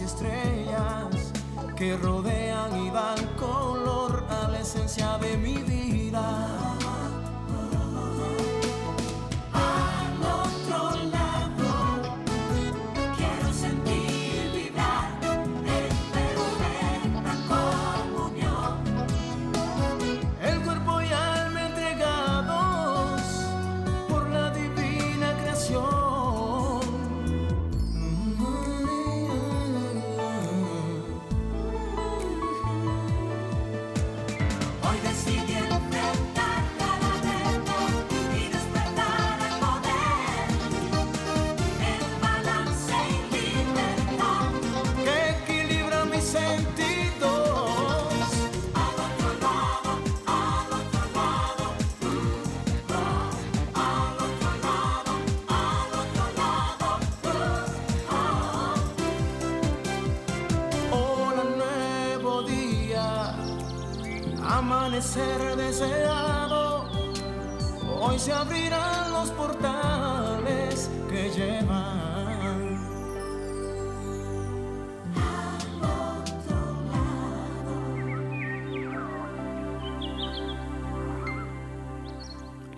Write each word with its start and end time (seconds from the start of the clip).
y 0.00 0.04
estrellas 0.04 1.32
que 1.76 1.96
rodean 1.96 2.84
y 2.84 2.90
dan 2.90 3.16
color 3.36 4.26
a 4.28 4.48
la 4.48 4.60
esencia 4.60 5.16
de 5.18 5.36
mi 5.36 5.54
vida. 5.54 5.65
Hoy 68.16 68.20
se 68.20 68.32
abrirán 68.32 69.12
los 69.12 69.30
portales 69.32 70.90
que 71.10 71.30
llevan. 71.32 72.80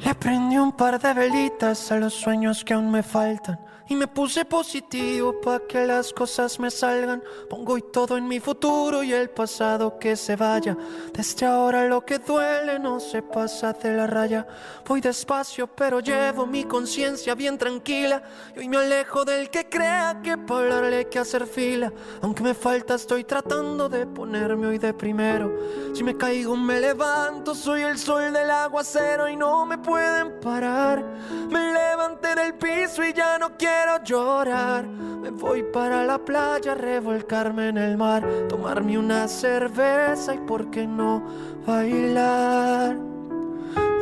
Le 0.00 0.14
prendí 0.16 0.58
un 0.58 0.72
par 0.72 0.98
de 0.98 1.14
velitas 1.14 1.92
a 1.92 1.98
los 1.98 2.14
sueños 2.14 2.64
que 2.64 2.74
aún 2.74 2.90
me 2.90 3.04
faltan 3.04 3.60
y 3.88 3.96
me 3.96 4.06
puse 4.06 4.44
positivo 4.44 5.40
para 5.40 5.66
que 5.66 5.86
las 5.86 6.12
cosas 6.12 6.60
me 6.60 6.70
salgan. 6.70 7.22
Pongo 7.48 7.72
hoy 7.72 7.84
todo 7.90 8.18
en 8.18 8.28
mi 8.28 8.38
futuro 8.38 9.02
y 9.02 9.14
el 9.14 9.30
pasado 9.30 9.98
que 9.98 10.14
se 10.14 10.36
vaya. 10.36 10.76
Desde 11.12 11.46
ahora 11.46 11.86
lo 11.86 12.04
que 12.04 12.18
duele 12.18 12.78
no 12.78 13.00
se 13.00 13.22
pasa 13.22 13.72
de 13.72 13.94
la 13.94 14.06
raya. 14.06 14.46
Voy 14.86 15.00
despacio, 15.00 15.66
pero 15.66 16.00
llevo 16.00 16.46
mi 16.46 16.64
conciencia 16.64 17.34
bien 17.34 17.56
tranquila. 17.56 18.22
Y 18.54 18.58
hoy 18.58 18.68
me 18.68 18.76
alejo 18.76 19.24
del 19.24 19.48
que 19.48 19.68
crea 19.70 20.20
que 20.22 20.36
para 20.36 20.60
hablarle 20.60 20.96
hay 20.98 21.04
que 21.06 21.18
hacer 21.18 21.46
fila. 21.46 21.90
Aunque 22.20 22.42
me 22.42 22.52
falta, 22.52 22.94
estoy 22.94 23.24
tratando 23.24 23.88
de 23.88 24.06
ponerme 24.06 24.66
hoy 24.66 24.78
de 24.78 24.92
primero. 24.92 25.50
Si 25.94 26.04
me 26.04 26.14
caigo, 26.14 26.54
me 26.56 26.78
levanto. 26.78 27.54
Soy 27.54 27.82
el 27.82 27.96
sol 27.96 28.34
del 28.34 28.50
aguacero 28.50 29.28
y 29.28 29.36
no 29.36 29.64
me 29.64 29.78
pueden 29.78 30.40
parar. 30.40 31.02
Me 31.48 31.72
levanté 31.72 32.34
del 32.34 32.52
piso 32.54 33.02
y 33.02 33.14
ya 33.14 33.38
no 33.38 33.56
quiero 33.56 33.77
quiero 33.78 34.04
llorar. 34.04 34.86
Me 34.86 35.30
voy 35.30 35.62
para 35.72 36.04
la 36.04 36.24
playa, 36.24 36.74
revolcarme 36.74 37.68
en 37.68 37.78
el 37.78 37.96
mar, 37.96 38.26
tomarme 38.48 38.98
una 38.98 39.28
cerveza 39.28 40.34
y 40.34 40.38
por 40.38 40.70
qué 40.70 40.86
no 40.86 41.24
bailar. 41.66 42.96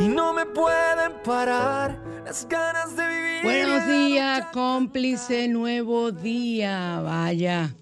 Y 0.01 0.09
no 0.09 0.33
me 0.33 0.47
pueden 0.47 1.13
parar 1.25 2.01
las 2.25 2.47
ganas 2.49 2.97
de 2.97 3.09
vivir. 3.09 3.43
Buenos 3.43 3.87
días, 3.87 4.47
cómplice, 4.53 5.49
nuevo 5.49 6.13
día. 6.13 7.01
Vaya, 7.01 7.75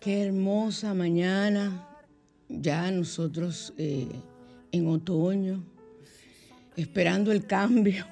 qué 0.00 0.26
hermosa 0.26 0.94
mañana. 0.94 1.88
Ya 2.48 2.90
nosotros 2.90 3.72
eh, 3.78 4.08
en 4.72 4.88
otoño, 4.88 5.62
esperando 6.76 7.32
el 7.32 7.46
cambio 7.46 8.04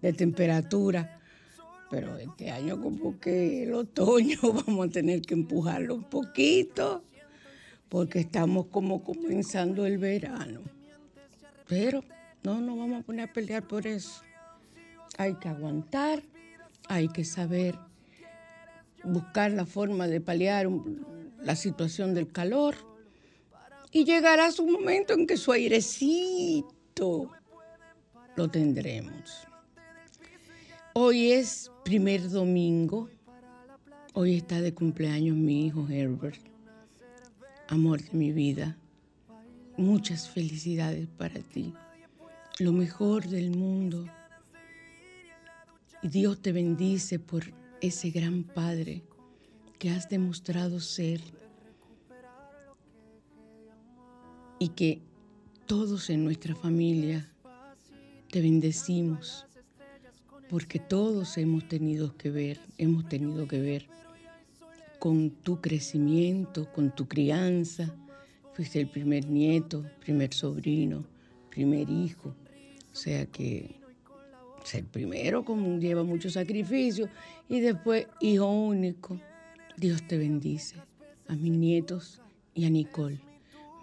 de 0.00 0.12
temperatura 0.12 1.13
pero 1.90 2.16
este 2.18 2.50
año 2.50 2.80
como 2.80 3.18
que 3.20 3.64
el 3.64 3.74
otoño 3.74 4.38
vamos 4.66 4.88
a 4.88 4.90
tener 4.90 5.22
que 5.22 5.34
empujarlo 5.34 5.94
un 5.94 6.04
poquito, 6.04 7.02
porque 7.88 8.20
estamos 8.20 8.66
como 8.66 9.04
comenzando 9.04 9.86
el 9.86 9.98
verano. 9.98 10.60
Pero 11.68 12.02
no 12.42 12.60
nos 12.60 12.78
vamos 12.78 13.00
a 13.00 13.06
poner 13.06 13.28
a 13.28 13.32
pelear 13.32 13.66
por 13.66 13.86
eso. 13.86 14.22
Hay 15.16 15.34
que 15.34 15.48
aguantar, 15.48 16.22
hay 16.88 17.08
que 17.08 17.24
saber 17.24 17.78
buscar 19.04 19.52
la 19.52 19.66
forma 19.66 20.08
de 20.08 20.20
paliar 20.20 20.68
la 21.42 21.56
situación 21.56 22.14
del 22.14 22.32
calor 22.32 22.74
y 23.92 24.04
llegará 24.04 24.50
su 24.50 24.66
momento 24.66 25.12
en 25.12 25.26
que 25.26 25.36
su 25.36 25.52
airecito 25.52 27.30
lo 28.34 28.50
tendremos. 28.50 29.46
Hoy 30.96 31.32
es 31.32 31.72
primer 31.84 32.30
domingo. 32.30 33.08
Hoy 34.12 34.36
está 34.36 34.60
de 34.60 34.72
cumpleaños 34.72 35.36
mi 35.36 35.66
hijo 35.66 35.88
Herbert. 35.88 36.40
Amor 37.66 38.00
de 38.00 38.16
mi 38.16 38.30
vida. 38.30 38.78
Muchas 39.76 40.28
felicidades 40.28 41.08
para 41.08 41.40
ti. 41.40 41.74
Lo 42.60 42.72
mejor 42.72 43.26
del 43.26 43.50
mundo. 43.50 44.06
Y 46.00 46.08
Dios 46.10 46.40
te 46.40 46.52
bendice 46.52 47.18
por 47.18 47.42
ese 47.80 48.10
gran 48.10 48.44
Padre 48.44 49.02
que 49.80 49.90
has 49.90 50.08
demostrado 50.08 50.78
ser. 50.78 51.20
Y 54.60 54.68
que 54.68 55.02
todos 55.66 56.08
en 56.08 56.24
nuestra 56.24 56.54
familia 56.54 57.28
te 58.30 58.40
bendecimos 58.40 59.44
porque 60.48 60.78
todos 60.78 61.38
hemos 61.38 61.66
tenido 61.68 62.16
que 62.16 62.30
ver, 62.30 62.60
hemos 62.78 63.08
tenido 63.08 63.48
que 63.48 63.60
ver 63.60 63.86
con 64.98 65.30
tu 65.30 65.60
crecimiento, 65.60 66.70
con 66.72 66.94
tu 66.94 67.06
crianza. 67.06 67.94
Fuiste 68.54 68.80
el 68.80 68.88
primer 68.88 69.28
nieto, 69.28 69.84
primer 70.00 70.32
sobrino, 70.32 71.04
primer 71.50 71.90
hijo. 71.90 72.34
O 72.92 72.94
sea 72.94 73.26
que 73.26 73.80
ser 74.64 74.84
primero 74.84 75.44
como 75.44 75.78
lleva 75.78 76.04
mucho 76.04 76.30
sacrificio 76.30 77.08
y 77.48 77.60
después 77.60 78.06
hijo 78.20 78.50
único. 78.50 79.20
Dios 79.76 80.06
te 80.06 80.16
bendice. 80.16 80.76
A 81.26 81.36
mis 81.36 81.52
nietos 81.52 82.20
y 82.54 82.66
a 82.66 82.70
Nicole. 82.70 83.18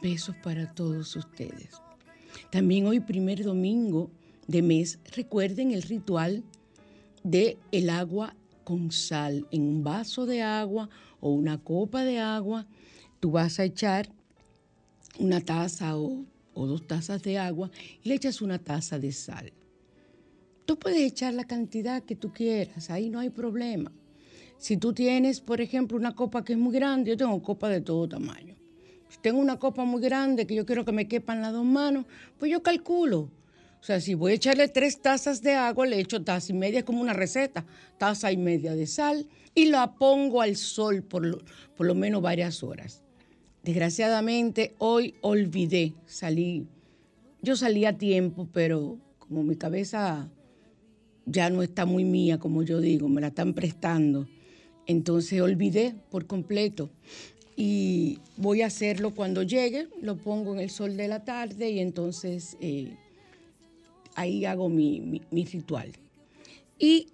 Besos 0.01 0.35
para 0.43 0.73
todos 0.73 1.15
ustedes. 1.15 1.81
También 2.51 2.85
hoy 2.85 2.99
primer 2.99 3.43
domingo 3.43 4.09
de 4.47 4.61
mes, 4.61 4.99
recuerden 5.15 5.71
el 5.71 5.81
ritual 5.81 6.43
de 7.23 7.57
el 7.71 7.89
agua 7.89 8.35
con 8.63 8.91
sal 8.91 9.47
en 9.51 9.63
un 9.63 9.83
vaso 9.83 10.25
de 10.25 10.41
agua 10.41 10.89
o 11.19 11.31
una 11.31 11.57
copa 11.57 12.03
de 12.03 12.19
agua. 12.19 12.67
Tú 13.19 13.31
vas 13.31 13.59
a 13.59 13.65
echar 13.65 14.09
una 15.19 15.41
taza 15.41 15.97
o, 15.97 16.25
dos 16.53 16.87
tazas 16.87 17.21
de 17.23 17.37
agua 17.37 17.71
y 18.03 18.09
le 18.09 18.15
echas 18.15 18.41
una 18.41 18.59
taza 18.59 18.99
de 18.99 19.11
sal. 19.11 19.53
Tú 20.65 20.77
puedes 20.77 21.01
echar 21.01 21.33
la 21.33 21.43
cantidad 21.43 22.03
que 22.03 22.15
tú 22.15 22.31
quieras, 22.31 22.89
ahí 22.89 23.09
no 23.09 23.19
hay 23.19 23.29
problema. 23.29 23.91
Si 24.57 24.77
tú 24.77 24.93
tienes, 24.93 25.41
por 25.41 25.59
ejemplo, 25.59 25.97
una 25.97 26.15
copa 26.15 26.43
que 26.43 26.53
es 26.53 26.59
muy 26.59 26.73
grande, 26.73 27.09
yo 27.11 27.17
tengo 27.17 27.41
copa 27.41 27.67
de 27.67 27.81
todo 27.81 28.07
tamaño. 28.07 28.55
Si 29.09 29.17
tengo 29.19 29.39
una 29.39 29.57
copa 29.57 29.85
muy 29.85 30.01
grande 30.01 30.45
que 30.45 30.55
yo 30.55 30.65
quiero 30.65 30.85
que 30.85 30.91
me 30.91 31.07
quepan 31.07 31.41
las 31.41 31.51
dos 31.51 31.65
manos, 31.65 32.05
pues 32.37 32.51
yo 32.51 32.61
calculo 32.61 33.29
o 33.81 33.83
sea, 33.83 33.99
si 33.99 34.13
voy 34.13 34.33
a 34.33 34.35
echarle 34.35 34.67
tres 34.67 35.01
tazas 35.01 35.41
de 35.41 35.53
agua, 35.55 35.87
le 35.87 35.99
echo 35.99 36.23
taza 36.23 36.51
y 36.51 36.55
media, 36.55 36.85
como 36.85 37.01
una 37.01 37.13
receta, 37.13 37.65
taza 37.97 38.31
y 38.31 38.37
media 38.37 38.75
de 38.75 38.85
sal 38.85 39.27
y 39.55 39.65
la 39.65 39.95
pongo 39.95 40.41
al 40.41 40.55
sol 40.55 41.01
por 41.01 41.25
lo, 41.25 41.39
por 41.75 41.87
lo 41.87 41.95
menos 41.95 42.21
varias 42.21 42.61
horas. 42.61 43.01
Desgraciadamente, 43.63 44.75
hoy 44.77 45.15
olvidé, 45.21 45.95
salí, 46.05 46.67
yo 47.41 47.55
salí 47.55 47.85
a 47.85 47.97
tiempo, 47.97 48.47
pero 48.53 48.99
como 49.17 49.41
mi 49.41 49.55
cabeza 49.55 50.29
ya 51.25 51.49
no 51.49 51.63
está 51.63 51.85
muy 51.85 52.03
mía, 52.03 52.37
como 52.37 52.61
yo 52.61 52.81
digo, 52.81 53.09
me 53.09 53.19
la 53.19 53.27
están 53.27 53.55
prestando. 53.55 54.27
Entonces 54.85 55.41
olvidé 55.41 55.95
por 56.11 56.27
completo. 56.27 56.91
Y 57.55 58.19
voy 58.37 58.61
a 58.61 58.67
hacerlo 58.67 59.15
cuando 59.15 59.41
llegue, 59.41 59.87
lo 60.01 60.17
pongo 60.17 60.53
en 60.53 60.59
el 60.59 60.69
sol 60.69 60.97
de 60.97 61.07
la 61.07 61.23
tarde 61.25 61.71
y 61.71 61.79
entonces 61.79 62.57
eh, 62.61 62.95
ahí 64.15 64.45
hago 64.45 64.69
mi, 64.69 65.21
mi 65.29 65.45
ritual. 65.45 65.91
Y 66.77 67.07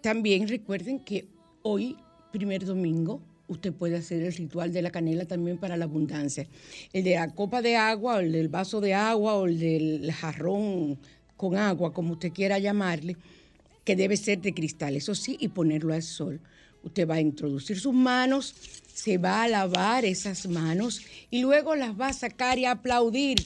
también 0.00 0.46
recuerden 0.48 1.00
que 1.00 1.26
hoy, 1.62 1.96
primer 2.32 2.64
domingo, 2.64 3.20
usted 3.48 3.72
puede 3.72 3.96
hacer 3.96 4.22
el 4.22 4.32
ritual 4.32 4.72
de 4.72 4.82
la 4.82 4.90
canela 4.90 5.24
también 5.24 5.58
para 5.58 5.76
la 5.76 5.84
abundancia. 5.84 6.46
El 6.92 7.04
de 7.04 7.14
la 7.14 7.28
copa 7.34 7.62
de 7.62 7.76
agua, 7.76 8.16
o 8.16 8.18
el 8.20 8.32
del 8.32 8.48
vaso 8.48 8.80
de 8.80 8.94
agua, 8.94 9.34
o 9.34 9.46
el 9.46 9.58
del 9.58 10.12
jarrón 10.12 10.98
con 11.36 11.56
agua, 11.56 11.92
como 11.92 12.12
usted 12.12 12.32
quiera 12.32 12.58
llamarle, 12.58 13.16
que 13.84 13.96
debe 13.96 14.16
ser 14.16 14.40
de 14.40 14.52
cristal, 14.52 14.96
eso 14.96 15.14
sí, 15.14 15.36
y 15.40 15.48
ponerlo 15.48 15.94
al 15.94 16.02
sol. 16.02 16.40
Usted 16.82 17.08
va 17.08 17.14
a 17.14 17.20
introducir 17.20 17.78
sus 17.78 17.94
manos, 17.94 18.54
se 18.92 19.18
va 19.18 19.42
a 19.42 19.48
lavar 19.48 20.04
esas 20.04 20.46
manos 20.46 21.02
y 21.30 21.40
luego 21.40 21.74
las 21.74 21.98
va 21.98 22.08
a 22.08 22.12
sacar 22.12 22.58
y 22.58 22.64
a 22.64 22.72
aplaudir, 22.72 23.38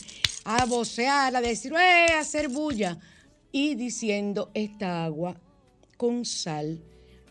a 0.57 0.67
vocear, 0.67 1.37
a 1.37 1.41
decir, 1.41 1.73
¡eh! 1.73 2.13
a 2.13 2.21
hacer 2.21 2.49
bulla. 2.49 2.99
Y 3.53 3.77
diciendo, 3.77 4.51
esta 4.55 5.05
agua 5.05 5.41
con 5.97 6.25
sal 6.25 6.83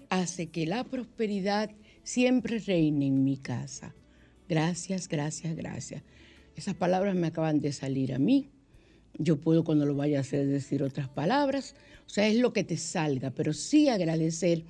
hace 0.09 0.47
que 0.47 0.65
la 0.65 0.83
prosperidad 0.83 1.69
siempre 2.03 2.59
reine 2.59 3.07
en 3.07 3.23
mi 3.23 3.37
casa. 3.37 3.93
Gracias, 4.47 5.07
gracias, 5.07 5.55
gracias. 5.55 6.01
Esas 6.55 6.75
palabras 6.75 7.15
me 7.15 7.27
acaban 7.27 7.59
de 7.59 7.71
salir 7.71 8.13
a 8.13 8.19
mí. 8.19 8.49
Yo 9.17 9.37
puedo 9.37 9.63
cuando 9.63 9.85
lo 9.85 9.95
vaya 9.95 10.19
a 10.19 10.21
hacer 10.21 10.47
decir 10.47 10.81
otras 10.81 11.09
palabras. 11.09 11.75
O 12.07 12.09
sea, 12.09 12.27
es 12.27 12.37
lo 12.37 12.53
que 12.53 12.63
te 12.63 12.77
salga, 12.77 13.31
pero 13.31 13.53
sí 13.53 13.89
agradecer 13.89 14.63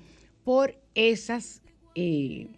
por 0.44 0.76
esas, 0.94 1.62
eh, 1.94 2.48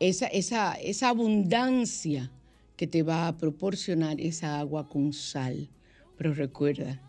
esa, 0.00 0.26
esa, 0.26 0.74
esa 0.74 1.08
abundancia 1.08 2.30
que 2.78 2.86
te 2.86 3.02
va 3.02 3.26
a 3.26 3.36
proporcionar 3.36 4.20
esa 4.20 4.60
agua 4.60 4.88
con 4.88 5.12
sal. 5.12 5.68
Pero 6.16 6.32
recuerda 6.32 7.02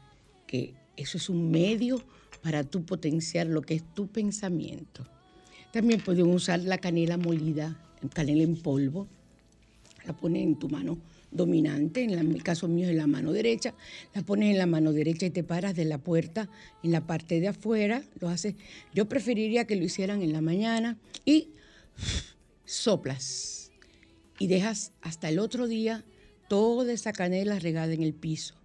que 0.48 0.74
eso 0.98 1.18
es 1.18 1.30
un 1.30 1.52
medio 1.52 2.02
para 2.42 2.64
tú 2.64 2.84
potenciar 2.84 3.46
lo 3.46 3.62
que 3.62 3.76
es 3.76 3.84
tu 3.94 4.08
pensamiento. 4.08 5.06
También 5.72 6.02
pueden 6.02 6.28
usar 6.28 6.60
la 6.62 6.80
canela 6.80 7.18
molida, 7.18 7.80
canela 8.14 8.42
en 8.42 8.56
polvo. 8.58 9.08
La 10.08 10.14
pones 10.14 10.42
en 10.42 10.58
tu 10.58 10.70
mano 10.70 10.98
dominante, 11.30 12.02
en, 12.04 12.18
el 12.18 12.42
caso 12.42 12.68
mío 12.68 12.90
es 12.90 12.96
la 12.96 13.06
mano 13.06 13.32
derecha, 13.32 13.76
la 14.16 14.24
pones 14.24 14.50
en 14.50 14.58
la 14.58 14.66
mano 14.66 14.92
derecha 14.92 15.28
y 15.28 15.30
te 15.30 15.44
paras 15.44 15.76
de 15.76 15.86
la 15.86 16.00
puerta 16.00 16.50
en 16.82 16.92
la 16.92 17.06
parte 17.06 17.40
de 17.40 17.50
afuera, 17.50 18.02
lo 18.20 18.30
haces. 18.30 18.56
Yo 18.96 19.08
preferiría 19.08 19.66
que 19.66 19.76
lo 19.76 19.84
hicieran 19.84 20.24
en 20.24 20.34
la 20.34 20.42
mañana 20.42 20.98
y 21.26 21.50
soplas 22.66 23.69
y 24.40 24.48
dejas 24.48 24.94
hasta 25.02 25.30
el 25.30 25.38
otro 25.38 25.68
día 25.68 26.04
toda 26.48 26.92
esa 26.92 27.14
canela 27.14 27.60
regada 27.60 27.94
en 27.94 28.02
el 28.02 28.14
piso 28.14 28.56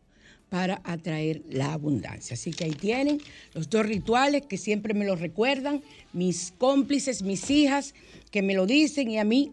para 0.49 0.81
atraer 0.85 1.43
la 1.51 1.73
abundancia. 1.73 2.35
Así 2.35 2.53
que 2.53 2.65
ahí 2.65 2.73
tienen 2.73 3.21
los 3.55 3.69
dos 3.69 3.85
rituales 3.85 4.47
que 4.47 4.57
siempre 4.57 4.95
me 4.95 5.05
los 5.05 5.21
recuerdan, 5.21 5.83
mis 6.13 6.53
cómplices, 6.57 7.23
mis 7.23 7.51
hijas, 7.51 7.95
que 8.31 8.41
me 8.41 8.55
lo 8.55 8.65
dicen 8.67 9.11
y 9.11 9.19
a 9.19 9.25
mí 9.25 9.53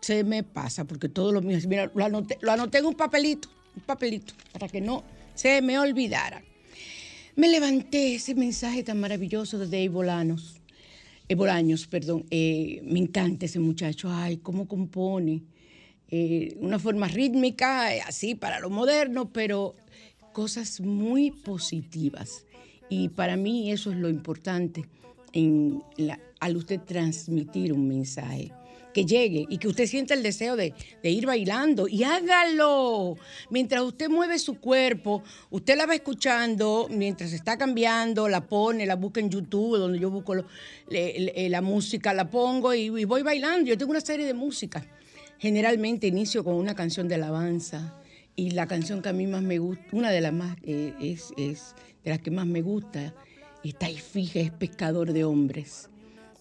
se 0.00 0.24
me 0.24 0.42
pasa, 0.42 0.84
porque 0.84 1.08
todo 1.08 1.32
lo 1.32 1.42
mío, 1.42 1.58
mira, 1.66 1.90
lo 1.94 2.04
anoté, 2.04 2.38
lo 2.40 2.52
anoté 2.52 2.78
en 2.78 2.86
un 2.86 2.94
papelito, 2.94 3.48
un 3.76 3.82
papelito, 3.82 4.34
para 4.52 4.68
que 4.68 4.80
no 4.80 5.04
se 5.34 5.60
me 5.62 5.78
olvidara. 5.78 6.42
Me 7.34 7.48
levanté 7.48 8.16
ese 8.16 8.34
mensaje 8.34 8.82
tan 8.82 9.00
maravilloso 9.00 9.58
de 9.58 9.66
Dave 9.66 9.88
Bolanos, 9.88 10.60
eh, 11.34 11.86
perdón, 11.86 12.24
eh, 12.30 12.80
me 12.84 12.98
encanta 12.98 13.46
ese 13.46 13.58
muchacho, 13.58 14.10
ay, 14.10 14.38
cómo 14.38 14.66
compone, 14.68 15.42
eh, 16.08 16.56
una 16.60 16.78
forma 16.78 17.08
rítmica, 17.08 17.94
eh, 17.94 18.02
así 18.06 18.34
para 18.34 18.60
lo 18.60 18.70
moderno, 18.70 19.30
pero 19.32 19.74
cosas 20.32 20.80
muy 20.80 21.30
positivas. 21.30 22.44
Y 22.88 23.08
para 23.08 23.36
mí 23.36 23.72
eso 23.72 23.90
es 23.90 23.96
lo 23.96 24.08
importante 24.08 24.84
en 25.32 25.82
al 26.40 26.56
usted 26.56 26.80
transmitir 26.80 27.72
un 27.72 27.88
mensaje 27.88 28.52
que 28.92 29.04
llegue 29.04 29.46
y 29.48 29.58
que 29.58 29.68
usted 29.68 29.86
sienta 29.86 30.14
el 30.14 30.22
deseo 30.22 30.56
de, 30.56 30.74
de, 31.02 31.10
ir 31.10 31.26
bailando 31.26 31.88
y 31.88 32.04
hágalo. 32.04 33.16
Mientras 33.50 33.82
usted 33.82 34.08
mueve 34.08 34.38
su 34.38 34.58
cuerpo, 34.58 35.22
usted 35.50 35.76
la 35.76 35.86
va 35.86 35.94
escuchando, 35.94 36.88
mientras 36.90 37.32
está 37.32 37.56
cambiando, 37.56 38.28
la 38.28 38.46
pone, 38.46 38.86
la 38.86 38.96
busca 38.96 39.20
en 39.20 39.30
YouTube, 39.30 39.78
donde 39.78 39.98
yo 39.98 40.10
busco 40.10 40.34
la 40.36 41.62
música, 41.62 42.12
la 42.14 42.28
pongo 42.30 42.74
y, 42.74 43.04
voy 43.04 43.22
bailando. 43.22 43.68
Yo 43.68 43.78
tengo 43.78 43.90
una 43.90 44.00
serie 44.00 44.26
de 44.26 44.34
música 44.34 44.84
Generalmente 45.42 46.06
inicio 46.06 46.44
con 46.44 46.54
una 46.54 46.76
canción 46.76 47.08
de 47.08 47.16
alabanza 47.16 48.00
y 48.36 48.52
la 48.52 48.68
canción 48.68 49.02
que 49.02 49.08
a 49.08 49.12
mí 49.12 49.26
más 49.26 49.42
me 49.42 49.58
gusta, 49.58 49.84
una 49.90 50.12
de 50.12 50.20
las 50.20 50.32
más, 50.32 50.56
eh, 50.62 50.94
es, 51.00 51.34
de 51.36 52.10
las 52.10 52.20
que 52.20 52.30
más 52.30 52.46
me 52.46 52.62
gusta, 52.62 53.12
está 53.64 53.86
ahí 53.86 53.96
fija, 53.96 54.38
es 54.38 54.52
Pescador 54.52 55.12
de 55.12 55.24
Hombres, 55.24 55.90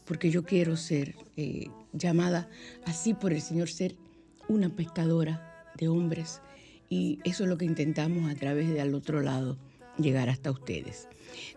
porque 0.05 0.29
yo 0.29 0.43
quiero 0.43 0.77
ser 0.77 1.15
eh, 1.35 1.65
llamada 1.93 2.49
así 2.85 3.13
por 3.13 3.33
el 3.33 3.41
Señor, 3.41 3.69
ser 3.69 3.95
una 4.47 4.69
pescadora 4.69 5.65
de 5.77 5.87
hombres 5.87 6.41
y 6.89 7.19
eso 7.23 7.43
es 7.43 7.49
lo 7.49 7.57
que 7.57 7.65
intentamos 7.65 8.29
a 8.29 8.35
través 8.35 8.69
de 8.69 8.81
al 8.81 8.93
otro 8.93 9.21
lado 9.21 9.57
llegar 9.97 10.29
hasta 10.29 10.51
ustedes. 10.51 11.07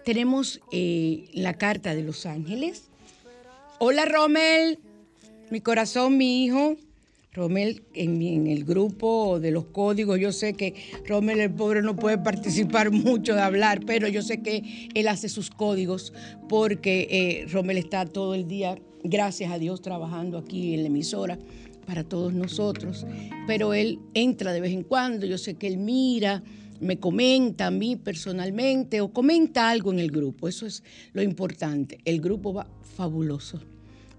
Tenemos 0.04 0.60
eh, 0.70 1.28
la 1.32 1.54
carta 1.54 1.94
de 1.94 2.02
los 2.02 2.26
ángeles. 2.26 2.84
Hola 3.78 4.04
Rommel, 4.04 4.78
mi 5.50 5.60
corazón, 5.60 6.16
mi 6.16 6.44
hijo. 6.44 6.76
Romel, 7.34 7.82
en, 7.94 8.46
el 8.46 8.64
grupo 8.64 9.40
de 9.40 9.50
los 9.50 9.64
códigos, 9.64 10.20
yo 10.20 10.30
sé 10.30 10.54
que 10.54 10.74
Romel 11.04 11.40
el 11.40 11.50
pobre 11.50 11.82
no 11.82 11.96
puede 11.96 12.16
participar 12.16 12.92
mucho 12.92 13.34
de 13.34 13.40
hablar, 13.40 13.80
pero 13.84 14.06
yo 14.06 14.22
sé 14.22 14.40
que 14.40 14.88
él 14.94 15.08
hace 15.08 15.28
sus 15.28 15.50
códigos 15.50 16.12
porque 16.48 17.08
eh, 17.10 17.46
Romel 17.50 17.78
está 17.78 18.06
todo 18.06 18.36
el 18.36 18.46
día, 18.46 18.78
gracias 19.04 19.52
a 19.52 19.58
Dios, 19.58 19.80
trabajando 19.80 20.38
aquí 20.38 20.74
en 20.74 20.80
la 20.80 20.88
emisora 20.88 21.38
para 21.86 22.02
todos 22.02 22.32
nosotros. 22.34 23.06
Pero 23.46 23.72
él 23.72 24.00
entra 24.14 24.52
de 24.52 24.60
vez 24.60 24.72
en 24.72 24.82
cuando, 24.82 25.26
yo 25.26 25.38
sé 25.38 25.54
que 25.54 25.68
él 25.68 25.78
mira, 25.78 26.42
me 26.80 26.98
comenta 26.98 27.68
a 27.68 27.70
mí 27.70 27.94
personalmente 27.94 29.00
o 29.00 29.12
comenta 29.12 29.70
algo 29.70 29.92
en 29.92 30.00
el 30.00 30.10
grupo. 30.10 30.48
Eso 30.48 30.66
es 30.66 30.82
lo 31.12 31.22
importante. 31.22 31.98
El 32.04 32.20
grupo 32.20 32.52
va 32.52 32.66
fabuloso, 32.96 33.60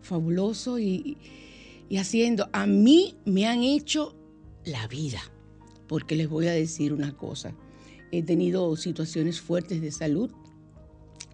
fabuloso 0.02 0.80
y 0.80 1.18
y 1.90 1.98
haciendo. 1.98 2.50
A 2.54 2.68
mí 2.68 3.16
me 3.26 3.48
han 3.48 3.64
hecho 3.64 4.16
la 4.64 4.88
vida, 4.88 5.20
porque 5.88 6.16
les 6.16 6.30
voy 6.30 6.48
a 6.48 6.54
decir 6.54 6.94
una 6.94 7.16
cosa. 7.16 7.54
He 8.12 8.24
tenido 8.24 8.76
situaciones 8.76 9.42
fuertes 9.42 9.82
de 9.82 9.92
salud. 9.92 10.32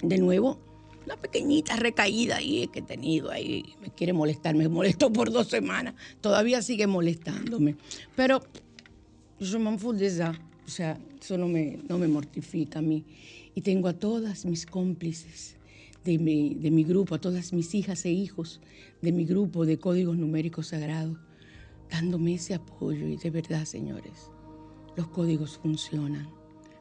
De 0.01 0.17
nuevo, 0.17 0.60
una 1.05 1.17
pequeñita 1.17 1.75
recaída 1.75 2.38
ahí 2.38 2.67
que 2.67 2.79
he 2.79 2.84
tenido 2.84 3.31
ahí. 3.31 3.75
Me 3.81 3.89
quiere 3.89 4.13
molestar, 4.13 4.55
me 4.55 4.67
molestó 4.67 5.12
por 5.12 5.31
dos 5.31 5.48
semanas. 5.48 5.96
Todavía 6.22 6.62
sigue 6.62 6.88
molestándome. 6.88 7.75
Pero 8.15 8.41
yo 9.39 9.60
me 9.60 9.70
O 9.72 10.70
sea, 10.70 11.00
eso 11.20 11.38
no 11.38 11.48
me, 11.48 11.79
no 11.89 11.98
me 11.98 12.08
mortifica 12.08 12.79
a 12.79 12.81
mí. 12.81 13.03
Y 13.55 13.62
tengo 13.62 13.88
a 13.88 13.93
todas 13.93 14.46
mis 14.46 14.65
cómplices 14.65 15.58
de 16.05 16.17
mi, 16.17 16.55
de 16.55 16.72
mi 16.72 16.84
grupo, 16.84 17.15
a 17.15 17.22
todas 17.22 17.53
mis 17.53 17.74
hijas 17.75 18.05
e 18.05 18.12
hijos 18.12 18.62
de 19.01 19.12
mi 19.12 19.25
grupo 19.25 19.65
de 19.65 19.77
códigos 19.77 20.17
numéricos 20.17 20.67
sagrados, 20.67 21.17
dándome 21.89 22.36
ese 22.36 22.53
apoyo. 22.53 23.08
Y 23.08 23.17
de 23.17 23.29
verdad, 23.29 23.65
señores, 23.65 24.31
los 24.96 25.08
códigos 25.08 25.58
funcionan, 25.58 26.29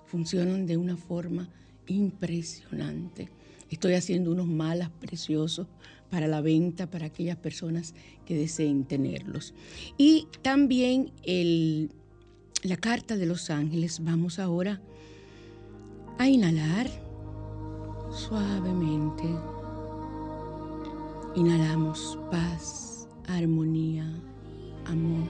funcionan 0.06 0.66
de 0.66 0.76
una 0.76 0.96
forma 0.96 1.48
impresionante. 1.86 3.28
Estoy 3.70 3.94
haciendo 3.94 4.32
unos 4.32 4.46
malas 4.46 4.90
preciosos 4.90 5.66
para 6.10 6.26
la 6.26 6.40
venta, 6.40 6.90
para 6.90 7.06
aquellas 7.06 7.36
personas 7.36 7.94
que 8.26 8.36
deseen 8.36 8.84
tenerlos. 8.84 9.54
Y 9.96 10.26
también 10.42 11.12
el, 11.22 11.90
la 12.62 12.76
carta 12.76 13.16
de 13.16 13.26
los 13.26 13.48
ángeles. 13.48 14.02
Vamos 14.02 14.38
ahora 14.38 14.80
a 16.18 16.28
inhalar 16.28 16.88
suavemente. 18.10 19.24
Inhalamos 21.36 22.18
paz, 22.30 23.08
armonía, 23.28 24.12
amor. 24.86 25.28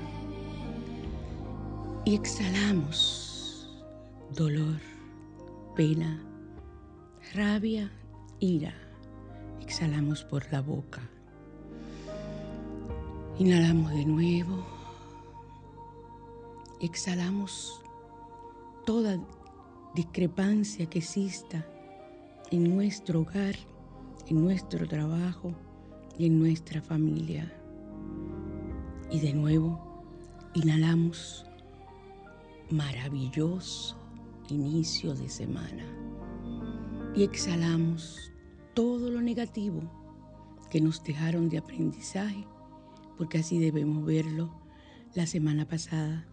Y 2.06 2.14
exhalamos 2.14 3.68
dolor, 4.34 4.80
pena, 5.76 6.24
rabia, 7.34 7.92
ira. 8.40 8.74
Exhalamos 9.60 10.24
por 10.24 10.50
la 10.50 10.60
boca. 10.60 11.00
Inhalamos 13.38 13.92
de 13.92 14.04
nuevo. 14.04 14.66
Exhalamos 16.80 17.82
toda 18.84 19.18
discrepancia 19.94 20.86
que 20.86 20.98
exista 20.98 21.66
en 22.50 22.74
nuestro 22.74 23.20
hogar, 23.20 23.54
en 24.26 24.42
nuestro 24.42 24.88
trabajo 24.88 25.54
y 26.18 26.26
en 26.26 26.38
nuestra 26.38 26.80
familia. 26.80 27.52
Y 29.10 29.20
de 29.20 29.34
nuevo, 29.34 30.04
inhalamos 30.54 31.44
maravilloso 32.70 33.96
inicio 34.48 35.14
de 35.14 35.28
semana. 35.28 35.84
Y 37.14 37.24
exhalamos 37.24 38.29
todo 38.80 39.10
lo 39.10 39.20
negativo 39.20 39.82
que 40.70 40.80
nos 40.80 41.04
dejaron 41.04 41.50
de 41.50 41.58
aprendizaje, 41.58 42.46
porque 43.18 43.36
así 43.36 43.58
debemos 43.58 44.06
verlo 44.06 44.50
la 45.12 45.26
semana 45.26 45.68
pasada. 45.68 46.26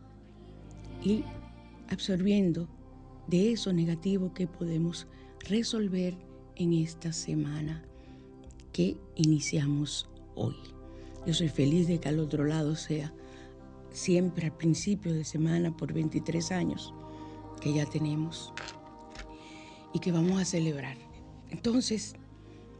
Y 1.03 1.25
absorbiendo 1.89 2.69
de 3.27 3.51
eso 3.51 3.73
negativo 3.73 4.33
que 4.33 4.47
podemos 4.47 5.07
resolver 5.41 6.15
en 6.55 6.71
esta 6.71 7.11
semana 7.11 7.83
que 8.71 8.95
iniciamos 9.15 10.09
hoy. 10.33 10.55
Yo 11.25 11.33
soy 11.33 11.49
feliz 11.49 11.89
de 11.89 11.99
que 11.99 12.07
al 12.07 12.17
otro 12.17 12.45
lado 12.45 12.77
sea 12.77 13.13
siempre 13.91 14.45
al 14.45 14.55
principio 14.55 15.13
de 15.13 15.25
semana 15.25 15.75
por 15.75 15.91
23 15.91 16.53
años 16.53 16.93
que 17.59 17.73
ya 17.73 17.85
tenemos 17.85 18.53
y 19.93 19.99
que 19.99 20.13
vamos 20.13 20.39
a 20.41 20.45
celebrar. 20.45 20.95
Entonces, 21.49 22.15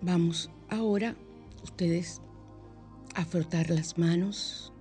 vamos 0.01 0.49
ahora 0.69 1.15
ustedes 1.63 2.21
a 3.15 3.25
frotar 3.25 3.69
las 3.69 3.97
manos 3.97 4.71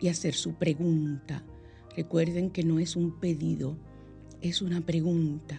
y 0.00 0.08
hacer 0.08 0.34
su 0.34 0.54
pregunta. 0.54 1.42
Recuerden 1.96 2.50
que 2.50 2.62
no 2.62 2.78
es 2.78 2.96
un 2.96 3.18
pedido, 3.18 3.76
es 4.40 4.62
una 4.62 4.80
pregunta. 4.80 5.58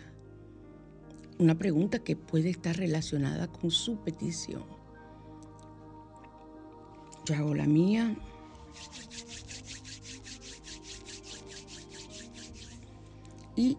Una 1.39 1.55
pregunta 1.55 1.99
que 1.99 2.15
puede 2.15 2.49
estar 2.49 2.77
relacionada 2.77 3.47
con 3.47 3.71
su 3.71 3.97
petición. 4.03 4.63
Yo 7.25 7.35
hago 7.35 7.53
la 7.53 7.65
mía. 7.65 8.15
Y 13.55 13.77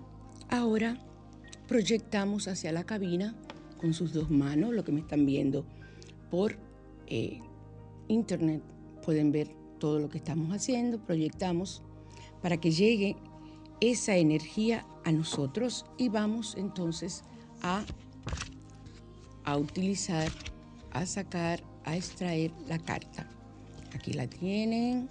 ahora 0.49 0.99
proyectamos 1.67 2.49
hacia 2.49 2.73
la 2.73 2.85
cabina 2.85 3.35
con 3.79 3.95
sus 3.95 4.13
dos 4.13 4.31
manos, 4.31 4.73
lo 4.73 4.85
que 4.85 4.93
me 4.93 5.01
están 5.01 5.27
viendo 5.27 5.65
por 6.31 6.57
eh, 7.07 7.41
internet. 8.09 8.63
Pueden 9.05 9.33
ver 9.33 9.49
todo 9.79 9.99
lo 9.99 10.09
que 10.09 10.19
estamos 10.19 10.53
haciendo, 10.53 10.99
proyectamos 10.99 11.83
para 12.43 12.59
que 12.59 12.71
llegue 12.71 13.17
esa 13.81 14.17
energía 14.17 14.87
a 15.05 15.13
nosotros 15.13 15.87
y 15.97 16.09
vamos 16.09 16.57
entonces 16.57 17.25
a, 17.63 17.85
a 19.45 19.57
utilizar, 19.57 20.31
a 20.91 21.07
sacar, 21.07 21.63
a 21.85 21.97
extraer 21.97 22.53
la 22.69 22.79
carta. 22.79 23.29
Aquí 23.95 24.13
la 24.13 24.27
tienen. 24.27 25.09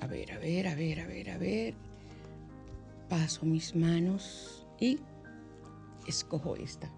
A 0.00 0.06
ver, 0.06 0.32
a 0.32 0.38
ver, 0.38 0.68
a 0.68 0.74
ver, 0.74 1.00
a 1.00 1.06
ver, 1.06 1.30
a 1.30 1.38
ver 1.38 1.94
paso 3.08 3.46
mis 3.46 3.74
manos 3.74 4.66
y 4.80 4.98
escojo 6.06 6.56
esta. 6.56 6.90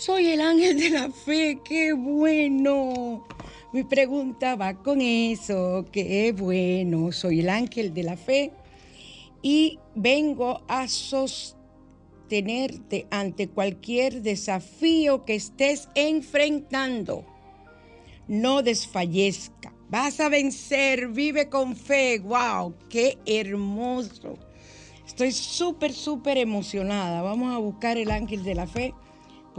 Soy 0.00 0.26
el 0.28 0.40
ángel 0.40 0.80
de 0.80 0.88
la 0.88 1.10
fe, 1.10 1.60
qué 1.62 1.92
bueno. 1.92 3.26
Mi 3.70 3.84
pregunta 3.84 4.56
va 4.56 4.72
con 4.72 5.02
eso, 5.02 5.84
qué 5.92 6.32
bueno. 6.32 7.12
Soy 7.12 7.40
el 7.40 7.50
ángel 7.50 7.92
de 7.92 8.04
la 8.04 8.16
fe 8.16 8.50
y 9.42 9.78
vengo 9.94 10.62
a 10.68 10.88
sostenerte 10.88 13.06
ante 13.10 13.50
cualquier 13.50 14.22
desafío 14.22 15.26
que 15.26 15.34
estés 15.34 15.90
enfrentando. 15.94 17.26
No 18.26 18.62
desfallezca, 18.62 19.74
vas 19.90 20.18
a 20.20 20.30
vencer, 20.30 21.08
vive 21.08 21.50
con 21.50 21.76
fe. 21.76 22.20
¡Wow! 22.20 22.74
¡Qué 22.88 23.18
hermoso! 23.26 24.38
Estoy 25.06 25.32
súper, 25.32 25.92
súper 25.92 26.38
emocionada. 26.38 27.20
Vamos 27.20 27.54
a 27.54 27.58
buscar 27.58 27.98
el 27.98 28.10
ángel 28.10 28.44
de 28.44 28.54
la 28.54 28.66
fe 28.66 28.94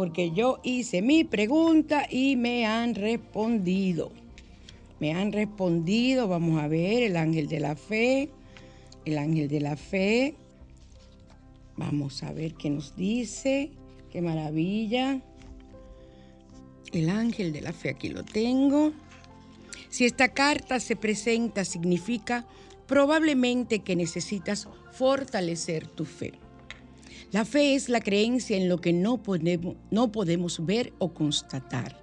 porque 0.02 0.32
yo 0.32 0.60
hice 0.64 1.04
mi 1.04 1.24
pregunta 1.24 2.08
y 2.10 2.36
me 2.36 2.66
han 2.66 2.96
respondido. 2.96 4.12
Me 5.00 5.14
han 5.14 5.32
respondido, 5.32 6.28
vamos 6.28 6.60
a 6.60 6.68
ver, 6.68 7.04
el 7.04 7.16
ángel 7.18 7.48
de 7.48 7.60
la 7.60 7.76
fe, 7.76 8.32
el 9.06 9.20
ángel 9.20 9.48
de 9.48 9.60
la 9.60 9.78
fe. 9.78 10.34
Vamos 11.78 12.24
a 12.24 12.34
ver 12.34 12.56
qué 12.56 12.72
nos 12.72 12.96
dice. 12.96 13.70
Qué 14.12 14.24
maravilla. 14.24 15.22
El 16.92 17.08
ángel 17.08 17.54
de 17.54 17.62
la 17.62 17.72
fe, 17.72 17.92
aquí 17.92 18.10
lo 18.10 18.24
tengo. 18.24 18.94
Si 19.90 20.06
esta 20.06 20.30
carta 20.30 20.80
se 20.80 20.96
presenta, 20.96 21.64
significa 21.64 22.48
probablemente 22.88 23.84
que 23.84 23.96
necesitas 23.96 24.68
fortalecer 24.94 25.86
tu 25.86 26.06
fe. 26.06 26.41
La 27.32 27.46
fe 27.46 27.76
es 27.76 27.88
la 27.88 28.02
creencia 28.02 28.58
en 28.58 28.68
lo 28.68 28.82
que 28.82 28.92
no 28.92 29.24
podemos, 29.24 29.78
no 29.90 30.12
podemos 30.12 30.66
ver 30.66 30.92
o 31.00 31.14
constatar. 31.14 31.98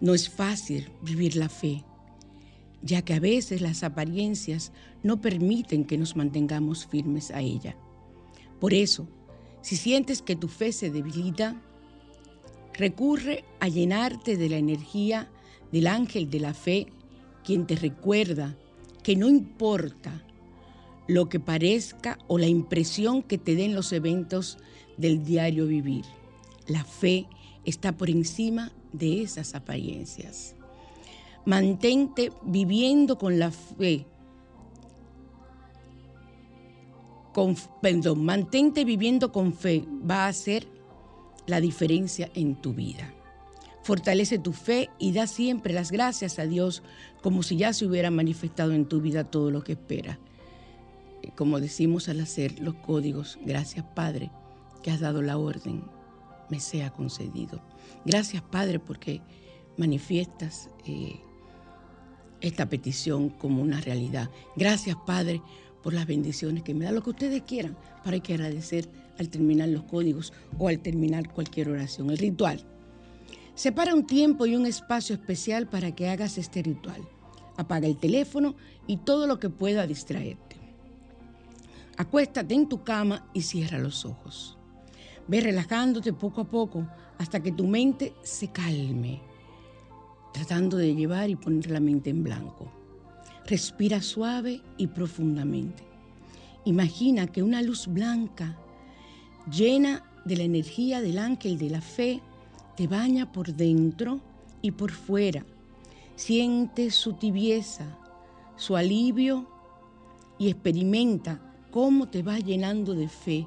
No 0.00 0.14
es 0.14 0.28
fácil 0.28 0.88
vivir 1.02 1.34
la 1.34 1.48
fe, 1.48 1.82
ya 2.80 3.02
que 3.02 3.14
a 3.14 3.20
veces 3.20 3.60
las 3.60 3.82
apariencias 3.82 4.70
no 5.02 5.20
permiten 5.20 5.84
que 5.84 5.98
nos 5.98 6.14
mantengamos 6.14 6.86
firmes 6.86 7.32
a 7.32 7.40
ella. 7.40 7.76
Por 8.60 8.74
eso, 8.74 9.08
si 9.60 9.74
sientes 9.74 10.22
que 10.22 10.36
tu 10.36 10.46
fe 10.46 10.70
se 10.70 10.90
debilita, 10.90 11.60
recurre 12.74 13.44
a 13.58 13.66
llenarte 13.66 14.36
de 14.36 14.48
la 14.48 14.56
energía 14.56 15.28
del 15.72 15.88
ángel 15.88 16.30
de 16.30 16.38
la 16.38 16.54
fe, 16.54 16.86
quien 17.42 17.66
te 17.66 17.74
recuerda 17.74 18.56
que 19.02 19.16
no 19.16 19.28
importa 19.28 20.24
lo 21.08 21.28
que 21.28 21.40
parezca 21.40 22.18
o 22.28 22.38
la 22.38 22.46
impresión 22.46 23.22
que 23.22 23.38
te 23.38 23.56
den 23.56 23.74
los 23.74 23.92
eventos 23.92 24.58
del 24.96 25.24
diario 25.24 25.66
vivir. 25.66 26.04
La 26.68 26.84
fe 26.84 27.26
está 27.64 27.96
por 27.96 28.10
encima 28.10 28.70
de 28.92 29.22
esas 29.22 29.54
apariencias. 29.54 30.54
Mantente 31.44 32.30
viviendo 32.42 33.16
con 33.16 33.38
la 33.38 33.50
fe. 33.50 34.06
Con, 37.32 37.56
perdón, 37.80 38.24
mantente 38.24 38.84
viviendo 38.84 39.32
con 39.32 39.54
fe. 39.54 39.84
Va 40.08 40.26
a 40.26 40.28
hacer 40.28 40.68
la 41.46 41.62
diferencia 41.62 42.30
en 42.34 42.54
tu 42.54 42.74
vida. 42.74 43.14
Fortalece 43.82 44.38
tu 44.38 44.52
fe 44.52 44.90
y 44.98 45.12
da 45.12 45.26
siempre 45.26 45.72
las 45.72 45.90
gracias 45.90 46.38
a 46.38 46.44
Dios 46.44 46.82
como 47.22 47.42
si 47.42 47.56
ya 47.56 47.72
se 47.72 47.86
hubiera 47.86 48.10
manifestado 48.10 48.72
en 48.72 48.84
tu 48.84 49.00
vida 49.00 49.24
todo 49.24 49.50
lo 49.50 49.64
que 49.64 49.72
espera. 49.72 50.18
Como 51.34 51.60
decimos 51.60 52.08
al 52.08 52.20
hacer 52.20 52.58
los 52.60 52.74
códigos, 52.74 53.38
gracias 53.44 53.84
Padre 53.94 54.30
que 54.82 54.90
has 54.90 55.00
dado 55.00 55.22
la 55.22 55.38
orden, 55.38 55.84
me 56.50 56.60
sea 56.60 56.90
concedido. 56.90 57.60
Gracias 58.04 58.42
Padre 58.42 58.78
porque 58.78 59.20
manifiestas 59.76 60.70
eh, 60.86 61.20
esta 62.40 62.68
petición 62.68 63.28
como 63.30 63.62
una 63.62 63.80
realidad. 63.80 64.30
Gracias 64.56 64.96
Padre 65.06 65.42
por 65.82 65.94
las 65.94 66.06
bendiciones 66.06 66.62
que 66.62 66.74
me 66.74 66.84
da, 66.84 66.92
lo 66.92 67.02
que 67.02 67.10
ustedes 67.10 67.42
quieran, 67.42 67.76
para 68.04 68.20
que 68.20 68.34
agradecer 68.34 68.88
al 69.18 69.28
terminar 69.28 69.68
los 69.68 69.84
códigos 69.84 70.32
o 70.58 70.68
al 70.68 70.80
terminar 70.80 71.32
cualquier 71.32 71.68
oración, 71.70 72.10
el 72.10 72.18
ritual. 72.18 72.64
Separa 73.54 73.94
un 73.94 74.06
tiempo 74.06 74.46
y 74.46 74.54
un 74.54 74.66
espacio 74.66 75.14
especial 75.16 75.68
para 75.68 75.92
que 75.92 76.08
hagas 76.08 76.38
este 76.38 76.62
ritual. 76.62 77.02
Apaga 77.56 77.88
el 77.88 77.96
teléfono 77.96 78.54
y 78.86 78.98
todo 78.98 79.26
lo 79.26 79.40
que 79.40 79.50
pueda 79.50 79.86
distraerte. 79.86 80.57
Acuéstate 81.98 82.54
en 82.54 82.68
tu 82.68 82.84
cama 82.84 83.26
y 83.34 83.42
cierra 83.42 83.76
los 83.76 84.04
ojos. 84.04 84.56
Ve 85.26 85.40
relajándote 85.40 86.12
poco 86.12 86.42
a 86.42 86.48
poco 86.48 86.86
hasta 87.18 87.42
que 87.42 87.50
tu 87.50 87.66
mente 87.66 88.14
se 88.22 88.52
calme, 88.52 89.20
tratando 90.32 90.76
de 90.76 90.94
llevar 90.94 91.28
y 91.28 91.34
poner 91.34 91.72
la 91.72 91.80
mente 91.80 92.10
en 92.10 92.22
blanco. 92.22 92.70
Respira 93.46 94.00
suave 94.00 94.62
y 94.76 94.86
profundamente. 94.86 95.82
Imagina 96.66 97.26
que 97.26 97.42
una 97.42 97.62
luz 97.62 97.88
blanca, 97.88 98.56
llena 99.50 100.04
de 100.24 100.36
la 100.36 100.44
energía 100.44 101.00
del 101.00 101.18
ángel 101.18 101.58
de 101.58 101.70
la 101.70 101.80
fe, 101.80 102.22
te 102.76 102.86
baña 102.86 103.32
por 103.32 103.52
dentro 103.52 104.20
y 104.62 104.70
por 104.70 104.92
fuera. 104.92 105.44
Siente 106.14 106.92
su 106.92 107.14
tibieza, 107.14 107.98
su 108.54 108.76
alivio 108.76 109.48
y 110.38 110.48
experimenta 110.48 111.47
cómo 111.70 112.08
te 112.08 112.22
va 112.22 112.38
llenando 112.38 112.94
de 112.94 113.08
fe, 113.08 113.46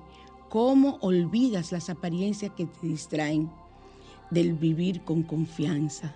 cómo 0.49 0.97
olvidas 1.01 1.71
las 1.71 1.89
apariencias 1.89 2.51
que 2.55 2.65
te 2.65 2.87
distraen 2.87 3.51
del 4.29 4.53
vivir 4.53 5.01
con 5.01 5.23
confianza. 5.23 6.15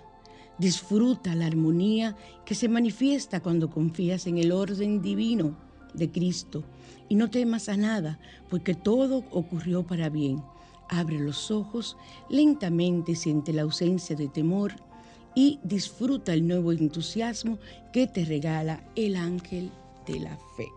Disfruta 0.58 1.34
la 1.34 1.46
armonía 1.46 2.16
que 2.44 2.54
se 2.54 2.68
manifiesta 2.68 3.40
cuando 3.40 3.70
confías 3.70 4.26
en 4.26 4.38
el 4.38 4.52
orden 4.52 5.02
divino 5.02 5.56
de 5.92 6.10
Cristo 6.10 6.64
y 7.08 7.14
no 7.14 7.30
temas 7.30 7.68
a 7.68 7.76
nada, 7.76 8.18
porque 8.48 8.74
todo 8.74 9.24
ocurrió 9.30 9.86
para 9.86 10.08
bien 10.08 10.42
Abre 10.88 11.18
los 11.18 11.50
ojos, 11.50 11.96
lentamente 12.28 13.16
siente 13.16 13.52
la 13.52 13.62
ausencia 13.62 14.14
de 14.14 14.28
temor 14.28 14.74
y 15.34 15.58
disfruta 15.64 16.32
el 16.32 16.46
nuevo 16.46 16.72
entusiasmo 16.72 17.58
que 17.92 18.06
te 18.06 18.24
regala 18.24 18.84
el 18.94 19.16
ángel 19.16 19.70
de 20.06 20.20
la 20.20 20.36
fe. 20.56 20.68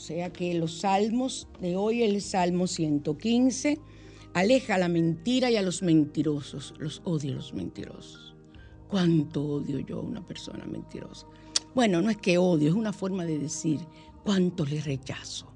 Sea 0.00 0.32
que 0.32 0.54
los 0.54 0.78
salmos 0.78 1.46
de 1.60 1.76
hoy, 1.76 2.02
el 2.02 2.22
Salmo 2.22 2.66
115, 2.66 3.78
aleja 4.32 4.78
la 4.78 4.88
mentira 4.88 5.50
y 5.50 5.56
a 5.56 5.62
los 5.62 5.82
mentirosos. 5.82 6.72
Los 6.78 7.02
odio 7.04 7.32
a 7.32 7.34
los 7.34 7.52
mentirosos. 7.52 8.34
¿Cuánto 8.88 9.44
odio 9.44 9.78
yo 9.80 9.98
a 9.98 10.02
una 10.02 10.26
persona 10.26 10.64
mentirosa? 10.64 11.26
Bueno, 11.74 12.00
no 12.00 12.08
es 12.08 12.16
que 12.16 12.38
odio, 12.38 12.70
es 12.70 12.74
una 12.74 12.94
forma 12.94 13.26
de 13.26 13.38
decir 13.38 13.80
cuánto 14.24 14.64
le 14.64 14.80
rechazo. 14.80 15.52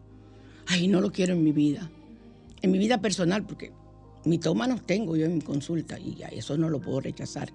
Ay, 0.67 0.89
no 0.89 1.01
lo 1.01 1.11
quiero 1.11 1.33
en 1.33 1.43
mi 1.43 1.53
vida. 1.53 1.91
En 2.61 2.71
mi 2.71 2.77
vida 2.77 3.01
personal, 3.01 3.47
porque 3.47 3.73
mitómanos 4.27 4.85
tengo 4.85 5.17
yo 5.17 5.25
en 5.25 5.37
mi 5.37 5.41
consulta 5.41 5.99
y 5.99 6.23
a 6.23 6.29
eso 6.29 6.59
no 6.59 6.69
lo 6.69 6.83
puedo 6.83 7.01
rechazar. 7.01 7.51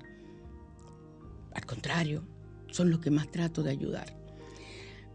Al 1.54 1.66
contrario, 1.68 2.24
son 2.72 2.90
los 2.90 3.00
que 3.00 3.12
más 3.12 3.30
trato 3.30 3.62
de 3.62 3.70
ayudar. 3.70 4.19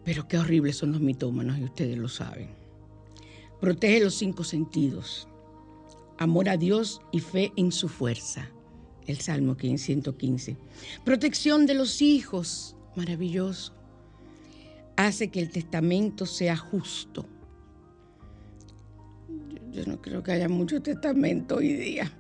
Pero 0.05 0.29
qué 0.29 0.39
horribles 0.39 0.77
son 0.77 0.93
los 0.93 1.01
mitómanos 1.01 1.59
y 1.59 1.65
ustedes 1.65 1.97
lo 1.97 2.09
saben. 2.09 2.51
Protege 3.61 4.05
los 4.05 4.15
cinco 4.15 4.45
sentidos. 4.45 5.27
Amor 6.19 6.49
a 6.49 6.57
Dios 6.57 7.01
y 7.13 7.21
fe 7.21 7.53
en 7.57 7.73
su 7.73 7.89
fuerza. 7.89 8.51
El 9.07 9.19
Salmo 9.19 9.57
115. 9.59 10.57
Protección 11.05 11.67
de 11.67 11.75
los 11.75 12.03
hijos 12.03 12.77
maravilloso. 12.95 13.75
Hace 14.97 15.29
que 15.29 15.41
el 15.41 15.51
testamento 15.51 16.27
sea 16.27 16.57
justo. 16.57 17.27
Yo 19.73 19.85
no 19.87 20.01
creo 20.01 20.23
que 20.23 20.33
haya 20.33 20.49
mucho 20.49 20.81
testamento 20.83 21.57
hoy 21.57 21.73
día. 21.73 22.13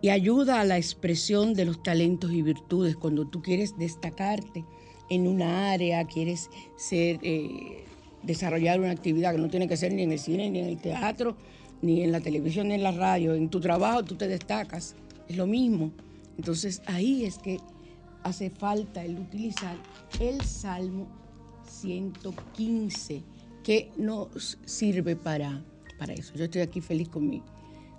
Y 0.00 0.10
ayuda 0.10 0.60
a 0.60 0.64
la 0.64 0.76
expresión 0.76 1.54
de 1.54 1.64
los 1.64 1.82
talentos 1.82 2.32
y 2.32 2.42
virtudes 2.42 2.96
cuando 2.96 3.26
tú 3.26 3.42
quieres 3.42 3.76
destacarte 3.78 4.64
en 5.10 5.26
una 5.26 5.70
área, 5.72 6.04
quieres 6.04 6.50
ser, 6.76 7.18
eh, 7.22 7.84
desarrollar 8.22 8.80
una 8.80 8.90
actividad 8.90 9.32
que 9.32 9.38
no 9.38 9.48
tiene 9.48 9.68
que 9.68 9.76
ser 9.76 9.92
ni 9.92 10.02
en 10.02 10.12
el 10.12 10.18
cine, 10.18 10.50
ni 10.50 10.60
en 10.60 10.66
el 10.66 10.78
teatro, 10.78 11.36
ni 11.82 12.02
en 12.02 12.12
la 12.12 12.20
televisión, 12.20 12.68
ni 12.68 12.74
en 12.74 12.82
la 12.82 12.92
radio. 12.92 13.34
En 13.34 13.48
tu 13.48 13.60
trabajo 13.60 14.04
tú 14.04 14.16
te 14.16 14.28
destacas. 14.28 14.94
Es 15.28 15.36
lo 15.36 15.46
mismo. 15.46 15.92
Entonces 16.36 16.82
ahí 16.86 17.24
es 17.24 17.38
que 17.38 17.58
hace 18.22 18.50
falta 18.50 19.04
el 19.04 19.18
utilizar 19.18 19.76
el 20.20 20.40
Salmo 20.42 21.06
115, 21.68 23.22
que 23.62 23.90
nos 23.96 24.58
sirve 24.64 25.16
para, 25.16 25.64
para 25.98 26.14
eso. 26.14 26.34
Yo 26.34 26.44
estoy 26.44 26.62
aquí 26.62 26.80
feliz 26.80 27.08
con 27.08 27.28
mi, 27.28 27.42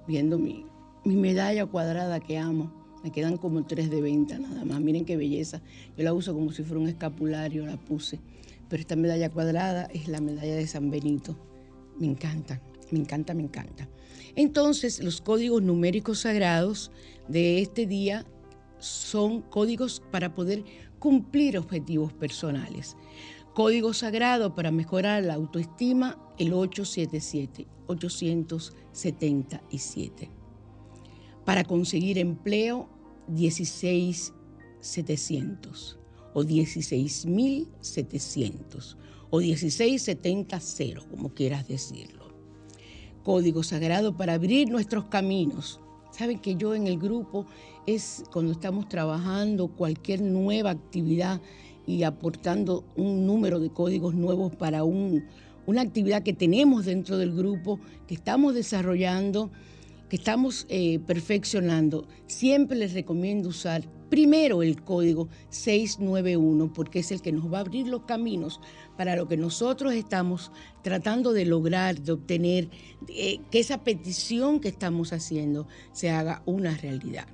viendo 0.08 0.38
mi, 0.38 0.66
mi 1.06 1.16
medalla 1.16 1.66
cuadrada 1.66 2.20
que 2.20 2.38
amo. 2.38 2.79
Me 3.04 3.12
quedan 3.12 3.38
como 3.38 3.66
tres 3.66 3.90
de 3.90 4.02
venta 4.02 4.38
nada 4.40 4.66
más. 4.66 4.82
Miren 4.82 5.06
qué 5.06 5.16
belleza. 5.18 5.62
Yo 5.98 6.04
la 6.04 6.14
uso 6.14 6.34
como 6.34 6.52
si 6.52 6.64
fuera 6.64 6.82
un 6.82 6.90
escapulario, 6.90 7.66
la 7.66 7.78
puse. 7.78 8.20
Pero 8.68 8.82
esta 8.82 8.96
medalla 8.96 9.30
cuadrada 9.30 9.86
es 9.86 10.08
la 10.08 10.22
medalla 10.22 10.56
de 10.56 10.68
San 10.68 10.92
Benito. 10.92 11.36
Me 11.98 12.06
encanta, 12.08 12.62
me 12.92 13.00
encanta, 13.00 13.34
me 13.34 13.42
encanta. 13.44 13.90
Entonces, 14.36 15.04
los 15.04 15.22
códigos 15.22 15.64
numéricos 15.64 16.20
sagrados 16.20 16.92
de 17.28 17.62
este 17.62 17.88
día 17.88 18.26
son 18.80 19.42
códigos 19.42 20.02
para 20.12 20.36
poder 20.36 20.64
cumplir 21.00 21.58
objetivos 21.58 22.14
personales. 22.14 22.96
Código 23.54 23.94
sagrado 23.94 24.56
para 24.56 24.72
mejorar 24.72 25.24
la 25.24 25.34
autoestima, 25.34 26.18
el 26.38 26.54
877, 26.54 27.68
877. 27.88 30.39
Para 31.50 31.64
conseguir 31.64 32.20
empleo, 32.20 32.88
16700 33.36 35.98
o 36.36 36.44
16700 36.44 38.98
o 39.32 39.42
16700, 39.42 41.08
como 41.08 41.34
quieras 41.34 41.68
decirlo. 41.68 42.32
Código 43.24 43.64
sagrado 43.64 44.16
para 44.16 44.36
abrir 44.36 44.70
nuestros 44.70 45.06
caminos, 45.06 45.82
Saben 46.12 46.38
que 46.38 46.56
yo 46.56 46.76
en 46.76 46.86
el 46.86 47.00
grupo 47.00 47.48
es 47.88 48.24
cuando 48.32 48.52
estamos 48.52 48.88
trabajando 48.88 49.70
cualquier 49.70 50.22
nueva 50.22 50.70
actividad 50.70 51.42
y 51.88 52.04
aportando 52.04 52.84
un 52.96 53.26
número 53.26 53.60
de 53.60 53.72
códigos 53.72 54.14
nuevos 54.14 54.56
para 54.56 54.84
una 54.84 55.82
actividad 55.82 56.22
que 56.22 56.34
tenemos 56.34 56.86
dentro 56.86 57.18
del 57.18 57.34
grupo, 57.34 57.80
que 58.06 58.14
estamos 58.14 58.54
desarrollando, 58.54 59.50
que 60.10 60.16
estamos 60.16 60.66
eh, 60.70 61.00
perfeccionando. 61.00 62.08
Siempre 62.28 62.78
les 62.78 62.94
recomiendo 62.94 63.50
usar 63.50 63.84
primero 64.10 64.64
el 64.64 64.82
código 64.82 65.30
691 65.50 66.74
porque 66.74 67.00
es 67.00 67.12
el 67.12 67.22
que 67.22 67.32
nos 67.32 67.52
va 67.52 67.60
a 67.60 67.62
abrir 67.62 67.88
los 67.88 68.04
caminos 68.04 68.60
para 68.98 69.16
lo 69.16 69.28
que 69.28 69.38
nosotros 69.38 69.94
estamos 69.94 70.52
tratando 70.84 71.32
de 71.32 71.46
lograr, 71.46 72.02
de 72.02 72.14
obtener, 72.14 72.70
que 73.08 73.40
esa 73.52 73.84
petición 73.84 74.60
que 74.60 74.70
estamos 74.70 75.14
haciendo 75.14 75.68
se 75.94 76.10
haga 76.10 76.42
una 76.46 76.76
realidad. 76.76 77.28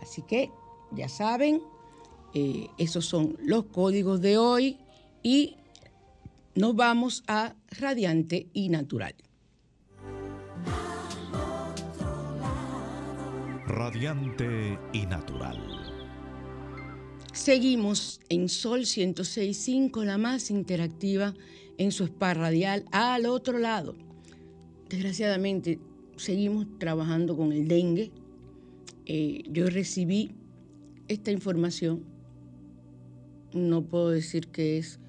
Así 0.00 0.22
que 0.22 0.50
ya 0.92 1.08
saben, 1.08 1.60
eh, 2.34 2.68
esos 2.78 3.06
son 3.06 3.36
los 3.42 3.64
códigos 3.66 4.20
de 4.20 4.38
hoy 4.38 4.78
y 5.22 5.56
nos 6.54 6.74
vamos 6.76 7.24
a 7.26 7.56
radiante 7.78 8.48
y 8.52 8.68
natural. 8.68 9.14
Radiante 13.66 14.78
y 14.92 15.06
natural. 15.06 15.58
Seguimos 17.32 18.20
en 18.28 18.48
Sol 18.48 18.80
106.5, 18.80 20.04
la 20.04 20.18
más 20.18 20.50
interactiva 20.50 21.34
en 21.76 21.92
su 21.92 22.02
spa 22.04 22.34
radial 22.34 22.84
al 22.90 23.26
otro 23.26 23.58
lado. 23.58 23.94
Desgraciadamente, 24.88 25.78
seguimos 26.18 26.66
trabajando 26.78 27.36
con 27.36 27.52
el 27.52 27.66
dengue 27.66 28.12
eh, 29.10 29.42
yo 29.50 29.66
recibí 29.70 30.32
esta 31.08 31.30
información. 31.32 32.04
No 33.54 33.82
puedo 33.82 34.10
decir 34.10 34.48
que 34.48 34.76
es 34.76 35.00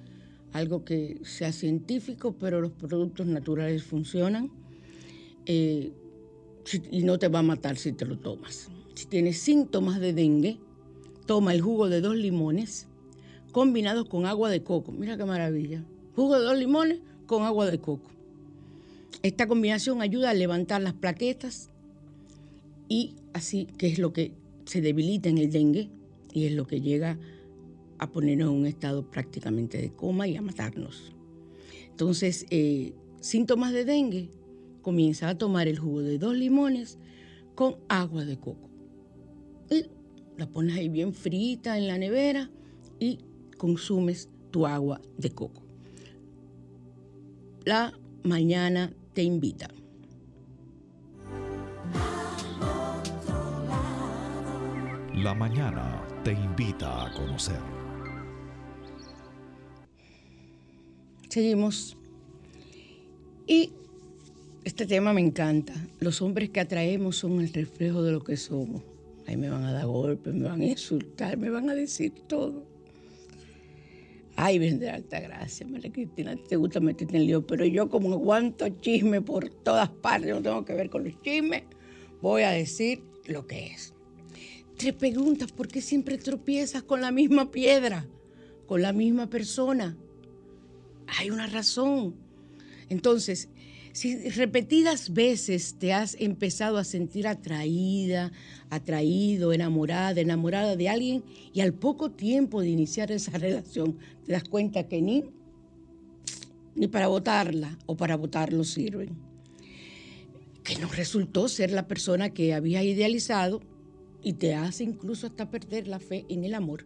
algo 0.52 0.84
que 0.86 1.20
sea 1.22 1.52
científico, 1.52 2.34
pero 2.38 2.62
los 2.62 2.72
productos 2.72 3.26
naturales 3.26 3.84
funcionan 3.84 4.50
eh, 5.44 5.92
y 6.90 7.02
no 7.02 7.18
te 7.18 7.28
va 7.28 7.40
a 7.40 7.42
matar 7.42 7.76
si 7.76 7.92
te 7.92 8.06
lo 8.06 8.18
tomas. 8.18 8.70
Si 8.94 9.04
tienes 9.04 9.38
síntomas 9.38 10.00
de 10.00 10.14
dengue, 10.14 10.58
toma 11.26 11.52
el 11.52 11.60
jugo 11.60 11.90
de 11.90 12.00
dos 12.00 12.16
limones 12.16 12.88
combinados 13.52 14.08
con 14.08 14.24
agua 14.24 14.48
de 14.48 14.62
coco. 14.62 14.92
Mira 14.92 15.18
qué 15.18 15.26
maravilla. 15.26 15.84
Jugo 16.16 16.38
de 16.38 16.44
dos 16.44 16.56
limones 16.56 17.00
con 17.26 17.42
agua 17.42 17.70
de 17.70 17.78
coco. 17.78 18.10
Esta 19.22 19.46
combinación 19.46 20.02
ayuda 20.02 20.30
a 20.30 20.34
levantar 20.34 20.80
las 20.82 20.94
plaquetas 20.94 21.70
y 22.88 23.16
así 23.32 23.66
que 23.78 23.88
es 23.88 23.98
lo 23.98 24.12
que 24.12 24.32
se 24.64 24.80
debilita 24.80 25.28
en 25.28 25.38
el 25.38 25.50
dengue 25.50 25.90
y 26.32 26.46
es 26.46 26.52
lo 26.52 26.66
que 26.66 26.80
llega 26.80 27.18
a 27.98 28.10
ponernos 28.10 28.48
en 28.50 28.60
un 28.60 28.66
estado 28.66 29.10
prácticamente 29.10 29.78
de 29.78 29.90
coma 29.90 30.26
y 30.26 30.36
a 30.36 30.42
matarnos. 30.42 31.12
Entonces, 31.90 32.46
eh, 32.50 32.94
síntomas 33.20 33.72
de 33.72 33.84
dengue, 33.84 34.30
comienza 34.80 35.28
a 35.28 35.36
tomar 35.36 35.68
el 35.68 35.78
jugo 35.78 36.00
de 36.00 36.18
dos 36.18 36.34
limones 36.34 36.98
con 37.54 37.76
agua 37.88 38.24
de 38.24 38.38
coco. 38.38 38.70
Y 39.70 39.84
la 40.38 40.48
pones 40.48 40.76
ahí 40.76 40.88
bien 40.88 41.12
frita 41.12 41.76
en 41.76 41.86
la 41.86 41.98
nevera 41.98 42.50
y 42.98 43.18
consumes 43.58 44.30
tu 44.50 44.66
agua 44.66 45.00
de 45.18 45.30
coco. 45.30 45.62
La 47.66 47.92
mañana 48.24 48.94
te 49.12 49.22
invita. 49.22 49.68
La 55.14 55.34
mañana 55.34 56.02
te 56.24 56.32
invita 56.32 57.06
a 57.06 57.12
conocer. 57.12 57.60
Seguimos. 61.28 61.96
Y 63.46 63.72
este 64.64 64.86
tema 64.86 65.12
me 65.12 65.20
encanta. 65.20 65.74
Los 65.98 66.22
hombres 66.22 66.50
que 66.50 66.60
atraemos 66.60 67.16
son 67.16 67.40
el 67.40 67.52
reflejo 67.52 68.02
de 68.02 68.12
lo 68.12 68.22
que 68.22 68.36
somos. 68.36 68.82
Ahí 69.26 69.36
me 69.36 69.50
van 69.50 69.64
a 69.64 69.72
dar 69.72 69.86
golpes, 69.86 70.32
me 70.34 70.48
van 70.48 70.60
a 70.60 70.66
insultar, 70.66 71.36
me 71.36 71.50
van 71.50 71.68
a 71.68 71.74
decir 71.74 72.12
todo. 72.26 72.69
Ay, 74.42 74.58
vendrá 74.58 74.94
alta 74.94 75.20
gracia, 75.20 75.66
María 75.66 75.92
Cristina, 75.92 76.34
te 76.34 76.56
gusta 76.56 76.80
meterte 76.80 77.18
en 77.18 77.26
lío, 77.26 77.46
pero 77.46 77.66
yo 77.66 77.90
como 77.90 78.14
aguanto 78.14 78.66
chisme 78.80 79.20
por 79.20 79.50
todas 79.50 79.90
partes, 79.90 80.30
no 80.30 80.40
tengo 80.40 80.64
que 80.64 80.72
ver 80.72 80.88
con 80.88 81.04
los 81.04 81.20
chismes, 81.20 81.64
voy 82.22 82.40
a 82.44 82.48
decir 82.48 83.02
lo 83.26 83.46
que 83.46 83.66
es. 83.66 83.92
Te 84.78 84.94
preguntas 84.94 85.52
por 85.52 85.68
qué 85.68 85.82
siempre 85.82 86.16
tropiezas 86.16 86.82
con 86.82 87.02
la 87.02 87.10
misma 87.10 87.50
piedra, 87.50 88.06
con 88.66 88.80
la 88.80 88.94
misma 88.94 89.28
persona. 89.28 89.98
Hay 91.18 91.30
una 91.30 91.46
razón. 91.46 92.14
Entonces, 92.88 93.50
si 93.92 94.28
repetidas 94.30 95.12
veces 95.12 95.74
te 95.78 95.92
has 95.92 96.16
empezado 96.20 96.78
a 96.78 96.84
sentir 96.84 97.26
atraída, 97.26 98.30
atraído, 98.68 99.52
enamorada, 99.52 100.20
enamorada 100.20 100.76
de 100.76 100.88
alguien 100.88 101.24
y 101.52 101.60
al 101.60 101.74
poco 101.74 102.10
tiempo 102.12 102.60
de 102.60 102.68
iniciar 102.68 103.10
esa 103.10 103.32
relación 103.38 103.98
te 104.24 104.32
das 104.32 104.44
cuenta 104.44 104.86
que 104.86 105.02
ni, 105.02 105.24
ni 106.74 106.86
para 106.86 107.08
votarla 107.08 107.78
o 107.86 107.96
para 107.96 108.16
votarlo 108.16 108.64
sirven. 108.64 109.16
Que 110.62 110.76
no 110.76 110.88
resultó 110.88 111.48
ser 111.48 111.72
la 111.72 111.88
persona 111.88 112.30
que 112.30 112.54
había 112.54 112.84
idealizado 112.84 113.60
y 114.22 114.34
te 114.34 114.54
hace 114.54 114.84
incluso 114.84 115.26
hasta 115.26 115.50
perder 115.50 115.88
la 115.88 115.98
fe 115.98 116.26
en 116.28 116.44
el 116.44 116.54
amor. 116.54 116.84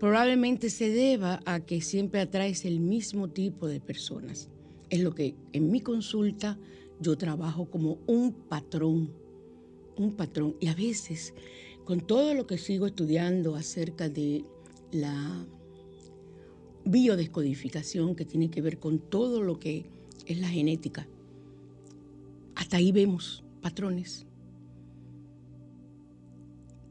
Probablemente 0.00 0.70
se 0.70 0.88
deba 0.88 1.40
a 1.44 1.60
que 1.60 1.80
siempre 1.80 2.20
atraes 2.20 2.64
el 2.64 2.80
mismo 2.80 3.28
tipo 3.28 3.68
de 3.68 3.80
personas 3.80 4.48
es 4.90 5.00
lo 5.00 5.14
que 5.14 5.36
en 5.52 5.70
mi 5.70 5.80
consulta 5.80 6.58
yo 7.00 7.16
trabajo 7.16 7.70
como 7.70 7.98
un 8.06 8.32
patrón, 8.32 9.12
un 9.96 10.14
patrón. 10.14 10.56
Y 10.60 10.68
a 10.68 10.74
veces, 10.74 11.34
con 11.84 12.00
todo 12.00 12.34
lo 12.34 12.46
que 12.46 12.58
sigo 12.58 12.86
estudiando 12.86 13.54
acerca 13.54 14.08
de 14.08 14.44
la 14.92 15.46
biodescodificación 16.84 18.14
que 18.14 18.24
tiene 18.24 18.50
que 18.50 18.62
ver 18.62 18.78
con 18.78 18.98
todo 18.98 19.42
lo 19.42 19.58
que 19.58 19.90
es 20.26 20.40
la 20.40 20.48
genética, 20.48 21.06
hasta 22.54 22.78
ahí 22.78 22.92
vemos 22.92 23.44
patrones. 23.60 24.26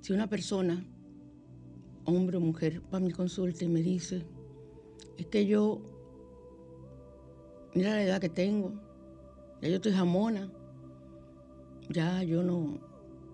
Si 0.02 0.14
una 0.14 0.30
persona, 0.30 0.86
hombre 2.06 2.38
o 2.38 2.40
mujer, 2.40 2.82
va 2.94 2.98
a 2.98 3.02
mi 3.02 3.12
consulta 3.12 3.66
y 3.66 3.68
me 3.68 3.82
dice, 3.82 4.24
es 5.18 5.26
que 5.26 5.46
yo 5.46 5.97
Mira 7.74 7.92
la 7.92 8.04
edad 8.04 8.22
que 8.22 8.30
tengo. 8.30 8.74
Ya 9.62 9.70
yo 9.70 9.76
estoy 9.76 9.92
jamona. 9.92 10.52
Ya 11.90 12.24
yo 12.24 12.44
no, 12.44 12.80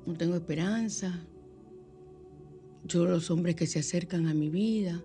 no 0.06 0.14
tengo 0.14 0.36
esperanza. 0.36 1.26
Yo 2.86 3.06
los 3.06 3.32
hombres 3.32 3.56
que 3.56 3.68
se 3.68 3.80
acercan 3.80 4.28
a 4.28 4.34
mi 4.34 4.50
vida 4.50 5.04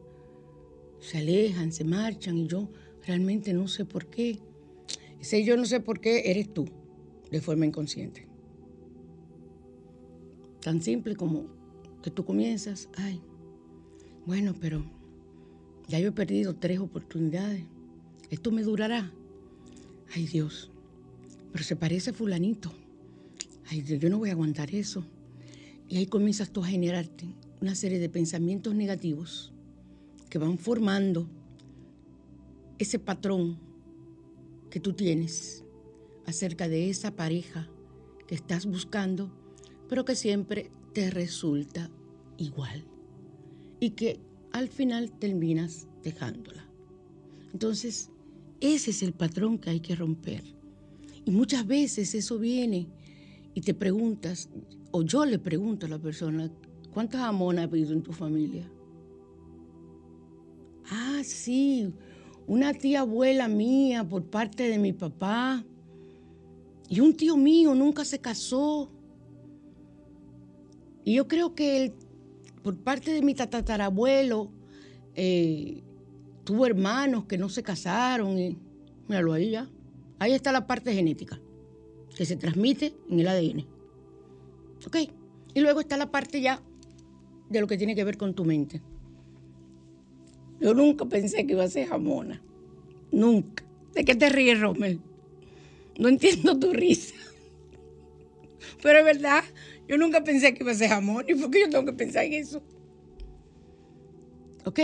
se 1.00 1.18
alejan, 1.18 1.72
se 1.72 1.84
marchan 1.84 2.38
y 2.38 2.46
yo 2.46 2.68
realmente 3.06 3.52
no 3.52 3.68
sé 3.68 3.84
por 3.84 4.06
qué. 4.06 4.38
Ese 5.20 5.44
yo 5.44 5.56
no 5.56 5.64
sé 5.64 5.80
por 5.80 6.00
qué 6.00 6.30
eres 6.30 6.52
tú, 6.52 6.66
de 7.30 7.40
forma 7.40 7.66
inconsciente. 7.66 8.26
Tan 10.60 10.82
simple 10.82 11.16
como 11.16 11.46
que 12.02 12.10
tú 12.10 12.24
comienzas, 12.24 12.88
ay, 12.96 13.20
bueno, 14.26 14.54
pero 14.60 14.84
ya 15.88 15.98
yo 15.98 16.08
he 16.08 16.12
perdido 16.12 16.56
tres 16.56 16.78
oportunidades. 16.80 17.64
Esto 18.30 18.50
me 18.50 18.62
durará. 18.62 19.12
Ay 20.14 20.26
Dios, 20.26 20.70
pero 21.52 21.64
se 21.64 21.76
parece 21.76 22.10
a 22.10 22.14
fulanito. 22.14 22.72
Ay 23.70 23.82
Dios, 23.82 24.00
yo 24.00 24.08
no 24.08 24.18
voy 24.18 24.30
a 24.30 24.32
aguantar 24.32 24.74
eso. 24.74 25.04
Y 25.88 25.98
ahí 25.98 26.06
comienzas 26.06 26.50
tú 26.50 26.62
a 26.62 26.68
generarte 26.68 27.26
una 27.60 27.74
serie 27.74 27.98
de 27.98 28.08
pensamientos 28.08 28.74
negativos 28.74 29.52
que 30.28 30.38
van 30.38 30.58
formando 30.58 31.28
ese 32.78 32.98
patrón 32.98 33.58
que 34.70 34.80
tú 34.80 34.92
tienes 34.92 35.64
acerca 36.26 36.68
de 36.68 36.90
esa 36.90 37.16
pareja 37.16 37.68
que 38.26 38.34
estás 38.34 38.66
buscando, 38.66 39.32
pero 39.88 40.04
que 40.04 40.14
siempre 40.14 40.70
te 40.92 41.10
resulta 41.10 41.90
igual 42.36 42.84
y 43.80 43.90
que 43.90 44.20
al 44.52 44.68
final 44.68 45.10
terminas 45.12 45.88
dejándola. 46.02 46.64
Entonces, 47.52 48.10
ese 48.60 48.90
es 48.90 49.02
el 49.02 49.12
patrón 49.12 49.58
que 49.58 49.70
hay 49.70 49.80
que 49.80 49.94
romper. 49.94 50.42
Y 51.24 51.30
muchas 51.30 51.66
veces 51.66 52.14
eso 52.14 52.38
viene 52.38 52.88
y 53.54 53.60
te 53.60 53.74
preguntas, 53.74 54.48
o 54.90 55.02
yo 55.02 55.24
le 55.24 55.38
pregunto 55.38 55.86
a 55.86 55.88
la 55.88 55.98
persona, 55.98 56.50
¿cuántas 56.92 57.20
amonas 57.22 57.62
ha 57.62 57.68
habido 57.68 57.92
en 57.92 58.02
tu 58.02 58.12
familia? 58.12 58.70
Ah, 60.90 61.20
sí, 61.22 61.92
una 62.46 62.72
tía 62.72 63.00
abuela 63.00 63.46
mía 63.46 64.08
por 64.08 64.24
parte 64.24 64.68
de 64.68 64.78
mi 64.78 64.92
papá. 64.92 65.64
Y 66.88 67.00
un 67.00 67.14
tío 67.14 67.36
mío 67.36 67.74
nunca 67.74 68.04
se 68.06 68.18
casó. 68.18 68.90
Y 71.04 71.14
yo 71.14 71.28
creo 71.28 71.54
que 71.54 71.76
él, 71.76 71.92
por 72.62 72.78
parte 72.78 73.12
de 73.12 73.20
mi 73.20 73.34
tatarabuelo, 73.34 74.50
eh, 75.14 75.82
tuvo 76.48 76.64
hermanos 76.64 77.26
que 77.26 77.36
no 77.36 77.50
se 77.50 77.62
casaron. 77.62 78.38
Y, 78.38 78.56
míralo 79.06 79.34
ahí 79.34 79.50
ya. 79.50 79.68
Ahí 80.18 80.32
está 80.32 80.50
la 80.50 80.66
parte 80.66 80.94
genética 80.94 81.38
que 82.16 82.24
se 82.24 82.36
transmite 82.36 82.94
en 83.10 83.20
el 83.20 83.28
ADN. 83.28 83.66
¿Ok? 84.86 84.96
Y 85.52 85.60
luego 85.60 85.80
está 85.80 85.98
la 85.98 86.10
parte 86.10 86.40
ya 86.40 86.62
de 87.50 87.60
lo 87.60 87.66
que 87.66 87.76
tiene 87.76 87.94
que 87.94 88.02
ver 88.02 88.16
con 88.16 88.32
tu 88.32 88.46
mente. 88.46 88.80
Yo 90.58 90.72
nunca 90.72 91.04
pensé 91.04 91.46
que 91.46 91.52
iba 91.52 91.64
a 91.64 91.68
ser 91.68 91.86
jamona. 91.86 92.42
Nunca. 93.12 93.62
¿De 93.94 94.06
qué 94.06 94.14
te 94.14 94.30
ríes, 94.30 94.58
Rommel? 94.58 95.02
No 95.98 96.08
entiendo 96.08 96.58
tu 96.58 96.72
risa. 96.72 97.14
Pero 98.82 99.00
es 99.00 99.04
verdad, 99.04 99.44
yo 99.86 99.98
nunca 99.98 100.24
pensé 100.24 100.54
que 100.54 100.62
iba 100.62 100.72
a 100.72 100.74
ser 100.74 100.88
jamón. 100.88 101.26
¿Y 101.28 101.34
por 101.34 101.50
qué 101.50 101.60
yo 101.60 101.68
tengo 101.68 101.84
que 101.84 101.92
pensar 101.92 102.24
en 102.24 102.32
eso? 102.32 102.62
¿Ok? 104.64 104.80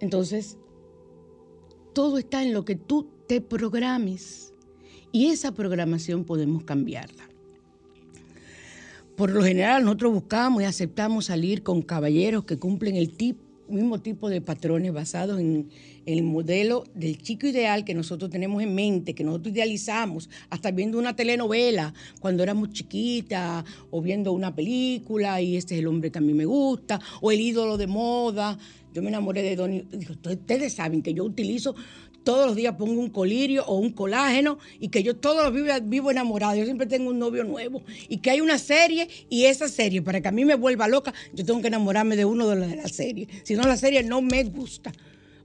Entonces, 0.00 0.56
todo 1.92 2.18
está 2.18 2.42
en 2.42 2.52
lo 2.52 2.64
que 2.64 2.76
tú 2.76 3.08
te 3.26 3.40
programes 3.40 4.52
y 5.12 5.26
esa 5.26 5.52
programación 5.52 6.24
podemos 6.24 6.64
cambiarla. 6.64 7.28
Por 9.16 9.30
lo 9.30 9.42
general 9.42 9.84
nosotros 9.84 10.14
buscamos 10.14 10.62
y 10.62 10.64
aceptamos 10.64 11.26
salir 11.26 11.62
con 11.62 11.82
caballeros 11.82 12.44
que 12.44 12.58
cumplen 12.58 12.96
el 12.96 13.12
mismo 13.68 14.00
tipo 14.00 14.30
de 14.30 14.40
patrones 14.40 14.92
basados 14.92 15.38
en, 15.40 15.68
el 16.12 16.22
modelo 16.22 16.84
del 16.94 17.20
chico 17.20 17.46
ideal 17.46 17.84
que 17.84 17.94
nosotros 17.94 18.30
tenemos 18.30 18.62
en 18.62 18.74
mente, 18.74 19.14
que 19.14 19.24
nosotros 19.24 19.54
idealizamos, 19.54 20.28
hasta 20.48 20.70
viendo 20.70 20.98
una 20.98 21.14
telenovela 21.16 21.94
cuando 22.20 22.42
éramos 22.42 22.70
chiquitas, 22.70 23.64
o 23.90 24.00
viendo 24.02 24.32
una 24.32 24.54
película, 24.54 25.40
y 25.40 25.56
este 25.56 25.74
es 25.74 25.80
el 25.80 25.86
hombre 25.86 26.10
que 26.10 26.18
a 26.18 26.22
mí 26.22 26.34
me 26.34 26.44
gusta, 26.44 27.00
o 27.20 27.30
el 27.30 27.40
ídolo 27.40 27.76
de 27.76 27.86
moda. 27.86 28.58
Yo 28.92 29.02
me 29.02 29.08
enamoré 29.08 29.42
de 29.42 29.56
Donnie. 29.56 29.86
Ustedes 30.24 30.74
saben 30.74 31.02
que 31.02 31.14
yo 31.14 31.24
utilizo 31.24 31.74
todos 32.24 32.46
los 32.46 32.56
días 32.56 32.74
pongo 32.76 33.00
un 33.00 33.08
colirio 33.08 33.64
o 33.66 33.76
un 33.76 33.92
colágeno 33.92 34.58
y 34.78 34.88
que 34.88 35.02
yo 35.02 35.16
todos 35.16 35.44
los 35.44 35.54
días 35.64 35.88
vivo 35.88 36.10
enamorado. 36.10 36.56
Yo 36.56 36.64
siempre 36.64 36.86
tengo 36.86 37.10
un 37.10 37.18
novio 37.18 37.44
nuevo 37.44 37.82
y 38.08 38.18
que 38.18 38.30
hay 38.30 38.40
una 38.40 38.58
serie 38.58 39.08
y 39.28 39.44
esa 39.44 39.68
serie, 39.68 40.02
para 40.02 40.20
que 40.20 40.28
a 40.28 40.32
mí 40.32 40.44
me 40.44 40.54
vuelva 40.54 40.88
loca, 40.88 41.14
yo 41.32 41.44
tengo 41.44 41.60
que 41.60 41.68
enamorarme 41.68 42.16
de 42.16 42.24
uno 42.24 42.48
de 42.48 42.56
los 42.56 42.68
de 42.68 42.76
la 42.76 42.88
serie. 42.88 43.28
Si 43.42 43.54
no, 43.54 43.62
la 43.62 43.76
serie 43.76 44.02
no 44.02 44.20
me 44.20 44.44
gusta, 44.44 44.92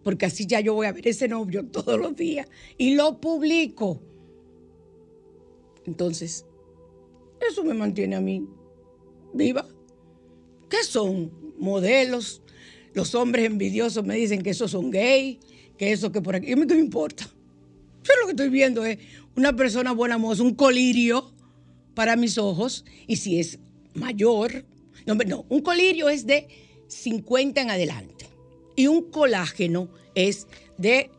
porque 0.05 0.27
así 0.27 0.45
ya 0.45 0.59
yo 0.59 0.75
voy 0.75 0.85
a 0.85 0.91
ver 0.91 1.07
ese 1.07 1.27
novio 1.27 1.65
todos 1.71 1.99
los 1.99 2.15
días 2.15 2.47
y 2.77 2.93
lo 2.93 3.19
publico. 3.19 3.99
Entonces, 5.87 6.45
eso 7.49 7.63
me 7.63 7.73
mantiene 7.73 8.15
a 8.15 8.21
mí 8.21 8.47
viva. 9.33 9.67
¿Qué 10.69 10.83
son? 10.83 11.31
Modelos. 11.57 12.43
Los 12.93 13.15
hombres 13.15 13.45
envidiosos 13.45 14.05
me 14.05 14.15
dicen 14.15 14.43
que 14.43 14.51
esos 14.51 14.71
son 14.71 14.91
gays 14.91 15.39
que 15.75 15.91
eso 15.91 16.11
que 16.11 16.21
por 16.21 16.35
aquí. 16.35 16.51
¿Y 16.51 16.55
mí 16.55 16.67
qué 16.67 16.75
me 16.75 16.81
importa? 16.81 17.27
Yo 18.03 18.13
lo 18.21 18.27
que 18.27 18.33
estoy 18.33 18.49
viendo 18.49 18.85
es 18.85 18.99
una 19.35 19.55
persona 19.55 19.91
buena 19.91 20.19
moza, 20.19 20.43
un 20.43 20.53
colirio 20.53 21.33
para 21.95 22.15
mis 22.15 22.37
ojos. 22.37 22.85
Y 23.07 23.15
si 23.15 23.39
es 23.39 23.57
mayor, 23.95 24.65
no, 25.07 25.15
no, 25.15 25.45
un 25.49 25.61
colirio 25.61 26.09
es 26.09 26.27
de 26.27 26.47
50 26.89 27.59
en 27.59 27.71
adelante. 27.71 28.34
Y 28.75 28.87
un 28.87 29.09
colágeno 29.09 29.89
es 30.15 30.47
de 30.77 31.09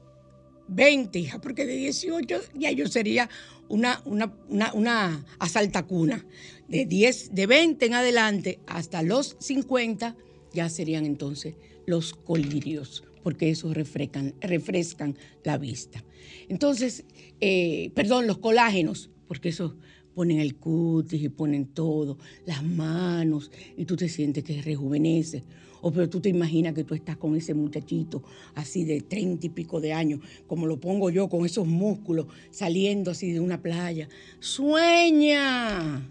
20, 0.69 1.19
hija, 1.19 1.41
porque 1.41 1.67
de 1.67 1.77
18 1.77 2.41
ya 2.55 2.71
yo 2.73 2.87
sería 2.89 3.29
una, 3.69 4.01
una, 4.05 4.33
una, 4.49 4.73
una 4.73 5.25
asaltacuna. 5.39 6.25
De, 6.69 6.85
10, 6.85 7.35
de 7.35 7.47
20 7.47 7.87
en 7.87 7.95
adelante 7.95 8.59
hasta 8.67 9.03
los 9.03 9.37
50 9.39 10.17
ya 10.53 10.69
serían 10.69 11.07
entonces 11.07 11.55
los 11.87 12.13
colirios 12.13 13.05
porque 13.27 13.51
eso 13.51 13.75
refrescan, 13.75 14.35
refrescan 14.41 15.19
la 15.43 15.59
vista. 15.59 16.05
Entonces, 16.49 17.03
eh, 17.41 17.91
perdón, 17.93 18.29
los 18.29 18.39
colágenos, 18.39 19.11
porque 19.27 19.49
eso 19.49 19.75
ponen 20.15 20.39
el 20.39 20.55
cutis 20.55 21.21
y 21.21 21.29
ponen 21.29 21.67
todo, 21.67 22.19
las 22.45 22.63
manos, 22.63 23.51
y 23.77 23.85
tú 23.85 23.97
te 23.97 24.09
sientes 24.09 24.45
que 24.45 24.63
rejuveneces. 24.63 25.43
O 25.87 25.93
pero 25.93 26.09
tú 26.09 26.21
te 26.21 26.29
imaginas 26.29 26.75
que 26.75 26.83
tú 26.83 26.97
estás 26.97 27.17
con 27.17 27.37
ese 27.37 27.55
muchachito 27.55 28.25
así 28.57 28.83
de 28.83 29.03
treinta 29.03 29.47
y 29.47 29.51
pico 29.51 29.81
de 29.81 29.93
años, 29.93 30.19
como 30.49 30.67
lo 30.67 30.81
pongo 30.81 31.11
yo, 31.11 31.29
con 31.29 31.47
esos 31.47 31.65
músculos, 31.65 32.27
saliendo 32.51 33.13
así 33.13 33.31
de 33.31 33.39
una 33.39 33.63
playa. 33.63 34.09
Sueña. 34.41 36.11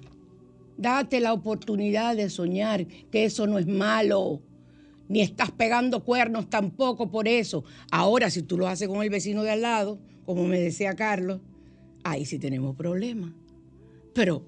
Date 0.77 1.19
la 1.19 1.33
oportunidad 1.33 2.15
de 2.15 2.29
soñar, 2.29 2.87
que 3.11 3.25
eso 3.25 3.47
no 3.47 3.59
es 3.59 3.67
malo 3.67 4.41
ni 5.09 5.19
estás 5.19 5.51
pegando 5.51 6.05
cuernos 6.05 6.49
tampoco 6.49 7.11
por 7.11 7.27
eso. 7.27 7.65
Ahora, 7.91 8.29
si 8.29 8.43
tú 8.43 8.57
lo 8.57 8.69
haces 8.69 8.87
con 8.87 9.03
el 9.03 9.09
vecino 9.09 9.43
de 9.43 9.51
al 9.51 9.61
lado, 9.61 9.99
como 10.25 10.45
me 10.45 10.57
decía 10.57 10.93
Carlos, 10.93 11.41
ahí 12.05 12.25
sí 12.25 12.39
tenemos 12.39 12.77
problemas. 12.77 13.31
Pero 14.13 14.41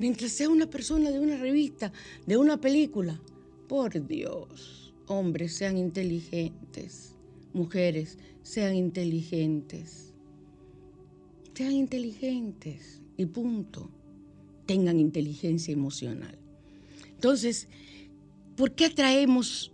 mientras 0.00 0.32
sea 0.32 0.48
una 0.48 0.68
persona 0.68 1.12
de 1.12 1.20
una 1.20 1.36
revista, 1.36 1.92
de 2.26 2.36
una 2.36 2.60
película, 2.60 3.20
por 3.68 4.06
Dios, 4.06 4.94
hombres, 5.06 5.54
sean 5.54 5.76
inteligentes, 5.76 7.16
mujeres, 7.52 8.18
sean 8.42 8.74
inteligentes. 8.74 10.12
Sean 11.54 11.72
inteligentes 11.72 13.02
y 13.16 13.26
punto. 13.26 13.90
Tengan 14.66 14.98
inteligencia 14.98 15.72
emocional. 15.72 16.38
Entonces, 17.14 17.68
¿por 18.56 18.72
qué 18.72 18.90
traemos 18.90 19.72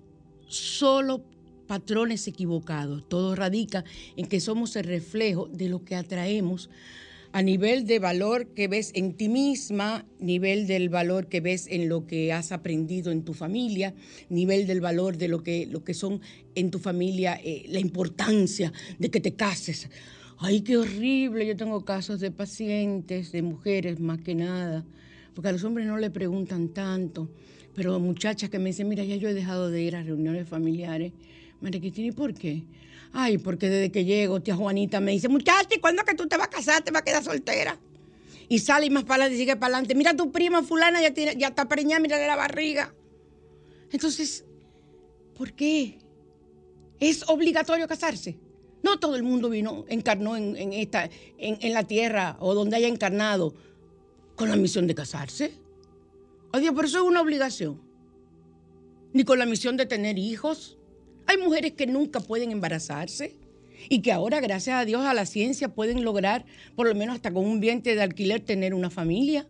solo 0.49 1.23
patrones 1.69 2.27
equivocados. 2.27 3.09
Todo 3.09 3.37
radica 3.37 3.85
en 4.17 4.27
que 4.27 4.41
somos 4.41 4.75
el 4.75 4.85
reflejo 4.85 5.47
de 5.53 5.69
lo 5.69 5.85
que 5.85 5.95
atraemos 5.95 6.69
a 7.33 7.43
nivel 7.43 7.87
de 7.87 7.99
valor 7.99 8.49
que 8.55 8.69
ves 8.69 8.93
en 8.95 9.15
ti 9.15 9.29
misma, 9.29 10.07
nivel 10.19 10.67
del 10.67 10.89
valor 10.89 11.29
que 11.29 11.41
ves 11.41 11.67
en 11.69 11.89
lo 11.89 12.07
que 12.07 12.33
has 12.33 12.53
aprendido 12.53 13.13
en 13.13 13.23
tu 13.23 13.35
familia, 13.35 13.95
nivel 14.29 14.67
del 14.67 14.81
valor 14.81 15.17
de 15.17 15.29
lo 15.29 15.43
que, 15.43 15.67
lo 15.67 15.85
que 15.85 15.95
son 15.95 16.21
en 16.55 16.71
tu 16.71 16.79
familia, 16.79 17.41
eh, 17.43 17.65
la 17.69 17.81
importancia 17.81 18.73
de 18.99 19.11
que 19.11 19.21
te 19.21 19.35
cases. 19.35 19.89
Ay, 20.39 20.63
qué 20.63 20.77
horrible. 20.77 21.47
Yo 21.47 21.57
tengo 21.57 21.85
casos 21.85 22.21
de 22.21 22.31
pacientes, 22.31 23.33
de 23.33 23.43
mujeres 23.43 24.01
más 24.01 24.21
que 24.21 24.35
nada, 24.35 24.85
porque 25.35 25.49
a 25.49 25.53
los 25.53 25.65
hombres 25.65 25.87
no 25.87 25.99
le 25.99 26.11
preguntan 26.11 26.69
tanto 26.69 27.29
pero 27.79 28.01
muchachas 28.01 28.51
que 28.51 28.59
me 28.59 28.71
dicen, 28.71 28.89
mira, 28.89 29.05
ya 29.05 29.15
yo 29.15 29.29
he 29.29 29.35
dejado 29.35 29.71
de 29.71 29.81
ir 29.81 29.95
a 29.95 30.03
reuniones 30.03 30.49
familiares. 30.49 31.13
María 31.61 31.81
Cristina, 31.81 32.09
¿y 32.09 32.11
por 32.11 32.35
qué? 32.35 32.65
Ay, 33.13 33.39
porque 33.39 33.69
desde 33.69 33.91
que 33.91 34.05
llego, 34.05 34.41
tía 34.41 34.55
Juanita 34.55 35.01
me 35.01 35.13
dice, 35.13 35.29
muchacha, 35.29 35.69
¿y 35.75 35.81
cuándo 35.81 36.03
es 36.03 36.09
que 36.09 36.15
tú 36.15 36.27
te 36.27 36.37
vas 36.37 36.49
a 36.49 36.51
casar? 36.51 36.83
¿Te 36.83 36.91
vas 36.91 37.03
a 37.03 37.05
quedar 37.05 37.25
soltera? 37.25 37.79
Y 38.49 38.59
sale 38.61 38.87
y 38.87 38.91
más 38.91 39.05
para 39.05 39.25
adelante 39.25 39.39
sigue 39.39 39.57
para 39.57 39.75
adelante. 39.75 39.95
Mira 39.95 40.15
tu 40.15 40.31
prima 40.31 40.63
fulana, 40.63 41.01
ya, 41.01 41.13
tiene, 41.13 41.37
ya 41.37 41.49
está 41.49 41.69
preñada, 41.69 42.01
mira 42.01 42.19
de 42.19 42.27
la 42.27 42.37
barriga. 42.37 42.95
Entonces, 43.91 44.45
¿por 45.37 45.53
qué? 45.53 45.99
¿Es 47.01 47.29
obligatorio 47.29 47.87
casarse? 47.87 48.39
No 48.83 48.99
todo 48.99 49.17
el 49.17 49.23
mundo 49.23 49.51
vino, 49.51 49.85
encarnó 49.89 50.37
en, 50.37 50.73
esta, 50.73 51.11
en 51.39 51.73
la 51.75 51.85
tierra 51.85 52.37
o 52.41 52.55
donde 52.55 52.77
haya 52.77 52.89
encarnado 52.89 53.55
con 54.37 54.49
la 54.49 54.57
misión 54.57 54.87
de 54.87 54.95
casarse. 54.95 55.53
Oye, 56.53 56.73
pero 56.73 56.87
eso 56.87 56.99
es 56.99 57.05
una 57.05 57.21
obligación. 57.21 57.83
Ni 59.13 59.25
con 59.25 59.39
la 59.39 59.47
misión 59.47 59.77
de 59.77 59.85
tener 59.85 60.17
hijos. 60.17 60.78
Hay 61.29 61.37
mujeres 61.37 61.75
que 61.75 61.87
nunca 61.87 62.21
pueden 62.21 62.53
embarazarse 62.53 63.37
y 63.91 64.01
que 64.01 64.13
ahora, 64.13 64.41
gracias 64.41 64.81
a 64.81 64.87
Dios, 64.87 65.05
a 65.05 65.13
la 65.13 65.27
ciencia 65.27 65.69
pueden 65.69 66.03
lograr, 66.03 66.47
por 66.75 66.89
lo 66.89 66.95
menos 66.95 67.17
hasta 67.17 67.31
con 67.31 67.45
un 67.45 67.61
vientre 67.61 67.95
de 67.95 68.01
alquiler, 68.01 68.41
tener 68.41 68.73
una 68.73 68.89
familia. 68.89 69.47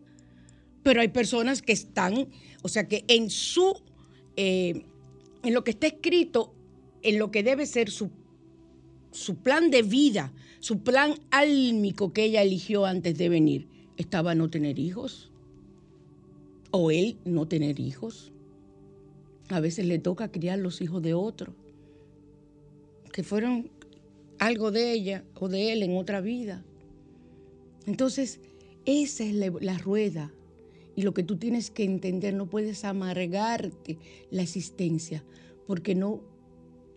Pero 0.83 0.99
hay 0.99 1.07
personas 1.07 1.61
que 1.61 1.71
están, 1.71 2.27
o 2.63 2.67
sea, 2.67 2.89
que 2.89 3.05
en 3.07 3.29
su, 3.29 3.81
eh, 4.35 4.83
en 5.41 5.53
lo 5.53 5.63
que 5.63 5.71
está 5.71 5.87
escrito, 5.87 6.53
en 7.01 7.17
lo 7.17 7.31
que 7.31 7.43
debe 7.43 7.65
ser 7.65 7.89
su, 7.89 8.11
su 9.11 9.37
plan 9.37 9.71
de 9.71 9.81
vida, 9.81 10.33
su 10.59 10.83
plan 10.83 11.15
álmico 11.31 12.11
que 12.11 12.25
ella 12.25 12.41
eligió 12.41 12.85
antes 12.85 13.17
de 13.17 13.29
venir, 13.29 13.69
estaba 13.95 14.35
no 14.35 14.49
tener 14.49 14.79
hijos 14.79 15.31
o 16.71 16.91
él 16.91 17.15
no 17.23 17.47
tener 17.47 17.79
hijos. 17.79 18.33
A 19.47 19.61
veces 19.61 19.85
le 19.85 19.97
toca 19.97 20.29
criar 20.29 20.59
los 20.59 20.81
hijos 20.81 21.01
de 21.01 21.13
otro, 21.13 21.55
fueron 23.23 23.69
algo 24.37 24.71
de 24.71 24.91
ella 24.91 25.23
o 25.39 25.49
de 25.49 25.73
él 25.73 25.83
en 25.83 25.97
otra 25.97 26.21
vida. 26.21 26.63
Entonces, 27.85 28.39
esa 28.85 29.23
es 29.23 29.33
la, 29.33 29.77
rueda. 29.77 30.31
Y 30.95 31.03
lo 31.03 31.13
que 31.13 31.23
tú 31.23 31.37
tienes 31.37 31.71
que 31.71 31.83
entender, 31.83 32.33
no 32.33 32.49
puedes 32.49 32.85
amargarte 32.85 33.97
la 34.31 34.41
existencia 34.41 35.23
porque 35.67 35.95
no 35.95 36.21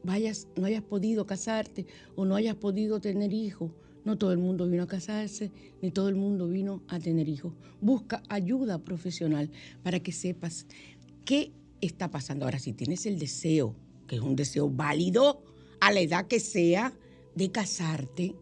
vayas, 0.02 0.48
no 0.56 0.66
hayas 0.66 0.82
podido 0.82 1.26
casarte 1.26 1.86
o 2.16 2.24
no 2.24 2.34
hayas 2.36 2.56
podido 2.56 3.00
tener 3.00 3.32
hijos 3.32 3.70
no 4.04 4.18
todo 4.18 4.32
el 4.32 4.38
mundo 4.38 4.66
vino 4.68 4.82
a 4.82 4.86
casarse, 4.86 5.50
ni 5.80 5.90
todo 5.90 6.08
el 6.08 6.16
mundo 6.16 6.48
vino 6.48 6.82
a 6.88 6.98
tener 6.98 7.28
hijos. 7.28 7.52
Busca 7.80 8.22
ayuda 8.28 8.78
profesional 8.78 9.50
para 9.82 10.00
que 10.00 10.12
sepas 10.12 10.66
qué 11.24 11.52
está 11.80 12.10
pasando. 12.10 12.44
Ahora, 12.44 12.58
si 12.58 12.72
tienes 12.72 13.06
el 13.06 13.18
deseo, 13.18 13.74
que 14.06 14.16
es 14.16 14.22
un 14.22 14.36
deseo 14.36 14.68
válido 14.68 15.42
a 15.82 15.90
la 15.90 15.98
edad 15.98 16.28
que 16.28 16.38
sea, 16.38 16.92
de 17.34 17.50
casarte 17.50 18.36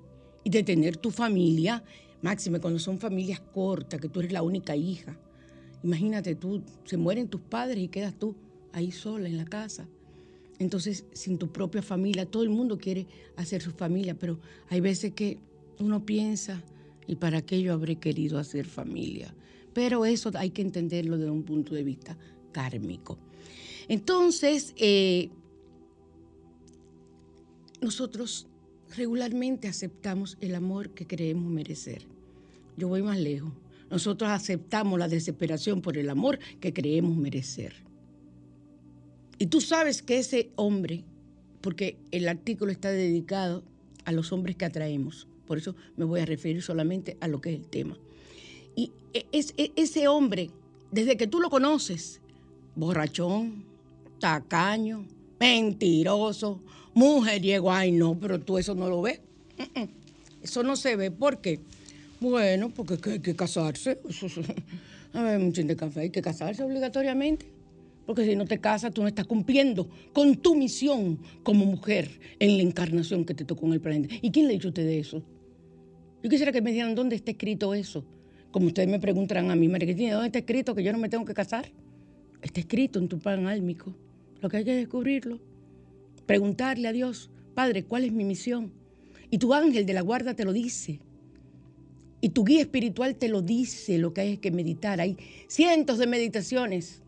y 0.44 0.50
de 0.50 0.62
tener 0.62 0.98
tu 0.98 1.11
familia, 1.11 1.83
máxime 2.20 2.61
cuando 2.61 2.79
son 2.79 2.98
familias 2.98 3.40
cortas, 3.40 3.98
que 3.98 4.11
tú 4.11 4.20
eres 4.20 4.33
la 4.33 4.42
única 4.42 4.76
hija. 4.76 5.18
Imagínate 5.83 6.35
tú, 6.35 6.62
se 6.85 6.98
mueren 6.98 7.29
tus 7.29 7.40
padres 7.40 7.79
y 7.83 7.88
quedas 7.88 8.14
tú 8.18 8.37
ahí 8.74 8.92
sola 8.92 9.26
en 9.26 9.38
la 9.38 9.46
casa. 9.46 9.88
Entonces, 10.59 11.07
sin 11.14 11.38
tu 11.38 11.50
propia 11.50 11.81
familia, 11.81 12.26
todo 12.26 12.42
el 12.42 12.50
mundo 12.50 12.76
quiere 12.76 13.07
hacer 13.37 13.62
su 13.62 13.70
familia, 13.70 14.14
pero 14.14 14.38
hay 14.68 14.83
veces 14.83 15.12
que 15.14 15.38
uno 15.79 16.05
piensa, 16.05 16.62
y 17.07 17.16
para 17.16 17.40
qué 17.40 17.62
yo 17.62 17.72
habré 17.72 17.96
querido 17.96 18.38
hacer 18.38 18.66
familia. 18.66 19.35
Pero 19.72 20.05
eso 20.05 20.31
hay 20.35 20.50
que 20.50 20.61
entenderlo 20.61 21.16
desde 21.16 21.31
un 21.31 21.44
punto 21.44 21.74
de 21.74 21.85
vista 21.85 22.18
kármico. 22.53 23.16
Entonces, 23.88 24.74
eh, 24.76 25.31
nosotros 27.80 28.46
regularmente 28.96 29.68
aceptamos 29.68 30.36
el 30.40 30.54
amor 30.54 30.90
que 30.90 31.06
creemos 31.06 31.50
merecer. 31.50 32.06
Yo 32.76 32.88
voy 32.88 33.02
más 33.02 33.18
lejos. 33.18 33.52
Nosotros 33.90 34.30
aceptamos 34.30 34.98
la 34.98 35.08
desesperación 35.08 35.82
por 35.82 35.98
el 35.98 36.10
amor 36.10 36.38
que 36.60 36.72
creemos 36.72 37.16
merecer. 37.16 37.74
Y 39.38 39.46
tú 39.46 39.60
sabes 39.60 40.02
que 40.02 40.18
ese 40.18 40.50
hombre 40.56 41.04
porque 41.60 41.98
el 42.10 42.28
artículo 42.28 42.72
está 42.72 42.90
dedicado 42.90 43.62
a 44.04 44.12
los 44.12 44.32
hombres 44.32 44.56
que 44.56 44.64
atraemos. 44.64 45.26
Por 45.46 45.58
eso 45.58 45.74
me 45.96 46.04
voy 46.04 46.20
a 46.20 46.26
referir 46.26 46.62
solamente 46.62 47.16
a 47.20 47.28
lo 47.28 47.40
que 47.40 47.50
es 47.50 47.60
el 47.60 47.66
tema. 47.66 47.98
Y 48.76 48.92
e, 49.12 49.26
es, 49.32 49.54
e, 49.56 49.72
ese 49.76 50.08
hombre, 50.08 50.50
desde 50.90 51.16
que 51.16 51.26
tú 51.26 51.40
lo 51.40 51.50
conoces, 51.50 52.20
borrachón, 52.76 53.64
tacaño, 54.20 55.04
mentiroso, 55.38 56.60
mujeriego, 56.94 57.72
ay 57.72 57.92
no, 57.92 58.18
pero 58.18 58.40
tú 58.40 58.59
eso 58.59 58.74
no 58.74 58.88
lo 58.88 59.03
ves. 59.03 59.20
Eso 60.42 60.62
no 60.62 60.76
se 60.76 60.96
ve. 60.96 61.11
¿Por 61.11 61.40
qué? 61.40 61.61
Bueno, 62.20 62.70
porque 62.70 62.98
hay 63.11 63.20
que 63.20 63.35
casarse. 63.35 63.98
A 65.12 65.22
ver, 65.22 65.40
un 65.40 65.53
de 65.53 65.76
café, 65.76 66.00
hay 66.00 66.11
que 66.11 66.22
casarse 66.22 66.62
obligatoriamente. 66.62 67.46
Porque 68.07 68.24
si 68.24 68.35
no 68.37 68.44
te 68.44 68.59
casas, 68.59 68.92
tú 68.92 69.03
no 69.03 69.09
estás 69.09 69.26
cumpliendo 69.26 69.88
con 70.12 70.37
tu 70.37 70.55
misión 70.55 71.18
como 71.42 71.64
mujer 71.64 72.11
en 72.38 72.57
la 72.57 72.62
encarnación 72.62 73.24
que 73.24 73.35
te 73.35 73.44
tocó 73.44 73.66
en 73.66 73.74
el 73.74 73.81
planeta. 73.81 74.14
¿Y 74.20 74.31
quién 74.31 74.48
le 74.48 74.55
dicho 74.55 74.68
a 74.68 74.70
usted 74.70 74.87
eso? 74.88 75.22
Yo 76.22 76.29
quisiera 76.29 76.53
que 76.53 76.61
me 76.61 76.70
dijeran 76.70 76.94
dónde 76.94 77.16
está 77.16 77.31
escrito 77.31 77.72
eso. 77.74 78.05
Como 78.50 78.66
ustedes 78.66 78.88
me 78.88 78.98
preguntarán 78.98 79.50
a 79.50 79.57
mí, 79.57 79.68
María 79.68 79.87
Cristina, 79.87 80.14
¿dónde 80.14 80.26
está 80.26 80.40
escrito 80.40 80.74
que 80.74 80.83
yo 80.83 80.92
no 80.92 80.98
me 80.98 81.09
tengo 81.09 81.24
que 81.24 81.35
casar? 81.35 81.70
Está 82.42 82.61
escrito 82.61 82.98
en 82.98 83.09
tu 83.09 83.18
pan 83.18 83.46
álmico. 83.46 83.94
Lo 84.40 84.48
que 84.48 84.59
hay 84.59 84.64
que 84.64 84.74
descubrirlo. 84.74 85.38
Preguntarle 86.26 86.88
a 86.88 86.92
Dios, 86.92 87.30
Padre, 87.54 87.85
¿cuál 87.85 88.04
es 88.04 88.12
mi 88.12 88.24
misión? 88.24 88.72
Y 89.30 89.38
tu 89.38 89.54
ángel 89.54 89.87
de 89.87 89.94
la 89.94 90.00
guarda 90.00 90.35
te 90.35 90.44
lo 90.44 90.52
dice. 90.52 91.00
Y 92.20 92.30
tu 92.30 92.44
guía 92.44 92.61
espiritual 92.61 93.16
te 93.16 93.28
lo 93.28 93.42
dice, 93.42 93.98
lo 93.98 94.12
que 94.12 94.20
hay 94.20 94.37
que 94.37 94.50
meditar. 94.50 95.00
Hay 95.00 95.16
cientos 95.48 95.98
de 95.98 96.06
meditaciones. 96.06 97.02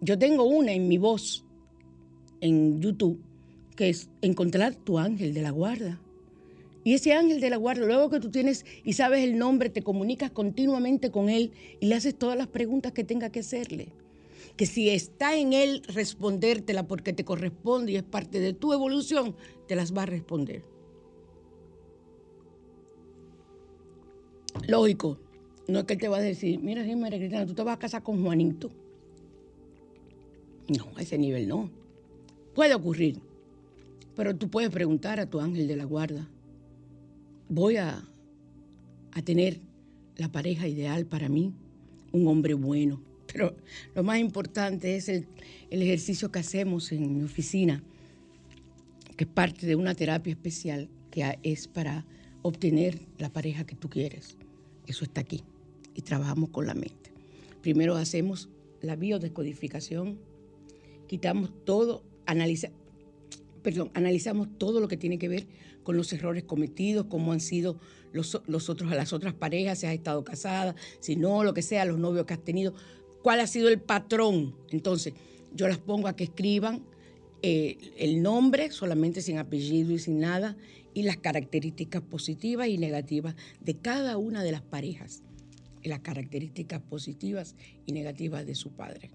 Yo 0.00 0.18
tengo 0.18 0.44
una 0.44 0.72
en 0.72 0.88
mi 0.88 0.96
voz, 0.96 1.44
en 2.40 2.80
YouTube, 2.80 3.20
que 3.76 3.90
es 3.90 4.08
encontrar 4.22 4.74
tu 4.74 4.98
ángel 4.98 5.34
de 5.34 5.42
la 5.42 5.50
guarda. 5.50 6.00
Y 6.84 6.94
ese 6.94 7.12
ángel 7.12 7.40
de 7.40 7.50
la 7.50 7.56
guarda, 7.56 7.84
luego 7.84 8.08
que 8.08 8.20
tú 8.20 8.30
tienes 8.30 8.64
y 8.84 8.94
sabes 8.94 9.22
el 9.22 9.36
nombre, 9.36 9.68
te 9.68 9.82
comunicas 9.82 10.30
continuamente 10.30 11.10
con 11.10 11.28
él 11.28 11.52
y 11.80 11.86
le 11.86 11.96
haces 11.96 12.14
todas 12.14 12.38
las 12.38 12.46
preguntas 12.46 12.92
que 12.92 13.04
tenga 13.04 13.30
que 13.30 13.40
hacerle. 13.40 13.88
Que 14.58 14.66
si 14.66 14.90
está 14.90 15.38
en 15.38 15.54
él 15.54 15.82
respondértela 15.86 16.86
porque 16.86 17.14
te 17.14 17.24
corresponde 17.24 17.92
y 17.92 17.96
es 17.96 18.02
parte 18.02 18.40
de 18.40 18.52
tu 18.52 18.74
evolución, 18.74 19.34
te 19.66 19.76
las 19.76 19.96
va 19.96 20.02
a 20.02 20.06
responder. 20.06 20.64
Lógico, 24.66 25.18
no 25.68 25.78
es 25.78 25.84
que 25.84 25.96
te 25.96 26.08
va 26.08 26.18
a 26.18 26.20
decir, 26.20 26.58
mira, 26.60 26.84
María 26.96 27.18
Cristina, 27.18 27.46
tú 27.46 27.54
te 27.54 27.62
vas 27.62 27.76
a 27.76 27.78
casar 27.78 28.02
con 28.02 28.22
Juanito. 28.22 28.70
No, 30.76 30.88
a 30.96 31.02
ese 31.02 31.16
nivel 31.16 31.46
no. 31.46 31.70
Puede 32.54 32.74
ocurrir, 32.74 33.20
pero 34.16 34.34
tú 34.34 34.50
puedes 34.50 34.70
preguntar 34.70 35.20
a 35.20 35.30
tu 35.30 35.38
ángel 35.38 35.68
de 35.68 35.76
la 35.76 35.84
guarda, 35.84 36.28
voy 37.48 37.76
a, 37.76 38.04
a 39.12 39.22
tener 39.22 39.60
la 40.16 40.32
pareja 40.32 40.66
ideal 40.66 41.06
para 41.06 41.28
mí, 41.28 41.54
un 42.10 42.26
hombre 42.26 42.54
bueno. 42.54 43.07
Pero 43.32 43.56
lo 43.94 44.02
más 44.02 44.18
importante 44.18 44.96
es 44.96 45.08
el, 45.08 45.26
el 45.70 45.82
ejercicio 45.82 46.30
que 46.30 46.38
hacemos 46.38 46.92
en 46.92 47.16
mi 47.16 47.22
oficina, 47.22 47.82
que 49.16 49.24
es 49.24 49.30
parte 49.30 49.66
de 49.66 49.76
una 49.76 49.94
terapia 49.94 50.32
especial 50.32 50.88
que 51.10 51.38
es 51.42 51.68
para 51.68 52.06
obtener 52.42 52.98
la 53.18 53.32
pareja 53.32 53.64
que 53.64 53.76
tú 53.76 53.88
quieres. 53.88 54.36
Eso 54.86 55.04
está 55.04 55.20
aquí. 55.20 55.42
Y 55.94 56.02
trabajamos 56.02 56.50
con 56.50 56.66
la 56.66 56.74
mente. 56.74 57.12
Primero 57.62 57.96
hacemos 57.96 58.48
la 58.80 58.96
biodescodificación, 58.96 60.18
quitamos 61.08 61.50
todo, 61.64 62.04
analiza, 62.26 62.70
perdón, 63.62 63.90
analizamos 63.94 64.48
todo 64.58 64.80
lo 64.80 64.88
que 64.88 64.96
tiene 64.96 65.18
que 65.18 65.28
ver 65.28 65.46
con 65.82 65.96
los 65.96 66.12
errores 66.12 66.44
cometidos, 66.44 67.06
cómo 67.06 67.32
han 67.32 67.40
sido 67.40 67.80
los, 68.12 68.40
los 68.46 68.68
otros, 68.70 68.90
las 68.90 69.12
otras 69.12 69.34
parejas, 69.34 69.80
si 69.80 69.86
has 69.86 69.94
estado 69.94 70.22
casada, 70.22 70.74
si 71.00 71.16
no, 71.16 71.44
lo 71.44 71.54
que 71.54 71.62
sea, 71.62 71.84
los 71.84 71.98
novios 71.98 72.26
que 72.26 72.34
has 72.34 72.44
tenido, 72.44 72.74
cuál 73.28 73.40
ha 73.40 73.46
sido 73.46 73.68
el 73.68 73.78
patrón. 73.78 74.54
Entonces, 74.70 75.12
yo 75.52 75.68
las 75.68 75.76
pongo 75.76 76.08
a 76.08 76.16
que 76.16 76.24
escriban 76.24 76.80
eh, 77.42 77.76
el 77.98 78.22
nombre, 78.22 78.70
solamente 78.70 79.20
sin 79.20 79.36
apellido 79.36 79.92
y 79.92 79.98
sin 79.98 80.18
nada, 80.18 80.56
y 80.94 81.02
las 81.02 81.18
características 81.18 82.00
positivas 82.00 82.68
y 82.68 82.78
negativas 82.78 83.34
de 83.60 83.74
cada 83.74 84.16
una 84.16 84.42
de 84.42 84.52
las 84.52 84.62
parejas, 84.62 85.24
las 85.84 86.00
características 86.00 86.80
positivas 86.80 87.54
y 87.84 87.92
negativas 87.92 88.46
de 88.46 88.54
su 88.54 88.70
padre. 88.70 89.10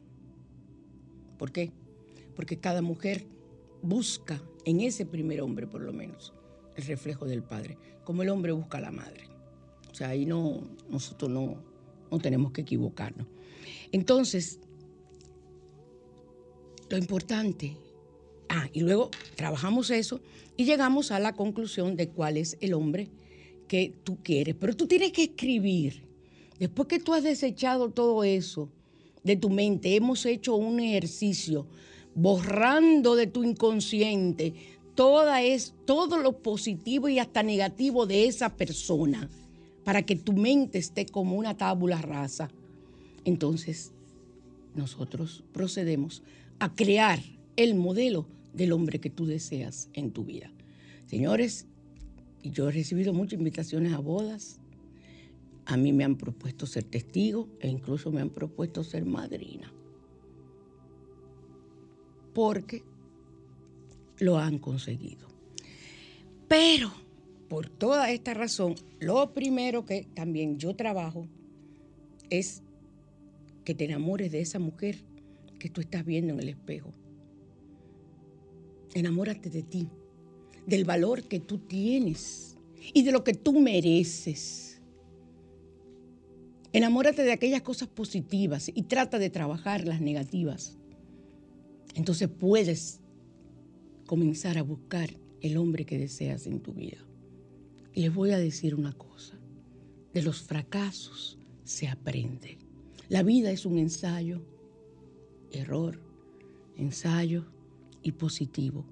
¿Por 1.39 1.52
qué? 1.52 1.71
Porque 2.36 2.60
cada 2.60 2.84
mujer 2.84 3.26
busca 3.82 4.43
en 4.65 4.82
ese 4.82 5.08
primer 5.08 5.41
hombre, 5.41 5.65
por 5.65 5.82
lo 5.82 5.91
menos, 5.91 6.36
el 6.76 6.86
reflejo 6.86 7.26
del 7.26 7.41
padre, 7.41 7.80
como 8.04 8.21
el 8.21 8.30
hombre 8.30 8.52
busca 8.52 8.78
a 8.78 8.82
la 8.82 8.91
madre. 8.91 9.23
O 9.91 9.95
sea, 9.95 10.10
ahí 10.10 10.28
no, 10.28 10.62
nosotros 10.88 11.32
no, 11.32 11.58
no 12.12 12.19
tenemos 12.19 12.52
que 12.52 12.62
equivocarnos. 12.62 13.26
Entonces, 13.91 14.60
lo 16.89 16.97
importante 16.97 17.78
Ah, 18.56 18.69
y 18.71 18.82
luego 18.82 19.10
trabajamos 19.36 19.89
eso 19.89 20.21
y 20.58 20.65
llegamos 20.65 21.10
a 21.10 21.17
la 21.17 21.34
conclusión 21.34 21.95
de 21.95 22.10
cuál 22.10 22.38
es 22.38 22.56
el 22.62 22.76
hombre 22.76 23.10
que 23.67 23.91
tú 24.04 24.19
quieres. 24.21 24.54
Pero 24.60 24.76
tú 24.76 24.86
tienes 24.86 25.12
que 25.12 25.23
escribir. 25.23 26.04
Después 26.60 26.88
que 26.88 26.99
tú 26.99 27.15
has 27.15 27.23
desechado 27.23 27.89
todo 27.89 28.23
eso 28.23 28.69
de 29.23 29.36
tu 29.36 29.49
mente, 29.49 29.95
hemos 29.95 30.23
hecho 30.28 30.56
un 30.56 30.80
ejercicio 30.80 31.65
borrando 32.13 33.15
de 33.15 33.26
tu 33.26 33.43
inconsciente 33.43 34.54
toda 34.93 35.41
es, 35.41 35.73
todo 35.86 36.19
lo 36.19 36.43
positivo 36.43 37.10
y 37.10 37.17
hasta 37.17 37.41
negativo 37.41 38.06
de 38.06 38.28
esa 38.28 38.56
persona 38.56 39.32
para 39.84 40.04
que 40.04 40.15
tu 40.15 40.34
mente 40.34 40.78
esté 40.78 41.08
como 41.08 41.38
una 41.38 41.58
tábula 41.58 41.99
rasa. 42.04 42.52
Entonces, 43.26 43.92
nosotros 44.76 45.44
procedemos 45.54 46.24
a 46.60 46.74
crear 46.74 47.20
el 47.56 47.76
modelo 47.76 48.26
del 48.54 48.72
hombre 48.72 49.00
que 49.00 49.10
tú 49.10 49.26
deseas 49.26 49.90
en 49.94 50.12
tu 50.12 50.26
vida. 50.26 50.52
Señores, 51.06 51.68
yo 52.44 52.70
he 52.70 52.72
recibido 52.72 53.14
muchas 53.14 53.40
invitaciones 53.40 53.94
a 53.94 54.00
bodas. 54.00 54.60
A 55.66 55.78
mí 55.78 55.94
me 55.94 56.04
han 56.04 56.18
propuesto 56.18 56.66
ser 56.66 56.84
testigo 56.84 57.48
e 57.60 57.70
incluso 57.70 58.12
me 58.12 58.22
han 58.22 58.30
propuesto 58.30 58.84
ser 58.84 59.06
madrina. 59.06 59.72
Porque 62.34 62.84
lo 64.20 64.38
han 64.38 64.58
conseguido. 64.58 65.28
Pero, 66.48 66.92
por 67.48 67.70
toda 67.70 68.12
esta 68.12 68.34
razón, 68.34 68.76
lo 69.00 69.34
primero 69.34 69.86
que 69.86 70.08
también 70.14 70.58
yo 70.58 70.76
trabajo 70.76 71.28
es 72.30 72.64
que 73.63 73.76
te 73.76 73.86
enamores 73.86 74.32
de 74.32 74.41
esa 74.41 74.60
mujer 74.60 75.04
que 75.60 75.69
tú 75.69 75.82
estás 75.82 76.06
viendo 76.06 76.34
en 76.34 76.39
el 76.39 76.49
espejo 76.49 76.93
Enamórate 78.93 79.49
de 79.49 79.63
ti, 79.63 79.89
del 80.67 80.86
valor 80.86 81.23
que 81.23 81.39
tú 81.39 81.58
tienes 81.58 82.58
y 82.93 83.04
de 83.04 83.12
lo 83.12 83.23
que 83.23 83.34
tú 83.34 83.60
mereces. 83.60 84.82
Enamórate 86.73 87.23
de 87.23 87.32
aquellas 87.32 87.63
cosas 87.63 87.88
positivas 87.88 88.71
y 88.73 88.84
trata 88.84 89.17
de 89.17 89.32
trabajar 89.32 89.88
las 89.88 89.99
negativas. 89.99 90.78
Entonces 91.95 92.30
puedes 92.30 92.99
comenzar 94.06 94.58
a 94.58 94.63
buscar 94.63 95.10
el 95.41 95.58
hombre 95.58 95.86
que 95.86 95.97
deseas 95.97 96.45
en 96.45 96.60
tu 96.60 96.73
vida. 96.73 96.97
Y 97.93 98.02
les 98.02 98.13
voy 98.13 98.32
a 98.32 98.38
decir 98.38 98.76
una 98.76 98.93
cosa, 98.93 99.39
de 100.13 100.21
los 100.21 100.41
fracasos 100.41 101.40
se 101.63 101.88
aprende. 101.88 102.58
La 103.10 103.23
vida 103.23 103.51
es 103.51 103.65
un 103.65 103.77
ensayo, 103.77 104.41
error, 105.51 105.99
ensayo, 106.77 107.45
y 108.04 108.12
positivo. 108.12 108.85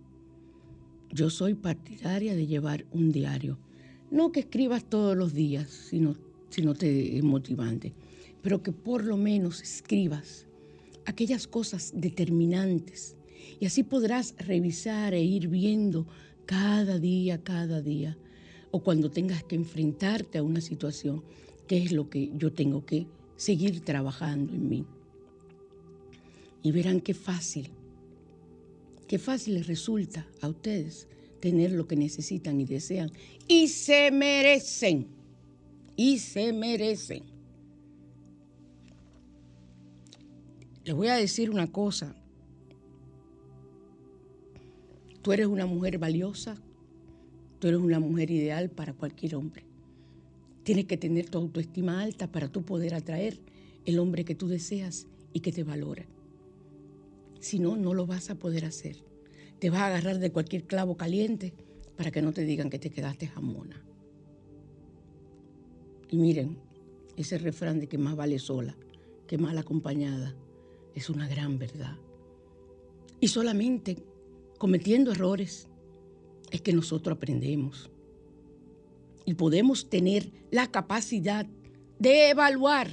Yo 1.11 1.29
soy 1.29 1.53
partidaria 1.53 2.33
de 2.33 2.47
llevar 2.47 2.85
un 2.91 3.11
diario. 3.11 3.59
No 4.09 4.31
que 4.31 4.41
escribas 4.41 4.89
todos 4.89 5.15
los 5.15 5.33
días, 5.33 5.69
sino, 5.69 6.15
si 6.49 6.61
no 6.61 6.73
te 6.73 7.17
es 7.17 7.23
motivante, 7.23 7.93
pero 8.41 8.63
que 8.63 8.71
por 8.71 9.03
lo 9.03 9.17
menos 9.17 9.61
escribas 9.61 10.47
aquellas 11.05 11.47
cosas 11.47 11.93
determinantes. 11.95 13.17
Y 13.59 13.65
así 13.65 13.83
podrás 13.83 14.35
revisar 14.39 15.13
e 15.13 15.21
ir 15.21 15.47
viendo 15.47 16.07
cada 16.45 16.97
día, 16.97 17.43
cada 17.43 17.81
día, 17.81 18.17
o 18.71 18.81
cuando 18.81 19.11
tengas 19.11 19.43
que 19.43 19.55
enfrentarte 19.55 20.37
a 20.37 20.43
una 20.43 20.61
situación, 20.61 21.23
qué 21.67 21.83
es 21.83 21.91
lo 21.91 22.09
que 22.09 22.31
yo 22.35 22.51
tengo 22.51 22.85
que 22.85 23.07
seguir 23.41 23.73
trabajando 23.81 24.53
en 24.53 24.69
mí. 24.69 24.85
Y 26.63 26.71
verán 26.71 27.01
qué 27.01 27.13
fácil 27.13 27.71
Qué 29.11 29.19
fácil 29.19 29.55
les 29.55 29.67
resulta 29.67 30.25
a 30.39 30.47
ustedes 30.47 31.05
tener 31.41 31.73
lo 31.73 31.85
que 31.85 31.97
necesitan 31.97 32.61
y 32.61 32.63
desean. 32.63 33.11
Y 33.45 33.67
se 33.67 34.09
merecen. 34.09 35.05
Y 35.97 36.19
se 36.19 36.53
merecen. 36.53 37.21
Les 40.85 40.95
voy 40.95 41.09
a 41.09 41.15
decir 41.15 41.49
una 41.49 41.69
cosa. 41.69 42.15
Tú 45.21 45.33
eres 45.33 45.47
una 45.47 45.65
mujer 45.65 45.97
valiosa, 45.97 46.55
tú 47.59 47.67
eres 47.67 47.81
una 47.81 47.99
mujer 47.99 48.31
ideal 48.31 48.69
para 48.69 48.93
cualquier 48.93 49.35
hombre. 49.35 49.65
Tienes 50.63 50.85
que 50.85 50.97
tener 50.97 51.29
tu 51.29 51.37
autoestima 51.37 52.01
alta 52.01 52.31
para 52.31 52.51
tú 52.51 52.63
poder 52.63 52.93
atraer 52.93 53.39
el 53.85 53.99
hombre 53.99 54.25
que 54.25 54.35
tú 54.35 54.47
deseas 54.47 55.07
y 55.33 55.39
que 55.39 55.51
te 55.51 55.63
valora. 55.63 56.05
Si 57.39 57.59
no, 57.59 57.75
no 57.75 57.93
lo 57.93 58.05
vas 58.05 58.29
a 58.29 58.35
poder 58.35 58.65
hacer. 58.65 58.97
Te 59.59 59.69
vas 59.69 59.81
a 59.81 59.87
agarrar 59.87 60.19
de 60.19 60.31
cualquier 60.31 60.65
clavo 60.65 60.95
caliente 60.97 61.53
para 61.97 62.11
que 62.11 62.21
no 62.21 62.33
te 62.33 62.45
digan 62.45 62.69
que 62.69 62.79
te 62.79 62.91
quedaste 62.91 63.27
jamona. 63.27 63.83
Y 66.09 66.17
miren, 66.17 66.57
ese 67.15 67.37
refrán 67.37 67.79
de 67.79 67.87
que 67.87 67.97
más 67.97 68.15
vale 68.15 68.37
sola 68.39 68.75
que 69.27 69.37
mal 69.37 69.57
acompañada 69.57 70.35
es 70.93 71.09
una 71.09 71.27
gran 71.27 71.57
verdad. 71.57 71.97
Y 73.19 73.27
solamente 73.29 74.03
cometiendo 74.57 75.11
errores 75.11 75.67
es 76.51 76.61
que 76.61 76.73
nosotros 76.73 77.15
aprendemos. 77.15 77.89
Y 79.25 79.35
podemos 79.35 79.89
tener 79.89 80.31
la 80.51 80.67
capacidad 80.67 81.45
de 81.99 82.29
evaluar 82.29 82.89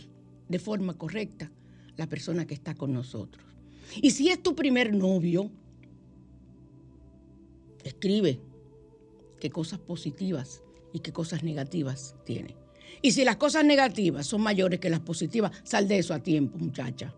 de 0.49 0.59
forma 0.59 0.97
correcta 0.97 1.51
la 1.97 2.07
persona 2.07 2.47
que 2.47 2.55
está 2.55 2.75
con 2.75 2.93
nosotros. 2.93 3.45
Y 4.01 4.11
si 4.11 4.29
es 4.29 4.43
tu 4.43 4.55
primer 4.55 4.95
novio, 4.95 5.51
escribe 7.83 8.41
qué 9.41 9.51
cosas 9.51 9.79
positivas 9.79 10.63
y 10.93 11.01
qué 11.01 11.13
cosas 11.13 11.43
negativas 11.43 12.15
tiene. 12.25 12.57
Y 13.03 13.13
si 13.13 13.25
las 13.25 13.37
cosas 13.37 13.65
negativas 13.65 14.27
son 14.27 14.43
mayores 14.43 14.81
que 14.81 14.91
las 14.91 15.01
positivas, 15.01 15.53
sal 15.65 15.89
de 15.89 15.99
eso 15.99 16.15
a 16.15 16.23
tiempo, 16.23 16.59
muchacha. 16.59 17.15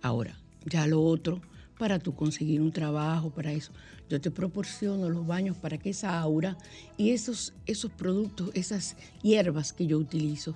Ahora, 0.00 0.38
ya 0.64 0.86
lo 0.86 1.02
otro, 1.02 1.42
para 1.82 1.98
tú 1.98 2.14
conseguir 2.14 2.60
un 2.60 2.70
trabajo, 2.70 3.30
para 3.30 3.50
eso, 3.50 3.72
yo 4.08 4.20
te 4.20 4.30
proporciono 4.30 5.10
los 5.10 5.26
baños 5.26 5.56
para 5.56 5.78
que 5.78 5.90
esa 5.90 6.20
aura 6.20 6.56
y 6.96 7.10
esos, 7.10 7.54
esos 7.66 7.90
productos, 7.90 8.52
esas 8.54 8.96
hierbas 9.20 9.72
que 9.72 9.88
yo 9.88 9.98
utilizo, 9.98 10.54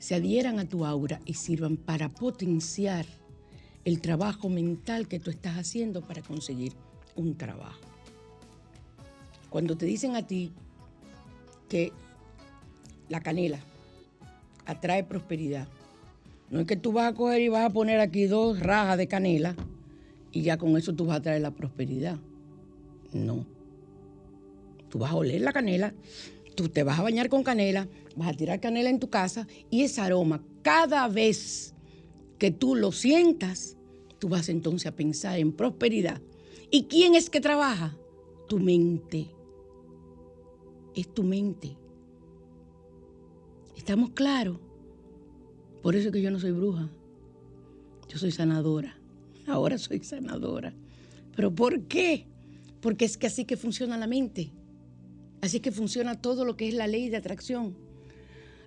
se 0.00 0.16
adhieran 0.16 0.58
a 0.58 0.64
tu 0.64 0.84
aura 0.84 1.20
y 1.24 1.34
sirvan 1.34 1.76
para 1.76 2.08
potenciar 2.08 3.06
el 3.84 4.00
trabajo 4.00 4.48
mental 4.48 5.06
que 5.06 5.20
tú 5.20 5.30
estás 5.30 5.56
haciendo 5.56 6.04
para 6.04 6.20
conseguir 6.20 6.72
un 7.14 7.36
trabajo. 7.36 7.78
Cuando 9.50 9.76
te 9.76 9.86
dicen 9.86 10.16
a 10.16 10.26
ti 10.26 10.50
que 11.68 11.92
la 13.08 13.20
canela, 13.20 13.60
atrae 14.66 15.04
prosperidad. 15.04 15.68
No 16.50 16.58
es 16.58 16.66
que 16.66 16.74
tú 16.74 16.90
vas 16.90 17.12
a 17.12 17.14
coger 17.14 17.40
y 17.40 17.48
vas 17.48 17.66
a 17.66 17.70
poner 17.70 18.00
aquí 18.00 18.24
dos 18.24 18.58
rajas 18.58 18.98
de 18.98 19.06
canela 19.06 19.54
y 20.32 20.42
ya 20.42 20.58
con 20.58 20.76
eso 20.76 20.94
tú 20.94 21.06
vas 21.06 21.18
a 21.18 21.22
traer 21.22 21.42
la 21.42 21.50
prosperidad. 21.52 22.18
No. 23.12 23.46
Tú 24.88 24.98
vas 24.98 25.12
a 25.12 25.16
oler 25.16 25.40
la 25.40 25.52
canela, 25.52 25.94
tú 26.54 26.68
te 26.68 26.82
vas 26.82 26.98
a 26.98 27.02
bañar 27.02 27.28
con 27.28 27.42
canela, 27.42 27.88
vas 28.16 28.28
a 28.28 28.34
tirar 28.34 28.60
canela 28.60 28.90
en 28.90 29.00
tu 29.00 29.08
casa 29.08 29.46
y 29.70 29.82
ese 29.82 30.00
aroma, 30.00 30.42
cada 30.62 31.08
vez 31.08 31.74
que 32.38 32.50
tú 32.50 32.74
lo 32.74 32.92
sientas, 32.92 33.76
tú 34.18 34.28
vas 34.28 34.48
entonces 34.48 34.86
a 34.86 34.96
pensar 34.96 35.38
en 35.38 35.52
prosperidad. 35.52 36.20
¿Y 36.70 36.84
quién 36.84 37.14
es 37.14 37.30
que 37.30 37.40
trabaja? 37.40 37.96
Tu 38.48 38.58
mente. 38.58 39.28
Es 40.94 41.12
tu 41.12 41.22
mente. 41.22 41.76
¿Estamos 43.76 44.10
claros? 44.10 44.58
Por 45.82 45.96
eso 45.96 46.12
que 46.12 46.22
yo 46.22 46.30
no 46.30 46.38
soy 46.38 46.52
bruja. 46.52 46.88
Yo 48.08 48.18
soy 48.18 48.30
sanadora. 48.30 48.99
Ahora 49.46 49.78
soy 49.78 50.00
sanadora. 50.00 50.72
¿Pero 51.34 51.54
por 51.54 51.82
qué? 51.82 52.26
Porque 52.80 53.04
es 53.04 53.16
que 53.16 53.26
así 53.26 53.44
que 53.44 53.56
funciona 53.56 53.96
la 53.96 54.06
mente. 54.06 54.50
Así 55.40 55.60
que 55.60 55.72
funciona 55.72 56.20
todo 56.20 56.44
lo 56.44 56.56
que 56.56 56.68
es 56.68 56.74
la 56.74 56.86
ley 56.86 57.08
de 57.08 57.16
atracción. 57.16 57.74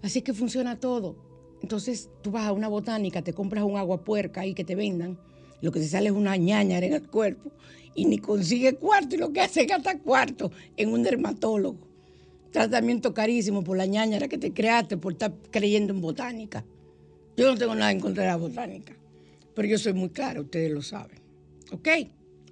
Así 0.02 0.22
que 0.22 0.34
funciona 0.34 0.80
todo. 0.80 1.16
Entonces 1.62 2.10
tú 2.22 2.32
vas 2.32 2.46
a 2.46 2.52
una 2.52 2.68
botánica, 2.68 3.22
te 3.22 3.34
compras 3.34 3.64
un 3.64 3.78
agua 3.78 4.04
puerca 4.04 4.42
ahí 4.42 4.54
que 4.54 4.66
te 4.66 4.76
vendan, 4.76 5.18
lo 5.62 5.72
que 5.72 5.80
te 5.80 5.88
sale 5.88 6.10
es 6.10 6.16
una 6.16 6.36
ñañara 6.36 6.86
en 6.86 6.94
el 6.94 7.08
cuerpo 7.08 7.52
y 7.96 8.04
ni 8.06 8.18
consigue 8.18 8.76
cuarto 8.76 9.16
y 9.16 9.20
lo 9.20 9.32
que 9.32 9.40
hace 9.40 9.62
es 9.62 9.68
gastar 9.68 10.02
cuarto 10.02 10.52
en 10.76 10.92
un 10.92 11.04
dermatólogo 11.04 11.94
tratamiento 12.54 13.14
carísimo 13.14 13.64
por 13.64 13.76
la 13.76 13.86
ñañara 13.86 14.30
que 14.30 14.38
te 14.38 14.54
creaste 14.54 14.96
por 14.96 15.14
estar 15.14 15.34
creyendo 15.52 15.92
en 15.92 16.00
botánica. 16.00 16.64
Yo 17.36 17.52
no 17.52 17.58
tengo 17.58 17.76
nada 17.76 17.92
en 17.92 18.00
contra 18.00 18.24
de 18.24 18.30
la 18.30 18.36
botánica, 18.38 18.94
pero 19.56 19.68
yo 19.68 19.78
soy 19.78 19.94
muy 19.94 20.10
clara, 20.10 20.42
ustedes 20.42 20.72
lo 20.72 20.82
saben. 20.82 21.20
¿Ok? 21.72 21.88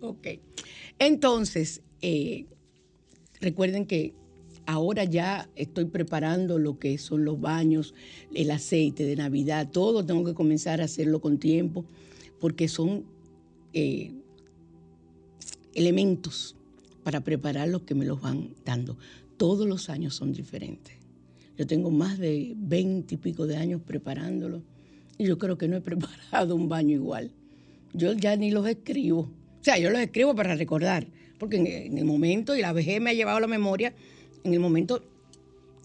Ok. 0.01 0.27
Entonces, 0.99 1.81
eh, 2.01 2.45
recuerden 3.39 3.85
que 3.85 4.13
ahora 4.65 5.03
ya 5.03 5.49
estoy 5.55 5.85
preparando 5.85 6.59
lo 6.59 6.79
que 6.79 6.97
son 6.97 7.25
los 7.25 7.39
baños, 7.39 7.93
el 8.33 8.51
aceite 8.51 9.03
de 9.03 9.15
Navidad, 9.15 9.69
todo 9.71 10.05
tengo 10.05 10.23
que 10.23 10.33
comenzar 10.33 10.81
a 10.81 10.85
hacerlo 10.85 11.21
con 11.21 11.37
tiempo, 11.37 11.85
porque 12.39 12.67
son 12.67 13.05
eh, 13.73 14.11
elementos 15.73 16.55
para 17.03 17.21
preparar 17.21 17.67
los 17.69 17.83
que 17.83 17.95
me 17.95 18.05
los 18.05 18.21
van 18.21 18.53
dando 18.65 18.97
todos 19.41 19.67
los 19.67 19.89
años 19.89 20.13
son 20.13 20.33
diferentes. 20.33 20.93
Yo 21.57 21.65
tengo 21.65 21.89
más 21.89 22.19
de 22.19 22.53
veinte 22.55 23.15
y 23.15 23.17
pico 23.17 23.47
de 23.47 23.57
años 23.57 23.81
preparándolo 23.83 24.61
y 25.21 25.27
yo 25.27 25.37
creo 25.37 25.57
que 25.57 25.67
no 25.67 25.77
he 25.77 25.81
preparado 25.91 26.55
un 26.55 26.67
baño 26.67 26.95
igual. 26.95 27.31
Yo 27.93 28.13
ya 28.13 28.35
ni 28.35 28.49
los 28.49 28.67
escribo. 28.67 29.19
O 29.19 29.63
sea, 29.63 29.77
yo 29.77 29.91
los 29.91 30.01
escribo 30.01 30.33
para 30.33 30.55
recordar, 30.55 31.05
porque 31.37 31.57
en, 31.57 31.97
el 31.97 32.05
momento, 32.05 32.55
y 32.55 32.61
la 32.61 32.73
vejez 32.73 32.99
me 32.99 33.11
ha 33.11 33.13
llevado 33.13 33.37
a 33.37 33.41
la 33.41 33.47
memoria, 33.47 33.93
en 34.43 34.53
el 34.53 34.59
momento 34.59 35.03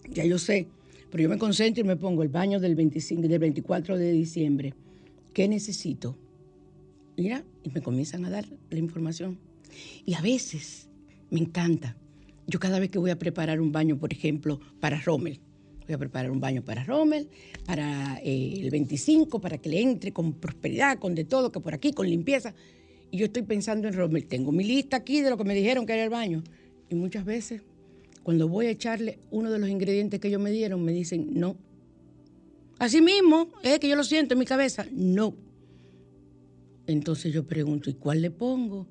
ya 0.09 0.25
yo 0.25 0.39
sé. 0.39 0.67
Pero 1.11 1.23
yo 1.23 1.29
me 1.29 1.37
concentro 1.37 1.83
y 1.83 1.87
me 1.87 1.95
pongo 1.95 2.23
el 2.23 2.29
baño 2.29 2.59
del, 2.59 2.75
25, 2.75 3.21
del 3.27 3.39
24 3.39 3.97
de 3.97 4.11
diciembre. 4.11 4.73
¿Qué 5.33 5.47
necesito? 5.47 6.17
Mira, 7.15 7.43
y 7.63 7.69
me 7.69 7.81
comienzan 7.81 8.25
a 8.25 8.29
dar 8.31 8.45
la 8.71 8.79
información. 8.79 9.37
Y 10.05 10.15
a 10.15 10.21
veces 10.21 10.89
me 11.29 11.39
encanta. 11.39 11.95
Yo 12.47 12.59
cada 12.59 12.79
vez 12.79 12.89
que 12.89 12.97
voy 12.97 13.11
a 13.11 13.19
preparar 13.19 13.61
un 13.61 13.71
baño, 13.71 13.97
por 13.97 14.11
ejemplo, 14.11 14.59
para 14.79 14.99
Rommel, 14.99 15.39
voy 15.87 15.95
a 15.95 15.97
preparar 15.97 16.29
un 16.31 16.39
baño 16.39 16.63
para 16.63 16.83
Rommel, 16.83 17.29
para 17.65 18.19
eh, 18.23 18.59
el 18.59 18.69
25, 18.69 19.39
para 19.39 19.57
que 19.57 19.69
le 19.69 19.81
entre 19.81 20.11
con 20.11 20.33
prosperidad, 20.33 20.99
con 20.99 21.15
de 21.15 21.23
todo, 21.23 21.51
que 21.51 21.59
por 21.59 21.73
aquí, 21.73 21.93
con 21.93 22.09
limpieza. 22.09 22.53
Y 23.09 23.17
yo 23.17 23.25
estoy 23.25 23.43
pensando 23.43 23.87
en 23.87 23.93
Rommel. 23.93 24.25
Tengo 24.25 24.51
mi 24.51 24.65
lista 24.65 24.97
aquí 24.97 25.21
de 25.21 25.29
lo 25.29 25.37
que 25.37 25.45
me 25.45 25.55
dijeron 25.55 25.85
que 25.85 25.93
era 25.93 26.03
el 26.03 26.09
baño. 26.09 26.43
Y 26.89 26.95
muchas 26.95 27.23
veces, 27.23 27.61
cuando 28.23 28.49
voy 28.49 28.65
a 28.65 28.71
echarle 28.71 29.19
uno 29.31 29.49
de 29.49 29.59
los 29.59 29.69
ingredientes 29.69 30.19
que 30.19 30.27
ellos 30.27 30.41
me 30.41 30.51
dieron, 30.51 30.83
me 30.83 30.91
dicen 30.91 31.29
no. 31.31 31.55
Así 32.79 33.01
mismo, 33.01 33.49
es 33.63 33.79
que 33.79 33.87
yo 33.87 33.95
lo 33.95 34.03
siento 34.03 34.33
en 34.33 34.39
mi 34.39 34.45
cabeza, 34.45 34.85
no. 34.91 35.33
Entonces 36.85 37.33
yo 37.33 37.45
pregunto, 37.45 37.89
¿y 37.89 37.93
cuál 37.93 38.21
le 38.21 38.29
pongo? 38.29 38.87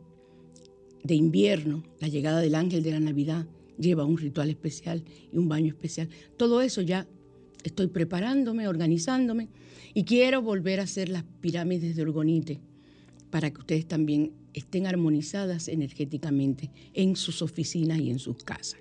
de 1.04 1.14
invierno, 1.14 1.84
la 2.00 2.08
llegada 2.08 2.42
del 2.42 2.56
ángel 2.56 2.82
de 2.82 2.92
la 2.92 3.00
Navidad 3.00 3.46
lleva 3.78 4.06
un 4.06 4.18
ritual 4.18 4.50
especial 4.50 5.04
y 5.32 5.38
un 5.38 5.48
baño 5.48 5.68
especial. 5.68 6.10
Todo 6.38 6.62
eso 6.62 6.82
ya 6.82 7.06
estoy 7.64 7.88
preparándome, 7.88 8.68
organizándome 8.68 9.50
y 9.96 10.04
quiero 10.04 10.42
volver 10.42 10.82
a 10.82 10.84
hacer 10.84 11.08
las 11.08 11.24
pirámides 11.40 11.96
de 11.96 12.02
Orgonite 12.02 12.60
para 13.32 13.50
que 13.50 13.60
ustedes 13.60 13.88
también 13.88 14.34
estén 14.54 14.88
armonizadas 14.88 15.70
energéticamente 15.70 16.70
en 16.94 17.16
sus 17.16 17.42
oficinas 17.42 18.00
y 18.00 18.12
en 18.12 18.20
sus 18.20 18.44
casas. 18.44 18.80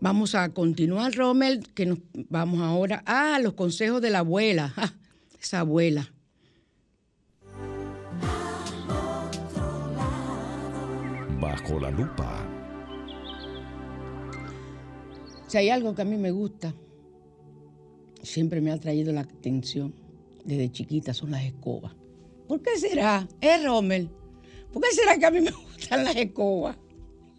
Vamos 0.00 0.36
a 0.36 0.48
continuar, 0.54 1.12
Rommel, 1.14 1.68
que 1.74 1.86
nos 1.86 1.98
vamos 2.28 2.60
ahora 2.60 3.02
a 3.04 3.40
los 3.40 3.54
consejos 3.54 4.00
de 4.00 4.10
la 4.10 4.20
abuela. 4.20 4.72
esa 5.40 5.60
abuela. 5.60 6.08
Bajo 11.40 11.80
la 11.80 11.90
lupa 11.90 12.48
Si 15.48 15.58
hay 15.58 15.68
algo 15.70 15.96
que 15.96 16.02
a 16.02 16.04
mí 16.04 16.16
me 16.16 16.30
gusta, 16.30 16.72
siempre 18.22 18.60
me 18.60 18.70
ha 18.70 18.78
traído 18.78 19.12
la 19.12 19.22
atención 19.22 20.01
desde 20.44 20.70
chiquita, 20.70 21.14
son 21.14 21.30
las 21.30 21.44
escobas. 21.44 21.94
¿Por 22.48 22.60
qué 22.60 22.78
será? 22.78 23.26
Es 23.40 23.64
Rommel. 23.64 24.10
¿Por 24.72 24.82
qué 24.82 24.90
será 24.92 25.18
que 25.18 25.26
a 25.26 25.30
mí 25.30 25.40
me 25.40 25.50
gustan 25.76 26.04
las 26.04 26.16
escobas? 26.16 26.76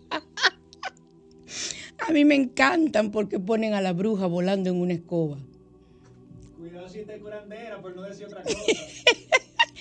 a 2.08 2.12
mí 2.12 2.26
me 2.26 2.36
encantan 2.36 3.12
porque 3.12 3.40
ponen 3.40 3.74
a 3.74 3.82
la 3.82 3.94
bruja 3.94 4.26
volando 4.28 4.70
en 4.70 4.78
una 4.78 4.94
escoba. 4.94 5.38
Cuidado 6.58 6.88
si 6.90 7.04
te 7.04 7.20
curandera, 7.20 7.82
por 7.82 7.96
no 7.96 8.04
decir 8.04 8.26
otra 8.26 8.44
cosa. 8.44 8.56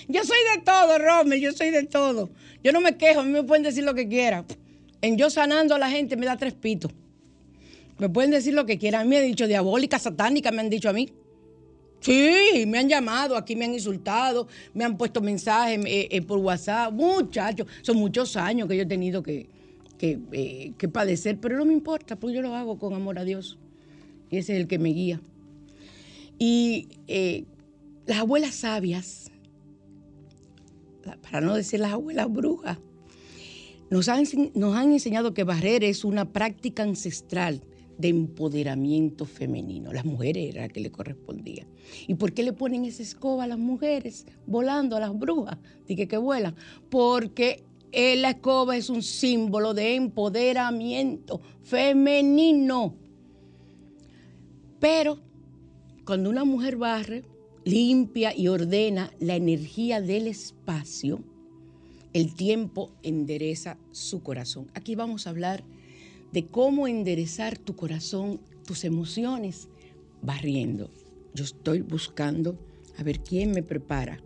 yo 0.09 0.25
soy 0.25 0.39
de 0.57 0.62
todo, 0.64 0.99
Rommel, 0.99 1.41
yo 1.41 1.53
soy 1.53 1.70
de 1.70 1.85
todo. 1.85 2.31
Yo 2.62 2.73
no 2.73 2.81
me 2.81 2.97
quejo, 2.97 3.20
a 3.20 3.25
mí 3.25 3.31
me 3.31 3.43
pueden 3.43 3.62
decir 3.62 3.85
lo 3.85 3.95
que 3.95 4.09
quieran. 4.09 4.47
En 5.01 5.16
yo 5.16 5.31
sanando 5.31 5.75
a 5.75 5.79
la 5.79 5.91
gente 5.91 6.16
me 6.16 6.27
da 6.27 6.37
tres 6.37 6.55
pitos. 6.55 6.93
Me 7.99 8.09
pueden 8.09 8.31
decir 8.31 8.55
lo 8.55 8.66
que 8.66 8.79
quieran. 8.79 9.03
A 9.03 9.05
mí 9.05 9.11
me 9.11 9.18
han 9.18 9.27
dicho 9.27 9.47
diabólica, 9.47 9.99
satánica, 9.99 10.51
me 10.51 10.61
han 10.61 10.70
dicho 10.70 10.89
a 10.89 10.93
mí. 10.93 11.12
Sí, 12.03 12.64
me 12.66 12.80
han 12.80 12.88
llamado, 12.88 13.36
aquí 13.36 13.55
me 13.55 13.64
han 13.64 13.74
insultado, 13.74 14.48
me 14.74 14.84
han 14.84 14.98
puesto 14.98 15.20
mensajes 15.20 15.78
eh, 15.86 16.09
eh, 16.11 16.22
por 16.22 16.38
WhatsApp. 16.38 16.92
Muchachos, 16.92 17.68
son 17.82 17.96
muchos 17.96 18.36
años 18.36 18.68
que 18.68 18.76
yo 18.76 18.82
he 18.82 18.86
tenido 18.86 19.22
que, 19.22 19.48
eh, 20.00 20.72
que, 20.76 20.88
padecer, 20.88 21.38
pero 21.40 21.57
no 21.57 21.64
me 21.64 21.72
importa, 21.72 22.16
porque 22.16 22.34
yo 22.34 22.42
lo 22.42 22.57
hago 22.57 22.76
con 22.76 22.92
amor 22.92 23.20
a 23.20 23.24
Dios. 23.24 23.57
Y 24.30 24.38
ese 24.38 24.55
es 24.55 24.61
el 24.62 24.66
que 24.66 24.80
me 24.80 24.88
guía. 24.88 25.20
Y 26.40 26.88
las 28.05 28.18
abuelas 28.18 28.57
sabias, 28.57 29.30
para 31.22 31.40
no 31.40 31.55
decir 31.55 31.78
las 31.78 31.92
abuelas 31.92 32.28
brujas, 32.32 32.78
nos 33.90 34.09
han, 34.09 34.24
nos 34.55 34.74
han 34.74 34.92
enseñado 34.92 35.34
que 35.34 35.44
barrer 35.44 35.84
es 35.84 36.05
una 36.05 36.32
práctica 36.32 36.82
ancestral 36.82 37.62
de 37.99 38.09
empoderamiento 38.09 39.26
femenino. 39.26 39.93
Las 39.93 40.05
mujeres 40.05 40.55
era 40.55 40.62
la 40.62 40.68
que 40.68 40.80
le 40.80 40.90
correspondía. 40.90 41.66
¿Y 42.07 42.14
por 42.14 42.32
qué 42.32 42.43
le 42.43 42.53
ponen 42.53 42.84
esa 42.84 43.03
escoba 43.03 43.45
a 43.45 43.47
las 43.47 43.59
mujeres 43.59 44.26
volando 44.47 44.97
a 44.97 45.01
las 45.01 45.16
brujas? 45.18 45.59
Dije 45.86 46.09
que 46.09 46.16
vuelan. 46.16 46.55
Porque 46.88 47.64
la 47.93 48.30
escoba 48.30 48.76
es 48.76 48.90
un 48.90 49.03
símbolo 49.03 49.74
de 49.74 49.95
empoderamiento 49.95 51.40
femenino. 51.62 52.95
Pero 54.80 55.18
cuando 56.05 56.30
una 56.30 56.45
mujer 56.45 56.76
barre, 56.76 57.22
limpia 57.64 58.36
y 58.36 58.49
ordena 58.49 59.12
la 59.20 59.36
energía 59.36 60.01
del 60.01 60.26
espacio, 60.26 61.22
el 62.12 62.34
tiempo 62.34 62.90
endereza 63.03 63.78
su 63.90 64.22
corazón. 64.22 64.70
Aquí 64.74 64.95
vamos 64.95 65.26
a 65.26 65.30
hablar 65.30 65.62
de 65.62 65.82
cómo 66.41 66.89
enderezar 66.89 67.59
tu 67.59 67.76
corazón, 67.76 68.41
tus 68.64 68.85
emociones, 68.85 69.68
barriendo. 70.22 70.91
Yo 71.35 71.45
estoy 71.45 71.83
buscando 71.83 72.59
a 72.99 73.03
ver 73.03 73.20
quién 73.20 73.53
me 73.53 73.62
prepara, 73.62 74.20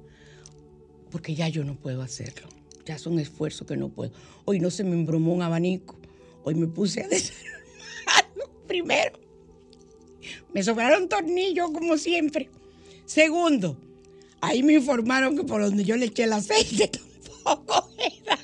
porque 1.11 1.35
ya 1.35 1.49
yo 1.49 1.65
no 1.65 1.75
puedo 1.75 2.03
hacerlo. 2.03 2.49
Ya 2.85 2.99
son 2.99 3.19
esfuerzos 3.19 3.67
que 3.67 3.77
no 3.77 3.89
puedo. 3.89 4.13
Hoy 4.45 4.61
no 4.61 4.71
se 4.71 4.85
me 4.85 4.93
embromó 4.93 5.35
un 5.35 5.43
abanico. 5.43 5.97
Hoy 6.45 6.55
me 6.55 6.69
puse 6.69 7.03
a 7.03 7.09
desarmarlo 7.09 8.51
primero. 8.69 9.19
Me 10.55 10.63
sobraron 10.63 11.09
tornillos 11.09 11.71
como 11.73 11.99
siempre. 11.99 12.49
Segundo, 13.05 13.77
ahí 14.41 14.63
me 14.63 14.75
informaron 14.75 15.37
que 15.37 15.45
por 15.45 15.61
donde 15.63 15.85
yo 15.85 15.97
le 15.97 16.07
eché 16.07 16.25
el 16.25 16.33
aceite 16.33 16.89
tampoco 17.45 17.89
era. 17.99 18.39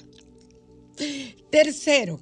Tercero, 1.50 2.20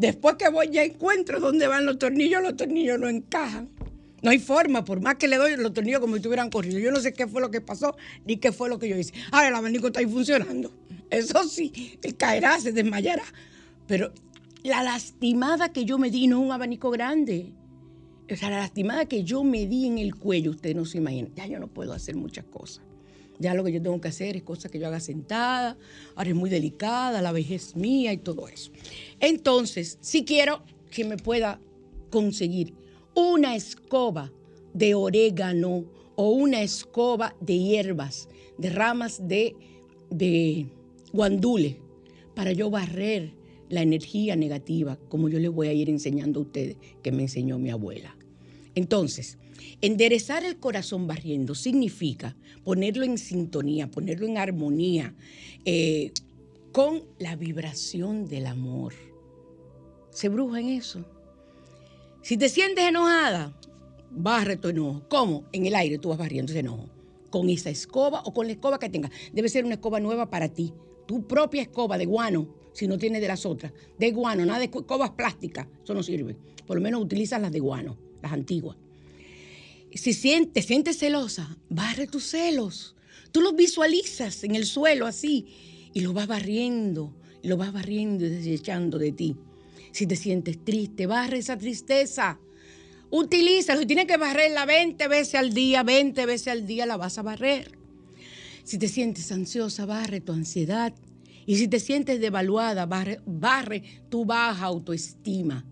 Después 0.00 0.36
que 0.36 0.48
voy 0.48 0.70
ya 0.70 0.82
encuentro 0.82 1.40
dónde 1.40 1.66
van 1.66 1.84
los 1.84 1.98
tornillos, 1.98 2.42
los 2.42 2.56
tornillos 2.56 2.98
no 2.98 3.06
encajan. 3.06 3.68
No 4.22 4.30
hay 4.30 4.38
forma, 4.38 4.82
por 4.82 5.02
más 5.02 5.16
que 5.16 5.28
le 5.28 5.36
doy 5.36 5.56
los 5.56 5.74
tornillos 5.74 6.00
como 6.00 6.14
si 6.14 6.20
estuvieran 6.20 6.48
corrido. 6.48 6.78
Yo 6.78 6.90
no 6.90 7.00
sé 7.00 7.12
qué 7.12 7.26
fue 7.26 7.42
lo 7.42 7.50
que 7.50 7.60
pasó 7.60 7.94
ni 8.24 8.38
qué 8.38 8.50
fue 8.50 8.70
lo 8.70 8.78
que 8.78 8.88
yo 8.88 8.96
hice. 8.96 9.12
Ahora 9.30 9.48
el 9.48 9.54
abanico 9.54 9.88
está 9.88 10.00
ahí 10.00 10.06
funcionando. 10.06 10.72
Eso 11.10 11.44
sí, 11.44 11.98
él 12.02 12.16
caerá, 12.16 12.58
se 12.58 12.72
desmayará. 12.72 13.24
Pero 13.86 14.10
la 14.62 14.82
lastimada 14.82 15.70
que 15.70 15.84
yo 15.84 15.98
me 15.98 16.10
di 16.10 16.28
no 16.28 16.40
es 16.40 16.46
un 16.46 16.52
abanico 16.52 16.90
grande. 16.90 17.52
O 18.30 18.36
sea, 18.36 18.48
la 18.48 18.60
lastimada 18.60 19.04
que 19.04 19.22
yo 19.22 19.44
me 19.44 19.66
di 19.66 19.86
en 19.86 19.98
el 19.98 20.14
cuello, 20.14 20.52
usted 20.52 20.74
no 20.74 20.86
se 20.86 20.96
imagina. 20.96 21.28
Ya 21.36 21.46
yo 21.46 21.58
no 21.60 21.66
puedo 21.66 21.92
hacer 21.92 22.16
muchas 22.16 22.46
cosas. 22.46 22.82
Ya 23.40 23.54
lo 23.54 23.64
que 23.64 23.72
yo 23.72 23.82
tengo 23.82 24.00
que 24.00 24.08
hacer 24.08 24.36
es 24.36 24.42
cosas 24.42 24.70
que 24.70 24.78
yo 24.78 24.86
haga 24.86 25.00
sentada, 25.00 25.76
ahora 26.14 26.28
es 26.28 26.36
muy 26.36 26.50
delicada, 26.50 27.22
la 27.22 27.32
vejez 27.32 27.74
mía 27.74 28.12
y 28.12 28.18
todo 28.18 28.46
eso. 28.46 28.70
Entonces, 29.18 29.98
si 30.02 30.24
quiero 30.24 30.62
que 30.90 31.04
me 31.04 31.16
pueda 31.16 31.58
conseguir 32.10 32.74
una 33.14 33.56
escoba 33.56 34.30
de 34.74 34.94
orégano 34.94 35.84
o 36.16 36.30
una 36.30 36.60
escoba 36.62 37.34
de 37.40 37.58
hierbas, 37.58 38.28
de 38.58 38.70
ramas 38.70 39.26
de, 39.26 39.56
de 40.10 40.66
guandule, 41.12 41.78
para 42.34 42.52
yo 42.52 42.68
barrer 42.70 43.32
la 43.70 43.80
energía 43.80 44.36
negativa, 44.36 44.98
como 45.08 45.30
yo 45.30 45.38
les 45.38 45.50
voy 45.50 45.68
a 45.68 45.72
ir 45.72 45.88
enseñando 45.88 46.40
a 46.40 46.42
ustedes, 46.42 46.76
que 47.02 47.10
me 47.10 47.22
enseñó 47.22 47.58
mi 47.58 47.70
abuela. 47.70 48.14
Entonces, 48.74 49.38
enderezar 49.80 50.44
el 50.44 50.58
corazón 50.58 51.06
barriendo 51.06 51.54
significa 51.54 52.36
ponerlo 52.64 53.04
en 53.04 53.18
sintonía, 53.18 53.90
ponerlo 53.90 54.26
en 54.26 54.38
armonía 54.38 55.14
eh, 55.64 56.12
con 56.72 57.02
la 57.18 57.36
vibración 57.36 58.26
del 58.26 58.46
amor. 58.46 58.94
Se 60.10 60.28
bruja 60.28 60.60
en 60.60 60.68
eso. 60.70 61.04
Si 62.22 62.36
te 62.36 62.48
sientes 62.48 62.84
enojada, 62.84 63.56
barre 64.10 64.56
tu 64.56 64.68
enojo. 64.68 65.02
¿Cómo? 65.08 65.44
En 65.52 65.66
el 65.66 65.74
aire 65.74 65.98
tú 65.98 66.10
vas 66.10 66.18
barriendo 66.18 66.52
ese 66.52 66.60
enojo. 66.60 66.88
Con 67.30 67.48
esa 67.48 67.70
escoba 67.70 68.22
o 68.24 68.34
con 68.34 68.46
la 68.46 68.52
escoba 68.52 68.78
que 68.78 68.88
tengas. 68.88 69.10
Debe 69.32 69.48
ser 69.48 69.64
una 69.64 69.74
escoba 69.74 70.00
nueva 70.00 70.30
para 70.30 70.48
ti. 70.48 70.72
Tu 71.06 71.26
propia 71.26 71.62
escoba 71.62 71.96
de 71.98 72.06
guano, 72.06 72.48
si 72.72 72.86
no 72.86 72.98
tienes 72.98 73.20
de 73.20 73.28
las 73.28 73.46
otras. 73.46 73.72
De 73.98 74.10
guano, 74.10 74.44
nada 74.44 74.58
de 74.58 74.66
escobas 74.66 75.10
plásticas. 75.10 75.66
Eso 75.82 75.94
no 75.94 76.02
sirve. 76.02 76.36
Por 76.66 76.76
lo 76.76 76.82
menos 76.82 77.02
utilizas 77.02 77.40
las 77.40 77.52
de 77.52 77.60
guano, 77.60 77.98
las 78.22 78.32
antiguas. 78.32 78.76
Si 79.94 80.14
te 80.46 80.62
sientes 80.62 80.98
celosa, 80.98 81.56
barre 81.68 82.06
tus 82.06 82.24
celos. 82.24 82.94
Tú 83.32 83.40
los 83.40 83.56
visualizas 83.56 84.44
en 84.44 84.54
el 84.54 84.66
suelo 84.66 85.06
así 85.06 85.46
y 85.92 86.00
los 86.00 86.14
vas 86.14 86.26
barriendo, 86.26 87.14
y 87.42 87.48
los 87.48 87.58
vas 87.58 87.72
barriendo 87.72 88.24
y 88.24 88.28
desechando 88.28 88.98
de 88.98 89.12
ti. 89.12 89.36
Si 89.92 90.06
te 90.06 90.16
sientes 90.16 90.64
triste, 90.64 91.06
barre 91.06 91.38
esa 91.38 91.58
tristeza. 91.58 92.38
Utilízalo. 93.10 93.80
Si 93.80 93.86
tienes 93.86 94.06
que 94.06 94.16
barrerla 94.16 94.64
20 94.64 95.08
veces 95.08 95.34
al 95.34 95.52
día, 95.52 95.82
20 95.82 96.26
veces 96.26 96.48
al 96.48 96.66
día 96.66 96.86
la 96.86 96.96
vas 96.96 97.18
a 97.18 97.22
barrer. 97.22 97.72
Si 98.62 98.78
te 98.78 98.86
sientes 98.86 99.32
ansiosa, 99.32 99.86
barre 99.86 100.20
tu 100.20 100.32
ansiedad. 100.32 100.94
Y 101.46 101.56
si 101.56 101.66
te 101.66 101.80
sientes 101.80 102.20
devaluada, 102.20 102.86
barre, 102.86 103.20
barre 103.26 103.82
tu 104.08 104.24
baja 104.24 104.66
autoestima. 104.66 105.64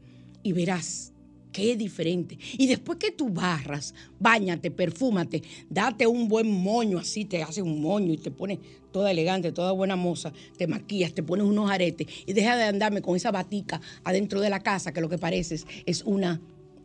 Y 0.43 0.53
verás 0.53 1.12
que 1.59 1.73
es 1.73 1.79
diferente. 1.79 2.39
Y 2.57 2.69
después 2.69 2.99
que 2.99 3.11
tú 3.11 3.31
barras, 3.31 3.93
bañate, 4.21 4.71
perfúmate, 4.71 5.43
date 5.69 6.07
un 6.07 6.29
buen 6.29 6.49
moño, 6.49 6.99
así 6.99 7.25
te 7.25 7.43
haces 7.43 7.65
un 7.65 7.83
moño 7.83 8.13
y 8.13 8.17
te 8.17 8.31
pones 8.31 8.61
toda 8.93 9.11
elegante, 9.11 9.51
toda 9.51 9.73
buena 9.73 9.97
moza, 9.97 10.33
te 10.57 10.69
maquillas, 10.69 11.13
te 11.15 11.25
pones 11.25 11.45
unos 11.45 11.69
aretes 11.69 12.07
y 12.27 12.33
deja 12.33 12.57
de 12.57 12.63
andarme 12.63 13.03
con 13.03 13.17
esa 13.17 13.33
batica 13.33 13.81
adentro 14.05 14.41
de 14.41 14.51
la 14.51 14.61
casa 14.61 14.93
que 14.93 15.01
lo 15.01 15.09
que 15.09 15.19
pareces 15.19 15.67
es 15.85 16.05
una 16.05 16.41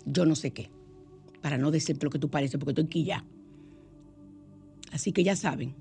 yo 0.07 0.25
no 0.25 0.35
sé 0.35 0.49
qué, 0.49 0.71
para 1.43 1.59
no 1.59 1.69
decirte 1.69 2.05
lo 2.05 2.09
que 2.09 2.17
tú 2.17 2.29
pareces, 2.29 2.57
porque 2.57 2.71
estoy 2.71 2.85
aquí 2.85 3.03
ya. 3.03 3.23
Así 4.91 5.11
que 5.11 5.23
ya 5.23 5.35
saben, 5.35 5.75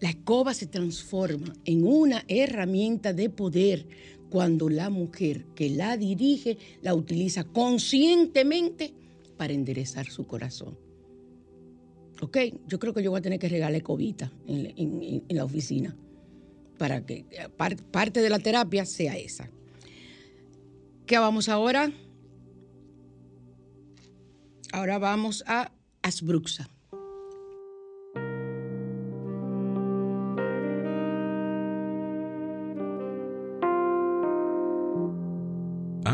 la 0.00 0.10
escoba 0.10 0.54
se 0.54 0.66
transforma 0.66 1.54
en 1.64 1.86
una 1.86 2.24
herramienta 2.26 3.12
de 3.12 3.30
poder 3.30 3.86
cuando 4.32 4.70
la 4.70 4.88
mujer 4.88 5.44
que 5.54 5.68
la 5.68 5.98
dirige 5.98 6.56
la 6.80 6.94
utiliza 6.94 7.44
conscientemente 7.44 8.94
para 9.36 9.52
enderezar 9.52 10.06
su 10.06 10.26
corazón. 10.26 10.78
Ok, 12.22 12.38
yo 12.66 12.78
creo 12.78 12.94
que 12.94 13.02
yo 13.02 13.10
voy 13.10 13.18
a 13.18 13.22
tener 13.22 13.38
que 13.38 13.50
regalar 13.50 13.74
escobita 13.74 14.32
en, 14.46 15.22
la 15.28 15.44
oficina 15.44 15.94
para 16.78 17.04
que 17.04 17.26
parte 17.90 18.22
de 18.22 18.30
la 18.30 18.38
terapia 18.38 18.86
sea 18.86 19.18
esa. 19.18 19.50
¿Qué 21.04 21.18
vamos 21.18 21.50
ahora? 21.50 21.92
Ahora 24.72 24.98
vamos 24.98 25.44
a 25.46 25.72
Asbruxa. 26.00 26.70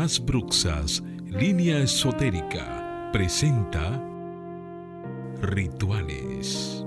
Asbruxas, 0.09 1.03
línea 1.27 1.83
esotérica, 1.83 3.11
presenta 3.13 4.03
rituales. 5.39 6.83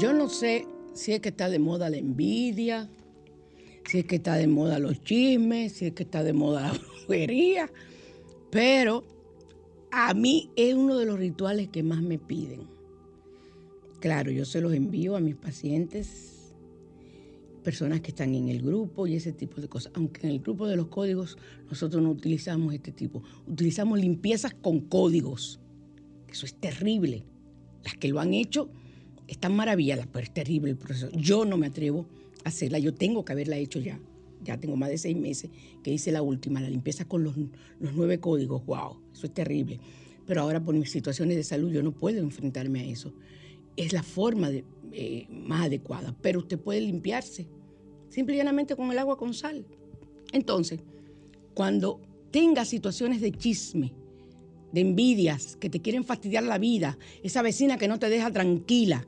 Yo 0.00 0.12
no 0.12 0.28
sé 0.28 0.66
si 0.92 1.12
es 1.12 1.20
que 1.20 1.28
está 1.28 1.48
de 1.48 1.60
moda 1.60 1.88
la 1.88 1.98
envidia, 1.98 2.90
si 3.84 4.00
es 4.00 4.06
que 4.06 4.16
está 4.16 4.34
de 4.34 4.48
moda 4.48 4.80
los 4.80 5.00
chismes, 5.04 5.74
si 5.74 5.86
es 5.86 5.92
que 5.92 6.02
está 6.02 6.24
de 6.24 6.32
moda 6.32 6.62
la 6.62 6.72
brujería, 7.06 7.70
pero 8.50 9.04
a 9.92 10.14
mí 10.14 10.50
es 10.56 10.74
uno 10.74 10.98
de 10.98 11.06
los 11.06 11.16
rituales 11.16 11.68
que 11.68 11.84
más 11.84 12.02
me 12.02 12.18
piden. 12.18 12.66
Claro, 14.00 14.32
yo 14.32 14.44
se 14.44 14.60
los 14.60 14.74
envío 14.74 15.14
a 15.14 15.20
mis 15.20 15.36
pacientes, 15.36 16.37
personas 17.58 18.00
que 18.00 18.08
están 18.08 18.34
en 18.34 18.48
el 18.48 18.62
grupo 18.62 19.06
y 19.06 19.14
ese 19.14 19.32
tipo 19.32 19.60
de 19.60 19.68
cosas. 19.68 19.92
Aunque 19.94 20.26
en 20.26 20.32
el 20.32 20.40
grupo 20.40 20.66
de 20.66 20.76
los 20.76 20.88
códigos 20.88 21.36
nosotros 21.70 22.02
no 22.02 22.10
utilizamos 22.10 22.74
este 22.74 22.92
tipo. 22.92 23.22
Utilizamos 23.46 23.98
limpiezas 23.98 24.54
con 24.54 24.80
códigos. 24.80 25.60
Eso 26.30 26.46
es 26.46 26.54
terrible. 26.54 27.24
Las 27.84 27.94
que 27.94 28.08
lo 28.08 28.20
han 28.20 28.34
hecho 28.34 28.68
están 29.26 29.54
maravilladas, 29.54 30.06
pero 30.06 30.24
es 30.24 30.32
terrible 30.32 30.70
el 30.70 30.76
proceso. 30.76 31.10
Yo 31.12 31.44
no 31.44 31.56
me 31.56 31.66
atrevo 31.66 32.06
a 32.44 32.48
hacerla. 32.48 32.78
Yo 32.78 32.94
tengo 32.94 33.24
que 33.24 33.32
haberla 33.32 33.56
hecho 33.56 33.80
ya 33.80 34.00
ya 34.42 34.58
tengo 34.58 34.76
más 34.76 34.90
de 34.90 34.98
seis 34.98 35.16
meses 35.16 35.50
que 35.82 35.92
hice 35.92 36.12
la 36.12 36.22
última, 36.22 36.60
la 36.60 36.70
limpieza 36.70 37.04
con 37.04 37.24
los, 37.24 37.34
nueve 37.80 38.18
códigos, 38.20 38.64
wow, 38.66 38.98
eso 39.12 39.26
es 39.26 39.34
terrible. 39.34 39.80
Pero 40.26 40.42
ahora 40.42 40.62
por 40.62 40.74
mis 40.74 40.90
situaciones 40.90 41.36
de 41.36 41.44
salud 41.44 41.72
yo 41.72 41.82
no 41.82 41.92
puedo 41.92 42.20
enfrentarme 42.20 42.80
a 42.80 42.84
eso. 42.84 43.12
Es 43.76 43.92
la 43.92 44.02
forma 44.02 44.50
eh, 44.92 45.26
más 45.30 45.66
adecuada, 45.66 46.14
pero 46.20 46.40
usted 46.40 46.58
puede 46.58 46.80
limpiarse 46.80 47.48
simple 48.08 48.36
y 48.36 48.74
con 48.74 48.90
el 48.90 48.98
agua 48.98 49.16
con 49.16 49.34
sal. 49.34 49.64
Entonces, 50.32 50.80
cuando 51.54 52.00
tenga 52.30 52.64
situaciones 52.64 53.20
de 53.20 53.32
chisme, 53.32 53.92
de 54.72 54.80
envidias, 54.80 55.56
que 55.56 55.70
te 55.70 55.80
quieren 55.80 56.04
fastidiar 56.04 56.42
la 56.42 56.58
vida, 56.58 56.98
esa 57.22 57.42
vecina 57.42 57.78
que 57.78 57.88
no 57.88 57.98
te 57.98 58.08
deja 58.10 58.30
tranquila, 58.30 59.04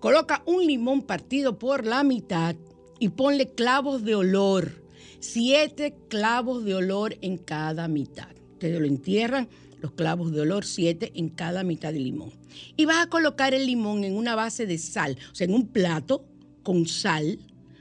coloca 0.00 0.42
un 0.46 0.66
limón 0.66 1.02
partido 1.02 1.58
por 1.58 1.86
la 1.86 2.02
mitad 2.04 2.56
y 2.98 3.10
ponle 3.10 3.48
clavos 3.48 4.04
de 4.04 4.14
olor, 4.14 4.82
siete 5.20 5.94
clavos 6.08 6.64
de 6.64 6.74
olor 6.74 7.16
en 7.20 7.38
cada 7.38 7.86
mitad. 7.88 8.30
Ustedes 8.52 8.80
lo 8.80 8.86
entierran, 8.86 9.48
los 9.82 9.92
clavos 9.92 10.32
de 10.32 10.40
olor, 10.40 10.64
siete 10.64 11.12
en 11.16 11.28
cada 11.28 11.64
mitad 11.64 11.92
del 11.92 12.04
limón. 12.04 12.30
Y 12.76 12.86
vas 12.86 13.04
a 13.04 13.10
colocar 13.10 13.52
el 13.52 13.66
limón 13.66 14.04
en 14.04 14.16
una 14.16 14.36
base 14.36 14.64
de 14.64 14.78
sal, 14.78 15.18
o 15.30 15.34
sea, 15.34 15.46
en 15.46 15.54
un 15.54 15.66
plato 15.66 16.24
con 16.62 16.86
sal, 16.86 17.40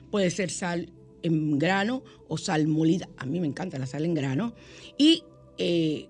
puede 0.09 0.31
ser 0.31 0.49
sal 0.49 0.91
en 1.21 1.59
grano 1.59 2.03
o 2.27 2.37
sal 2.37 2.67
molida, 2.67 3.07
a 3.17 3.25
mí 3.27 3.39
me 3.39 3.45
encanta 3.45 3.77
la 3.77 3.85
sal 3.85 4.03
en 4.03 4.15
grano, 4.15 4.55
y 4.97 5.23
eh, 5.59 6.09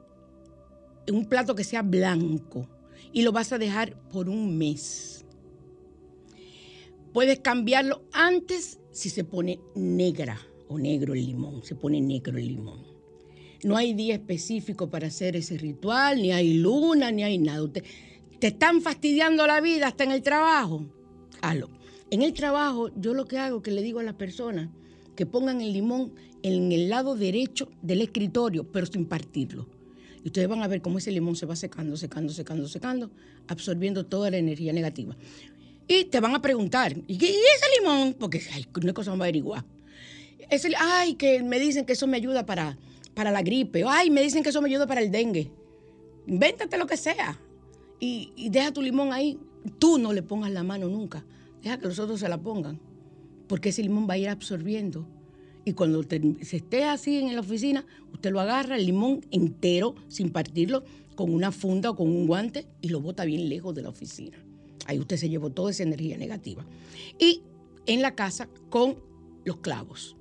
un 1.11 1.25
plato 1.25 1.55
que 1.55 1.65
sea 1.65 1.81
blanco, 1.81 2.69
y 3.11 3.23
lo 3.23 3.33
vas 3.33 3.51
a 3.51 3.57
dejar 3.57 4.01
por 4.09 4.29
un 4.29 4.57
mes. 4.57 5.25
Puedes 7.11 7.41
cambiarlo 7.41 8.03
antes 8.13 8.79
si 8.91 9.09
se 9.09 9.25
pone 9.25 9.59
negra 9.75 10.39
o 10.69 10.79
negro 10.79 11.13
el 11.13 11.25
limón, 11.25 11.61
se 11.63 11.75
pone 11.75 11.99
negro 11.99 12.37
el 12.37 12.47
limón. 12.47 12.90
No 13.63 13.77
hay 13.77 13.93
día 13.93 14.15
específico 14.15 14.89
para 14.89 15.07
hacer 15.07 15.35
ese 15.35 15.57
ritual, 15.57 16.21
ni 16.21 16.31
hay 16.31 16.55
luna, 16.55 17.11
ni 17.11 17.23
hay 17.23 17.37
nada. 17.37 17.67
te 17.71 18.47
están 18.47 18.81
fastidiando 18.81 19.45
la 19.45 19.61
vida 19.61 19.87
hasta 19.87 20.03
en 20.03 20.11
el 20.11 20.21
trabajo. 20.21 20.85
Hazlo. 21.41 21.69
En 22.09 22.23
el 22.23 22.33
trabajo, 22.33 22.89
yo 22.95 23.13
lo 23.13 23.25
que 23.25 23.37
hago 23.37 23.61
que 23.61 23.71
le 23.71 23.81
digo 23.81 23.99
a 23.99 24.03
las 24.03 24.15
personas 24.15 24.69
que 25.15 25.25
pongan 25.25 25.61
el 25.61 25.73
limón 25.73 26.13
en 26.43 26.71
el 26.71 26.89
lado 26.89 27.15
derecho 27.15 27.69
del 27.81 28.01
escritorio, 28.01 28.69
pero 28.71 28.85
sin 28.85 29.05
partirlo. 29.05 29.67
Y 30.23 30.27
ustedes 30.27 30.47
van 30.47 30.61
a 30.61 30.67
ver 30.67 30.81
cómo 30.81 30.97
ese 30.97 31.11
limón 31.11 31.35
se 31.35 31.45
va 31.45 31.55
secando, 31.55 31.97
secando, 31.97 32.33
secando, 32.33 32.67
secando, 32.67 33.11
absorbiendo 33.47 34.05
toda 34.05 34.29
la 34.29 34.37
energía 34.37 34.73
negativa. 34.73 35.15
Y 35.87 36.05
te 36.05 36.19
van 36.19 36.35
a 36.35 36.41
preguntar, 36.41 36.95
¿y, 37.07 37.15
ese 37.15 37.79
limón? 37.79 38.13
Porque 38.13 38.41
ay, 38.53 38.65
una 38.81 38.93
cosa 38.93 39.11
vamos 39.11 39.23
a 39.23 39.25
averiguar. 39.25 39.65
Es 40.49 40.67
ay, 40.77 41.15
que 41.15 41.41
me 41.43 41.59
dicen 41.59 41.85
que 41.85 41.93
eso 41.93 42.07
me 42.07 42.17
ayuda 42.17 42.45
para, 42.45 42.77
para 43.13 43.31
la 43.31 43.41
gripe. 43.41 43.83
Ay, 43.87 44.09
me 44.09 44.21
dicen 44.21 44.43
que 44.43 44.49
eso 44.49 44.61
me 44.61 44.69
ayuda 44.69 44.87
para 44.87 45.01
el 45.01 45.11
dengue. 45.11 45.51
Invéntate 46.27 46.77
lo 46.77 46.87
que 46.87 46.97
sea. 46.97 47.39
Y, 47.99 48.49
deja 48.49 48.71
tu 48.71 48.81
limón 48.81 49.13
ahí. 49.13 49.39
Tú 49.79 49.97
no 49.97 50.13
le 50.13 50.23
pongas 50.23 50.51
la 50.51 50.63
mano 50.63 50.87
nunca. 50.87 51.23
Deja 51.61 51.77
que 51.77 51.87
los 51.87 51.99
otros 51.99 52.19
se 52.19 52.29
la 52.29 52.41
pongan. 52.41 52.79
Porque 53.47 53.69
ese 53.69 53.83
limón 53.83 54.07
va 54.09 54.13
a 54.13 54.17
ir 54.17 54.29
absorbiendo 54.29 55.05
Y 55.65 55.73
cuando 55.73 56.01
se 56.03 56.57
esté 56.57 56.85
así 56.85 57.17
en 57.17 57.35
la 57.35 57.41
oficina, 57.41 57.85
usted 58.13 58.31
lo 58.31 58.39
agarra, 58.39 58.77
el 58.77 58.85
limón 58.85 59.25
entero, 59.29 59.95
sin 60.07 60.31
partirlo, 60.31 60.83
con 61.15 61.33
una 61.33 61.51
funda 61.51 61.91
o 61.91 61.95
con 61.95 62.07
un 62.07 62.25
guante 62.25 62.65
y 62.81 62.89
lo 62.89 63.01
bota 63.01 63.25
bien 63.25 63.49
lejos 63.49 63.75
de 63.75 63.83
la 63.83 63.89
oficina. 63.89 64.37
Ahí 64.87 64.97
usted 64.97 65.17
se 65.17 65.29
llevó 65.29 65.51
toda 65.51 65.71
esa 65.71 65.83
energía 65.83 66.17
negativa. 66.17 66.65
Y 67.19 67.43
en 67.85 68.01
la 68.01 68.15
casa 68.15 68.49
con 68.69 68.95
los 69.43 69.57
clavos. 69.57 70.15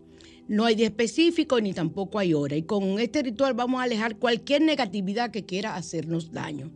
No 0.51 0.65
hay 0.65 0.75
día 0.75 0.89
específico 0.89 1.61
ni 1.61 1.73
tampoco 1.73 2.19
hay 2.19 2.35
hora. 2.35 2.57
Y 2.57 2.65
con 2.65 2.99
este 2.99 3.23
ritual 3.23 3.55
vamos 3.55 3.81
a 3.81 3.85
alejar 3.85 4.17
cualquier 4.17 4.63
negatividad 4.63 5.31
que 5.31 5.47
quiera 5.47 5.77
hacernos 5.77 6.33
daño. 6.33 6.73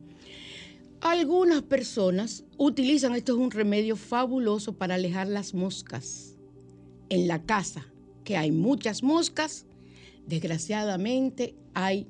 Algunas 1.00 1.62
personas 1.62 2.44
utilizan, 2.56 3.16
esto 3.16 3.32
es 3.32 3.38
un 3.40 3.50
remedio 3.50 3.96
fabuloso 3.96 4.74
para 4.74 4.94
alejar 4.94 5.26
las 5.26 5.54
moscas. 5.54 6.36
En 7.08 7.26
la 7.26 7.42
casa, 7.42 7.84
que 8.22 8.36
hay 8.36 8.52
muchas 8.52 9.02
moscas, 9.02 9.66
desgraciadamente 10.24 11.56
hay 11.74 12.06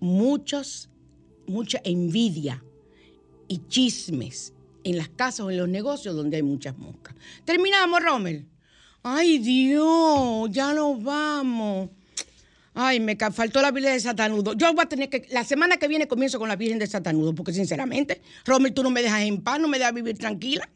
muchos, 0.00 0.90
mucha 1.46 1.80
envidia 1.84 2.64
y 3.46 3.58
chismes 3.68 4.52
en 4.82 4.96
las 4.96 5.10
casas 5.10 5.46
o 5.46 5.50
en 5.52 5.58
los 5.58 5.68
negocios 5.68 6.16
donde 6.16 6.38
hay 6.38 6.42
muchas 6.42 6.76
moscas. 6.76 7.14
Terminamos, 7.44 8.02
Rommel. 8.02 8.48
Ay, 9.06 9.38
Dios, 9.38 10.48
ya 10.50 10.72
nos 10.72 11.02
vamos. 11.02 11.90
Ay, 12.72 13.00
me 13.00 13.16
faltó 13.16 13.60
la 13.60 13.70
Virgen 13.70 13.92
de 13.92 14.00
Satanudo. 14.00 14.54
Yo 14.54 14.72
voy 14.72 14.82
a 14.82 14.88
tener 14.88 15.10
que. 15.10 15.26
La 15.30 15.44
semana 15.44 15.76
que 15.76 15.88
viene 15.88 16.08
comienzo 16.08 16.38
con 16.38 16.48
la 16.48 16.56
Virgen 16.56 16.78
de 16.78 16.86
Satanudo, 16.86 17.34
porque 17.34 17.52
sinceramente, 17.52 18.22
Rommel, 18.46 18.72
tú 18.72 18.82
no 18.82 18.90
me 18.90 19.02
dejas 19.02 19.20
en 19.22 19.42
paz, 19.42 19.60
no 19.60 19.68
me 19.68 19.78
dejas 19.78 19.92
vivir 19.92 20.16
tranquila. 20.16 20.66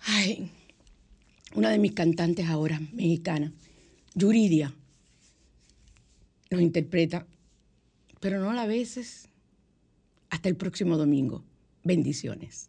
Ay, 0.00 0.50
una 1.54 1.70
de 1.70 1.78
mis 1.78 1.92
cantantes 1.92 2.46
ahora, 2.50 2.78
mexicana, 2.92 3.50
Yuridia, 4.14 4.74
nos 6.50 6.60
interpreta, 6.60 7.26
pero 8.20 8.40
no 8.40 8.50
a 8.50 8.54
la 8.54 8.66
veces. 8.66 9.30
Hasta 10.28 10.50
el 10.50 10.56
próximo 10.56 10.98
domingo. 10.98 11.44
Bendiciones. 11.82 12.68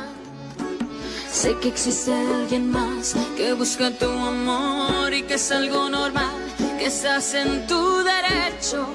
Sé 1.41 1.57
que 1.57 1.69
existe 1.69 2.13
alguien 2.13 2.69
más 2.69 3.15
que 3.35 3.53
busca 3.53 3.89
tu 3.89 4.05
amor 4.05 5.11
y 5.11 5.23
que 5.23 5.33
es 5.33 5.51
algo 5.51 5.89
normal, 5.89 6.35
que 6.77 6.85
estás 6.85 7.33
en 7.33 7.65
tu 7.65 8.03
derecho 8.03 8.85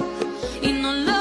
y 0.62 0.70
no 0.70 0.92
lo 0.92 1.15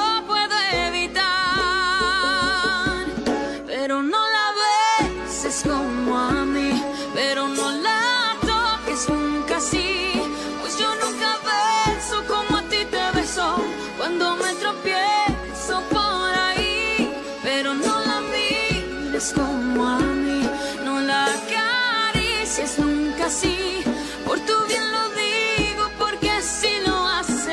Por 23.25 24.39
tu 24.41 24.53
bien 24.67 24.83
lo 24.91 25.09
digo, 25.09 25.89
porque 25.97 26.29
si 26.43 26.79
lo 26.85 27.07
haces, 27.07 27.49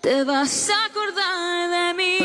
te 0.00 0.22
vas 0.22 0.70
a 0.70 0.84
acordar 0.84 1.68
de 1.68 1.94
mí. 1.94 2.18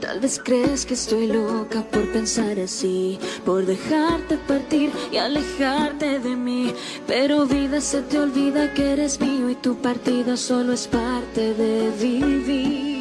Tal 0.00 0.20
vez 0.20 0.40
crees 0.44 0.86
que 0.86 0.94
estoy 0.94 1.26
loca 1.26 1.82
por 1.90 2.12
pensar 2.12 2.60
así, 2.60 3.18
por 3.44 3.66
dejarte 3.66 4.36
partir 4.46 4.92
y 5.10 5.16
alejarte 5.16 6.20
de 6.20 6.36
mí. 6.36 6.72
Pero 7.08 7.46
vida 7.46 7.80
se 7.80 8.02
te 8.02 8.16
olvida 8.16 8.72
que 8.74 8.92
eres 8.92 9.18
mío 9.18 9.50
y 9.50 9.56
tu 9.56 9.74
partida 9.78 10.36
solo 10.36 10.72
es 10.72 10.86
parte 10.86 11.52
de 11.52 11.90
vivir. 11.98 12.91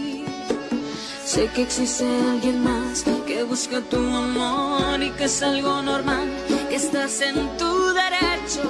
Sé 1.34 1.48
que 1.56 1.62
existe 1.62 2.04
alguien 2.30 2.62
más 2.62 3.06
que 3.26 3.44
busca 3.44 3.80
tu 3.80 3.96
amor 3.96 5.02
y 5.02 5.12
que 5.12 5.24
es 5.24 5.42
algo 5.42 5.82
normal, 5.82 6.28
que 6.68 6.76
estás 6.76 7.22
en 7.22 7.36
tu 7.58 7.94
derecho 7.94 8.64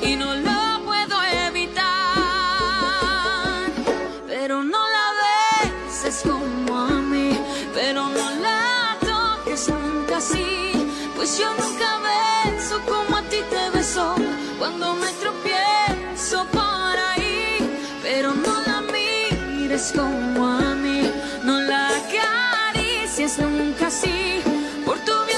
y 0.00 0.16
no 0.16 0.34
lo 0.34 0.82
puedo 0.86 1.22
evitar. 1.46 1.84
Pero 4.26 4.64
no 4.64 4.78
la 4.96 5.06
beses 5.20 6.22
como 6.22 6.74
a 6.74 6.88
mí, 7.02 7.38
pero 7.74 8.08
no 8.08 8.30
la 8.40 8.96
toques 9.00 9.68
nunca 9.68 10.16
así, 10.16 10.72
pues 11.14 11.38
yo 11.38 11.50
nunca 11.50 11.98
beso 12.08 12.80
como 12.86 13.18
a 13.18 13.22
ti 13.24 13.40
te 13.50 13.76
beso 13.76 14.14
cuando 14.58 14.94
me 14.94 15.12
tropiezo 15.20 16.46
por 16.46 16.96
ahí, 17.10 17.58
pero 18.02 18.32
no 18.32 18.54
la 18.62 18.80
mires 18.90 19.92
como 19.94 20.46
a 20.48 20.60
mí 20.60 20.73
Por 23.84 24.98
tu 25.00 25.12
bien 25.26 25.33